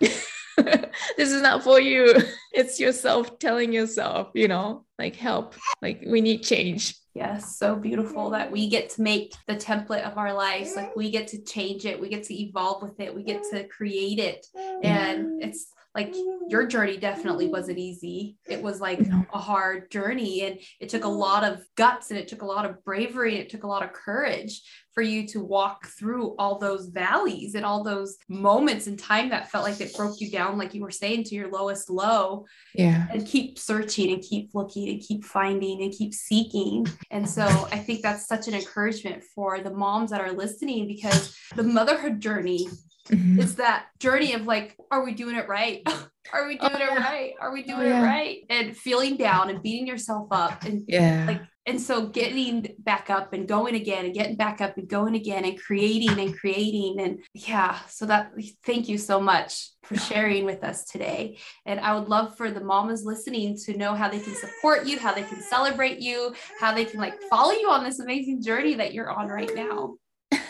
This 1.16 1.32
is 1.32 1.40
not 1.40 1.64
for 1.64 1.80
you. 1.80 2.14
It's 2.52 2.78
yourself 2.78 3.38
telling 3.38 3.72
yourself 3.72 4.28
you 4.34 4.48
know 4.48 4.84
like 4.98 5.16
help. 5.16 5.54
Like 5.80 6.04
we 6.06 6.20
need 6.20 6.42
change. 6.42 6.94
Yes, 7.14 7.58
so 7.58 7.76
beautiful 7.76 8.30
that 8.30 8.50
we 8.50 8.68
get 8.68 8.88
to 8.90 9.02
make 9.02 9.34
the 9.46 9.54
template 9.54 10.02
of 10.02 10.16
our 10.16 10.32
lives. 10.32 10.76
Like 10.76 10.96
we 10.96 11.10
get 11.10 11.28
to 11.28 11.42
change 11.42 11.84
it, 11.84 12.00
we 12.00 12.08
get 12.08 12.24
to 12.24 12.34
evolve 12.34 12.82
with 12.82 13.00
it, 13.00 13.14
we 13.14 13.22
get 13.22 13.42
to 13.52 13.68
create 13.68 14.18
it. 14.18 14.46
And 14.82 15.42
it's 15.42 15.66
like 15.94 16.12
mm-hmm. 16.12 16.48
your 16.48 16.66
journey 16.66 16.96
definitely 16.96 17.48
wasn't 17.48 17.78
easy. 17.78 18.36
It 18.48 18.62
was 18.62 18.80
like 18.80 19.00
a 19.32 19.38
hard 19.38 19.90
journey 19.90 20.42
and 20.42 20.58
it 20.80 20.88
took 20.88 21.04
a 21.04 21.08
lot 21.08 21.44
of 21.44 21.62
guts 21.76 22.10
and 22.10 22.18
it 22.18 22.28
took 22.28 22.42
a 22.42 22.46
lot 22.46 22.64
of 22.64 22.82
bravery 22.84 23.34
and 23.34 23.42
it 23.42 23.50
took 23.50 23.64
a 23.64 23.68
lot 23.68 23.82
of 23.82 23.92
courage 23.92 24.62
for 24.94 25.02
you 25.02 25.26
to 25.26 25.42
walk 25.42 25.86
through 25.86 26.34
all 26.38 26.58
those 26.58 26.88
valleys 26.88 27.54
and 27.54 27.64
all 27.64 27.82
those 27.82 28.18
moments 28.28 28.86
in 28.86 28.96
time 28.96 29.30
that 29.30 29.50
felt 29.50 29.64
like 29.64 29.80
it 29.80 29.96
broke 29.96 30.20
you 30.20 30.30
down, 30.30 30.58
like 30.58 30.74
you 30.74 30.82
were 30.82 30.90
saying, 30.90 31.24
to 31.24 31.34
your 31.34 31.50
lowest 31.50 31.90
low 31.90 32.44
yeah 32.74 33.06
and 33.10 33.26
keep 33.26 33.58
searching 33.58 34.12
and 34.12 34.22
keep 34.22 34.50
looking 34.54 34.88
and 34.88 35.00
keep 35.00 35.24
finding 35.24 35.82
and 35.82 35.92
keep 35.92 36.14
seeking. 36.14 36.86
And 37.10 37.28
so 37.28 37.42
I 37.70 37.78
think 37.78 38.02
that's 38.02 38.26
such 38.26 38.48
an 38.48 38.54
encouragement 38.54 39.22
for 39.34 39.60
the 39.60 39.70
moms 39.70 40.10
that 40.10 40.20
are 40.20 40.32
listening 40.32 40.86
because 40.86 41.36
the 41.54 41.62
motherhood 41.62 42.20
journey 42.20 42.68
Mhm. 43.10 43.38
is 43.40 43.56
that 43.56 43.86
journey 43.98 44.34
of 44.34 44.46
like, 44.46 44.76
are 44.90 45.04
we 45.04 45.12
doing 45.14 45.36
it 45.36 45.48
right? 45.48 45.82
Are 46.32 46.46
we 46.46 46.56
Oh, 46.60 46.68
doing 46.68 46.80
it 46.80 46.98
right? 47.00 47.32
Are 47.40 47.52
we 47.52 47.64
Oh, 47.64 47.66
doing 47.66 47.88
yeah. 47.88 47.98
it 47.98 48.02
right? 48.04 48.38
And 48.48 48.76
feeling 48.76 49.16
down 49.16 49.50
and 49.50 49.60
beating 49.60 49.88
yourself 49.88 50.28
up 50.30 50.62
and 50.64 50.84
yeah 50.86 51.24
like 51.26 51.42
and 51.66 51.80
so 51.80 52.06
getting 52.06 52.74
back 52.78 53.10
up 53.10 53.32
and 53.32 53.46
going 53.46 53.74
again 53.74 54.04
and 54.04 54.14
getting 54.14 54.36
back 54.36 54.60
up 54.60 54.76
and 54.78 54.88
going 54.88 55.14
again 55.16 55.44
and 55.44 55.60
creating 55.60 56.18
and 56.20 56.38
creating 56.38 57.00
and 57.00 57.18
yeah 57.34 57.76
so 57.88 58.06
that 58.06 58.30
thank 58.64 58.88
you 58.88 58.98
so 58.98 59.20
much 59.20 59.70
for 59.82 59.96
sharing 59.96 60.44
with 60.44 60.62
us 60.64 60.84
today 60.84 61.38
and 61.66 61.80
i 61.80 61.92
would 61.96 62.08
love 62.08 62.36
for 62.36 62.50
the 62.50 62.60
mamas 62.60 63.04
listening 63.04 63.56
to 63.56 63.76
know 63.76 63.94
how 63.94 64.08
they 64.08 64.20
can 64.20 64.34
support 64.34 64.86
you 64.86 64.98
how 64.98 65.12
they 65.12 65.22
can 65.24 65.40
celebrate 65.42 65.98
you 65.98 66.32
how 66.60 66.72
they 66.72 66.84
can 66.84 67.00
like 67.00 67.20
follow 67.30 67.52
you 67.52 67.68
on 67.68 67.82
this 67.84 67.98
amazing 68.00 68.40
journey 68.42 68.74
that 68.74 68.94
you're 68.94 69.10
on 69.10 69.26
right 69.28 69.50
now 69.54 69.94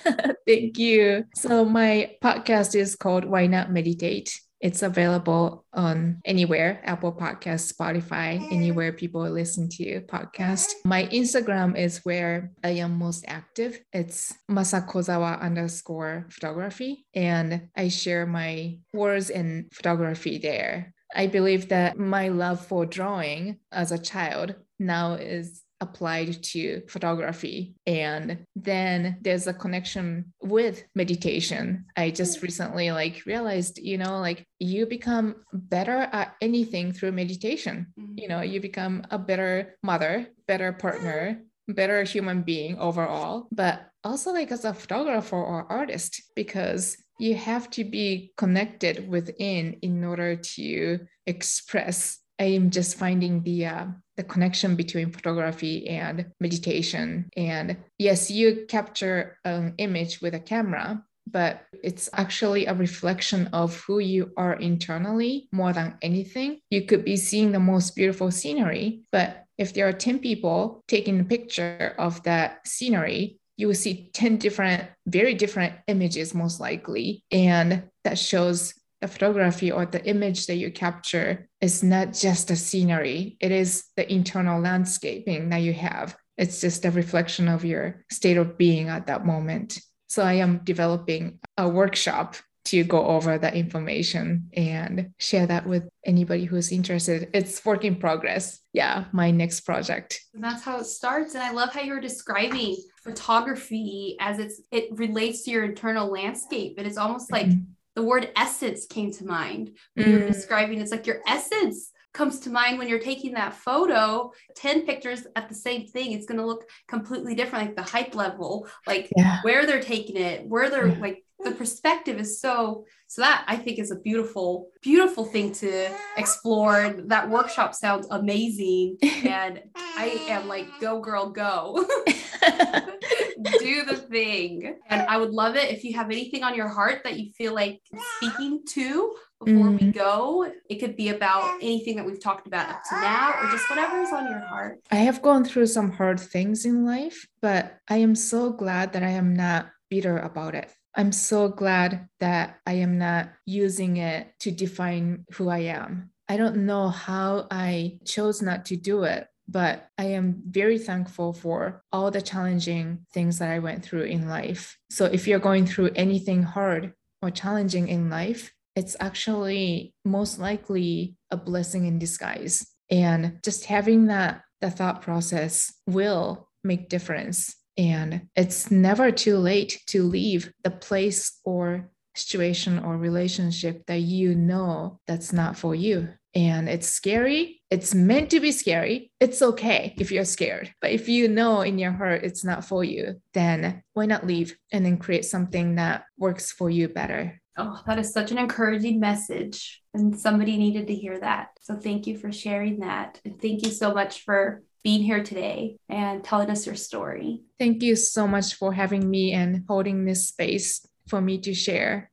Thank 0.47 0.79
you. 0.79 1.25
So, 1.35 1.65
my 1.65 2.17
podcast 2.23 2.75
is 2.75 2.97
called 2.97 3.25
Why 3.25 3.47
Not 3.47 3.71
Meditate. 3.71 4.39
It's 4.63 4.83
available 4.83 5.67
on 5.73 6.21
anywhere 6.25 6.81
Apple 6.85 7.13
Podcasts, 7.13 7.73
Spotify, 7.73 8.41
anywhere 8.53 8.93
people 8.93 9.29
listen 9.29 9.69
to 9.71 10.01
podcast. 10.03 10.71
My 10.85 11.07
Instagram 11.07 11.77
is 11.77 11.99
where 12.05 12.53
I 12.63 12.71
am 12.71 12.97
most 12.97 13.25
active. 13.27 13.81
It's 13.93 14.33
Masakozawa 14.49 15.41
underscore 15.41 16.29
photography. 16.31 17.07
And 17.13 17.71
I 17.77 17.89
share 17.89 18.25
my 18.25 18.79
words 18.93 19.31
and 19.31 19.67
photography 19.73 20.39
there. 20.39 20.95
I 21.15 21.27
believe 21.27 21.71
that 21.71 21.99
my 21.99 22.29
love 22.29 22.65
for 22.65 22.87
drawing 22.87 23.59
as 23.73 23.91
a 23.91 23.99
child 23.99 24.55
now 24.79 25.15
is 25.15 25.61
applied 25.83 26.43
to 26.43 26.83
photography. 26.89 27.75
And 27.87 28.47
then 28.55 29.19
there's 29.21 29.49
a 29.49 29.53
connection 29.53 30.33
with 30.41 30.85
meditation. 30.95 31.85
I 31.97 32.11
just 32.11 32.39
hmm. 32.39 32.45
recently 32.45 32.93
like 32.93 33.27
realized, 33.27 33.79
you 33.79 33.99
know, 33.99 34.21
like 34.21 34.47
you 34.59 34.87
become 34.87 35.37
better 35.53 36.09
at 36.13 36.35
anything 36.41 36.93
through 36.93 37.13
meditation. 37.13 37.89
Mm-hmm. 37.99 38.15
You 38.17 38.29
know, 38.29 38.41
you 38.41 38.61
become 38.61 39.03
a 39.11 39.19
better 39.19 39.77
mother, 39.83 40.29
better 40.47 40.73
partner, 40.73 41.43
better 41.69 42.05
human 42.05 42.43
being 42.43 42.79
overall, 42.79 43.49
but 43.51 43.89
also 44.05 44.33
like 44.33 44.53
as 44.53 44.65
a 44.65 44.73
photographer 44.73 45.37
or 45.37 45.71
artist, 45.71 46.23
because 46.37 46.97
you 47.19 47.35
have 47.35 47.71
to 47.71 47.85
be 47.85 48.33
connected 48.37 49.09
within 49.09 49.75
in 49.83 50.05
order 50.05 50.37
to 50.37 51.01
express 51.27 52.23
I 52.43 52.47
am 52.47 52.71
just 52.71 52.97
finding 52.97 53.45
the 53.45 53.67
uh, 53.67 53.87
the 54.17 54.23
connection 54.23 54.77
between 54.77 55.11
photography 55.11 55.89
and 55.89 56.27
meditation. 56.41 57.29
And 57.37 57.77
yes, 57.99 58.31
you 58.31 58.67
capture 58.69 59.39
an 59.45 59.75
image 59.79 60.21
with 60.21 60.35
a 60.35 60.41
camera, 60.41 61.05
but 61.27 61.63
it's 61.83 62.11
actually 62.13 62.67
a 62.67 62.75
reflection 62.75 63.49
of 63.53 63.79
who 63.81 63.99
you 63.99 64.33
are 64.37 64.55
internally 64.55 65.49
more 65.53 65.73
than 65.73 65.97
anything. 66.03 66.61
You 66.71 66.83
could 66.83 67.05
be 67.05 67.17
seeing 67.17 67.53
the 67.53 67.61
most 67.61 67.97
beautiful 67.97 68.31
scenery, 68.31 69.03
but 69.13 69.45
if 69.59 69.75
there 69.75 69.89
are 69.89 69.93
10 69.93 70.19
people 70.19 70.83
taking 70.89 71.21
a 71.21 71.25
picture 71.25 71.95
of 71.99 72.23
that 72.25 72.67
scenery, 72.67 73.39
you 73.57 73.67
will 73.69 73.75
see 73.75 74.11
10 74.13 74.39
different, 74.39 74.85
very 75.07 75.35
different 75.35 75.75
images, 75.87 76.35
most 76.35 76.59
likely. 76.59 77.25
And 77.31 77.85
that 78.05 78.19
shows 78.19 78.75
the 79.03 79.09
photography 79.09 79.71
or 79.71 79.85
the 79.85 80.03
image 80.07 80.47
that 80.47 80.55
you 80.55 80.71
capture 80.71 81.49
is 81.61 81.83
not 81.83 82.15
just 82.15 82.49
the 82.49 82.57
scenery, 82.57 83.37
it 83.41 83.51
is 83.51 83.85
the 83.97 84.11
internal 84.11 84.61
landscaping 84.61 85.51
that 85.51 85.59
you 85.59 85.73
have. 85.73 86.17
It's 86.39 86.61
just 86.61 86.85
a 86.85 86.91
reflection 86.91 87.49
of 87.49 87.65
your 87.65 88.05
state 88.11 88.37
of 88.37 88.57
being 88.57 88.89
at 88.89 89.09
that 89.09 89.27
moment. 89.27 89.81
So 90.09 90.23
I 90.23 90.35
am 90.35 90.61
developing 90.63 91.41
a 91.59 91.69
workshop 91.69 92.37
to 92.67 92.85
go 92.85 93.05
over 93.05 93.37
that 93.39 93.57
information 93.57 94.49
and 94.53 95.11
share 95.19 95.49
that 95.49 95.67
with 95.67 95.89
anybody 96.07 96.45
who's 96.45 96.71
interested. 96.71 97.29
It's 97.35 97.65
work 97.65 97.85
in 97.85 97.97
progress. 97.97 98.61
Yeah, 98.73 99.07
my 99.11 99.33
next 99.33 99.63
project. 99.63 100.21
And 100.33 100.45
that's 100.45 100.63
how 100.63 100.79
it 100.79 100.85
starts. 100.85 101.35
And 101.35 101.43
I 101.43 101.51
love 101.51 101.73
how 101.73 101.81
you're 101.81 102.01
describing 102.01 102.77
photography 103.03 104.17
as 104.21 104.39
it's 104.39 104.61
it 104.71 104.97
relates 104.97 105.43
to 105.43 105.51
your 105.51 105.65
internal 105.65 106.09
landscape. 106.09 106.77
And 106.79 106.87
it's 106.87 106.99
almost 106.99 107.33
like 107.33 107.47
mm-hmm 107.47 107.73
the 107.95 108.03
word 108.03 108.31
essence 108.37 108.87
came 108.87 109.11
to 109.13 109.25
mind 109.25 109.77
when 109.95 110.07
mm. 110.07 110.11
you 110.11 110.19
were 110.19 110.25
mm. 110.25 110.33
describing 110.33 110.81
it's 110.81 110.91
like 110.91 111.07
your 111.07 111.21
essence 111.27 111.91
comes 112.15 112.41
to 112.41 112.51
mind 112.51 112.79
when 112.79 112.89
you're 112.89 112.99
taking 112.99 113.33
that 113.33 113.55
photo 113.55 114.31
10 114.57 114.83
pictures 114.83 115.27
at 115.37 115.49
the 115.49 115.55
same 115.55 115.87
thing 115.87 116.13
it's 116.13 116.27
going 116.27 116.39
to 116.39 116.47
look 116.47 116.65
completely 116.89 117.35
different 117.35 117.67
like 117.67 117.77
the 117.77 117.91
height 117.91 118.15
level 118.15 118.67
like 118.87 119.11
yeah. 119.17 119.39
where 119.43 119.67
they're 119.67 119.81
taking 119.81 120.17
it 120.17 120.47
where 120.47 120.69
they're 120.69 120.89
yeah. 120.89 121.01
like 121.01 121.25
the 121.45 121.53
perspective 121.53 122.19
is 122.19 122.41
so 122.41 122.85
so 123.07 123.23
that 123.23 123.45
i 123.47 123.57
think 123.57 123.79
is 123.79 123.91
a 123.91 123.97
beautiful 123.97 124.69
beautiful 124.81 125.25
thing 125.25 125.53
to 125.53 125.91
explore. 126.17 126.95
That 127.07 127.29
workshop 127.29 127.75
sounds 127.75 128.07
amazing. 128.11 128.99
And 129.25 129.63
i 129.75 130.25
am 130.29 130.49
like 130.49 130.67
go 130.81 131.01
girl 131.01 131.31
go. 131.31 131.85
Do 133.61 133.85
the 133.85 133.97
thing. 133.97 134.79
And 134.89 135.03
i 135.03 135.17
would 135.17 135.31
love 135.31 135.57
it 135.57 135.71
if 135.71 135.85
you 135.85 135.95
have 135.95 136.11
anything 136.11 136.43
on 136.43 136.55
your 136.55 136.69
heart 136.69 137.03
that 137.05 137.19
you 137.19 137.31
feel 137.31 137.55
like 137.55 137.81
speaking 138.17 138.63
to 138.71 139.15
before 139.45 139.67
mm. 139.67 139.81
we 139.81 139.91
go. 139.91 140.51
It 140.69 140.77
could 140.77 140.97
be 140.97 141.09
about 141.09 141.59
anything 141.61 141.97
that 141.97 142.07
we've 142.07 142.23
talked 142.23 142.47
about 142.47 142.69
up 142.69 142.83
to 142.91 142.95
now 143.01 143.35
or 143.41 143.51
just 143.51 143.69
whatever 143.69 144.01
is 144.01 144.13
on 144.13 144.27
your 144.27 144.39
heart. 144.39 144.79
I 144.93 144.97
have 144.97 145.21
gone 145.21 145.45
through 145.45 145.67
some 145.67 145.91
hard 145.91 146.21
things 146.21 146.65
in 146.65 146.85
life 146.85 147.27
but 147.43 147.79
i 147.91 147.97
am 147.97 148.15
so 148.15 148.51
glad 148.51 148.95
that 148.95 149.03
i 149.03 149.11
am 149.11 149.35
not 149.35 149.71
bitter 149.91 150.17
about 150.19 150.55
it 150.55 150.73
I'm 150.95 151.13
so 151.13 151.49
glad 151.49 152.09
that 152.21 152.59
I 152.67 152.75
am 152.75 152.99
not 152.99 153.31
using 153.47 153.97
it 153.97 154.35
to 154.41 154.51
define 154.51 155.25
who 155.33 155.49
I 155.49 155.61
am. 155.61 156.11
I 156.29 156.37
don't 156.37 156.67
know 156.67 156.89
how 156.89 157.47
I 157.51 157.99
chose 158.05 158.43
not 158.43 158.67
to 158.67 158.77
do 158.77 159.05
it, 159.05 159.27
but 159.49 159.89
I 159.99 160.05
am 160.07 160.43
very 160.47 160.79
thankful 160.79 161.33
for 161.33 161.83
all 161.93 162.11
the 162.11 162.23
challenging 162.23 163.07
things 163.13 163.39
that 163.39 163.51
I 163.51 163.59
went 163.59 163.85
through 163.85 164.05
in 164.05 164.29
life. 164.29 164.79
So 164.91 165.07
if 165.07 165.27
you're 165.27 165.39
going 165.39 165.67
through 165.67 165.91
anything 165.95 166.43
hard 166.43 166.93
or 167.23 167.31
challenging 167.31 167.89
in 167.89 168.11
life, 168.11 168.53
it's 168.77 168.97
actually 169.01 169.95
most 170.05 170.39
likely 170.39 171.17
a 171.31 171.37
blessing 171.37 171.87
in 171.87 171.99
disguise. 171.99 172.67
And 172.91 173.41
just 173.43 173.67
having 173.67 174.07
that 174.07 174.43
the 174.61 174.71
thought 174.71 175.03
process 175.03 175.75
will 175.87 176.49
make 176.65 176.89
difference 176.89 177.57
and 177.77 178.29
it's 178.37 178.71
never 178.71 179.11
too 179.11 179.39
late 179.39 179.81
to 179.87 180.03
leave 180.03 180.53
the 180.63 180.71
place 180.71 181.41
or 181.45 181.91
situation 182.15 182.79
or 182.79 182.97
relationship 182.97 183.87
that 183.87 184.01
you 184.01 184.35
know 184.35 185.01
that's 185.07 185.33
not 185.33 185.57
for 185.57 185.75
you. 185.75 186.09
And 186.35 186.69
it's 186.69 186.89
scary. 186.89 187.61
It's 187.71 187.95
meant 187.95 188.31
to 188.31 188.41
be 188.41 188.53
scary. 188.53 189.11
It's 189.21 189.43
okay 189.43 189.95
if 189.99 190.11
you're 190.11 190.25
scared. 190.25 190.73
But 190.81 190.93
if 190.93 191.09
you 191.09 191.29
know 191.29 191.61
in 191.61 191.79
your 191.79 191.93
heart 191.93 192.25
it's 192.25 192.45
not 192.45 192.65
for 192.65 192.85
you, 192.85 193.21
then 193.35 193.83
why 193.93 194.07
not 194.07 194.27
leave 194.27 194.57
and 194.73 194.85
then 194.85 194.97
create 194.97 195.27
something 195.27 195.75
that 195.75 196.05
works 196.19 196.51
for 196.51 196.71
you 196.71 196.89
better? 196.89 197.39
Oh, 197.59 197.83
that 197.87 197.99
is 197.99 198.15
such 198.15 198.31
an 198.31 198.39
encouraging 198.39 198.99
message. 198.99 199.83
And 199.93 200.19
somebody 200.19 200.57
needed 200.57 200.87
to 200.87 200.95
hear 200.95 201.21
that. 201.21 201.49
So 201.61 201.77
thank 201.77 202.07
you 202.07 202.17
for 202.17 202.33
sharing 202.33 202.81
that. 202.81 203.21
And 203.27 203.41
thank 203.41 203.63
you 203.63 203.71
so 203.71 203.93
much 203.93 204.25
for 204.25 204.63
being 204.83 205.03
here 205.03 205.23
today 205.23 205.77
and 205.89 206.25
telling 206.25 206.51
us 206.51 206.67
your 206.67 206.75
story. 206.75 207.43
Thank 207.59 207.83
you 207.83 207.97
so 207.97 208.27
much 208.27 208.55
for 208.55 208.73
having 208.73 209.09
me 209.09 209.33
and 209.33 209.65
holding 209.69 210.05
this 210.05 210.29
space 210.29 210.87
for 211.09 211.21
me 211.21 211.39
to 211.39 211.55
share. 211.55 212.11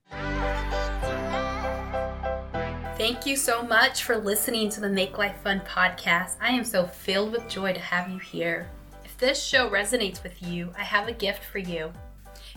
Thank 2.98 3.26
you 3.26 3.38
so 3.38 3.64
much 3.64 4.04
for 4.04 4.18
listening 4.18 4.70
to 4.72 4.82
the 4.82 4.90
Make 4.90 5.18
Life 5.18 5.38
Fun 5.42 5.62
podcast. 5.62 6.36
I 6.42 6.50
am 6.50 6.66
so 6.66 6.86
filled 6.86 7.32
with 7.32 7.48
joy 7.48 7.72
to 7.72 7.80
have 7.80 8.10
you 8.10 8.20
here. 8.20 8.70
If 9.06 9.18
this 9.18 9.42
show 9.42 9.70
resonates 9.70 10.22
with 10.22 10.44
you, 10.44 10.74
I 10.78 10.84
have 10.84 11.08
a 11.08 11.14
gift 11.14 11.46
for 11.46 11.60
you. 11.60 11.94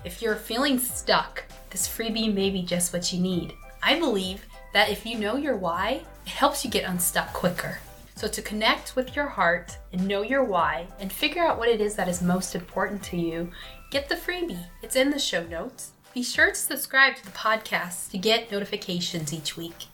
If 0.04 0.20
you're 0.20 0.34
feeling 0.34 0.80
stuck, 0.80 1.44
this 1.70 1.86
freebie 1.86 2.34
may 2.34 2.50
be 2.50 2.62
just 2.62 2.92
what 2.92 3.12
you 3.12 3.20
need. 3.20 3.54
I 3.84 3.98
believe 4.00 4.44
that 4.72 4.90
if 4.90 5.06
you 5.06 5.16
know 5.16 5.36
your 5.36 5.56
why, 5.56 6.02
it 6.26 6.32
helps 6.32 6.64
you 6.64 6.70
get 6.70 6.84
unstuck 6.84 7.32
quicker. 7.32 7.78
So, 8.14 8.28
to 8.28 8.42
connect 8.42 8.94
with 8.94 9.16
your 9.16 9.26
heart 9.26 9.78
and 9.92 10.06
know 10.06 10.22
your 10.22 10.44
why 10.44 10.86
and 11.00 11.10
figure 11.12 11.42
out 11.42 11.58
what 11.58 11.68
it 11.68 11.80
is 11.80 11.94
that 11.96 12.08
is 12.08 12.22
most 12.22 12.54
important 12.54 13.02
to 13.04 13.16
you, 13.16 13.50
get 13.90 14.08
the 14.08 14.14
freebie. 14.14 14.66
It's 14.82 14.96
in 14.96 15.10
the 15.10 15.18
show 15.18 15.44
notes. 15.44 15.92
Be 16.14 16.22
sure 16.22 16.50
to 16.50 16.54
subscribe 16.54 17.16
to 17.16 17.24
the 17.24 17.30
podcast 17.30 18.10
to 18.10 18.18
get 18.18 18.52
notifications 18.52 19.32
each 19.32 19.56
week. 19.56 19.86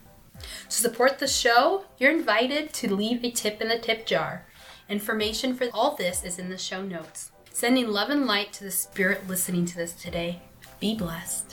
To 0.69 0.77
support 0.77 1.19
the 1.19 1.27
show, 1.29 1.85
you're 1.97 2.11
invited 2.11 2.73
to 2.75 2.95
leave 2.95 3.25
a 3.25 3.31
tip 3.31 3.61
in 3.61 3.69
the 3.69 3.79
tip 3.79 4.05
jar. 4.05 4.45
Information 4.89 5.55
for 5.55 5.69
all 5.73 5.97
this 5.97 6.25
is 6.25 6.39
in 6.39 6.51
the 6.51 6.59
show 6.59 6.83
notes. 6.83 7.31
Sending 7.53 7.89
love 7.89 8.11
and 8.11 8.27
light 8.27 8.53
to 8.55 8.65
the 8.65 8.71
spirit 8.71 9.27
listening 9.29 9.65
to 9.67 9.77
this 9.77 9.93
today. 9.93 10.43
Be 10.81 10.95
blessed. 10.95 11.48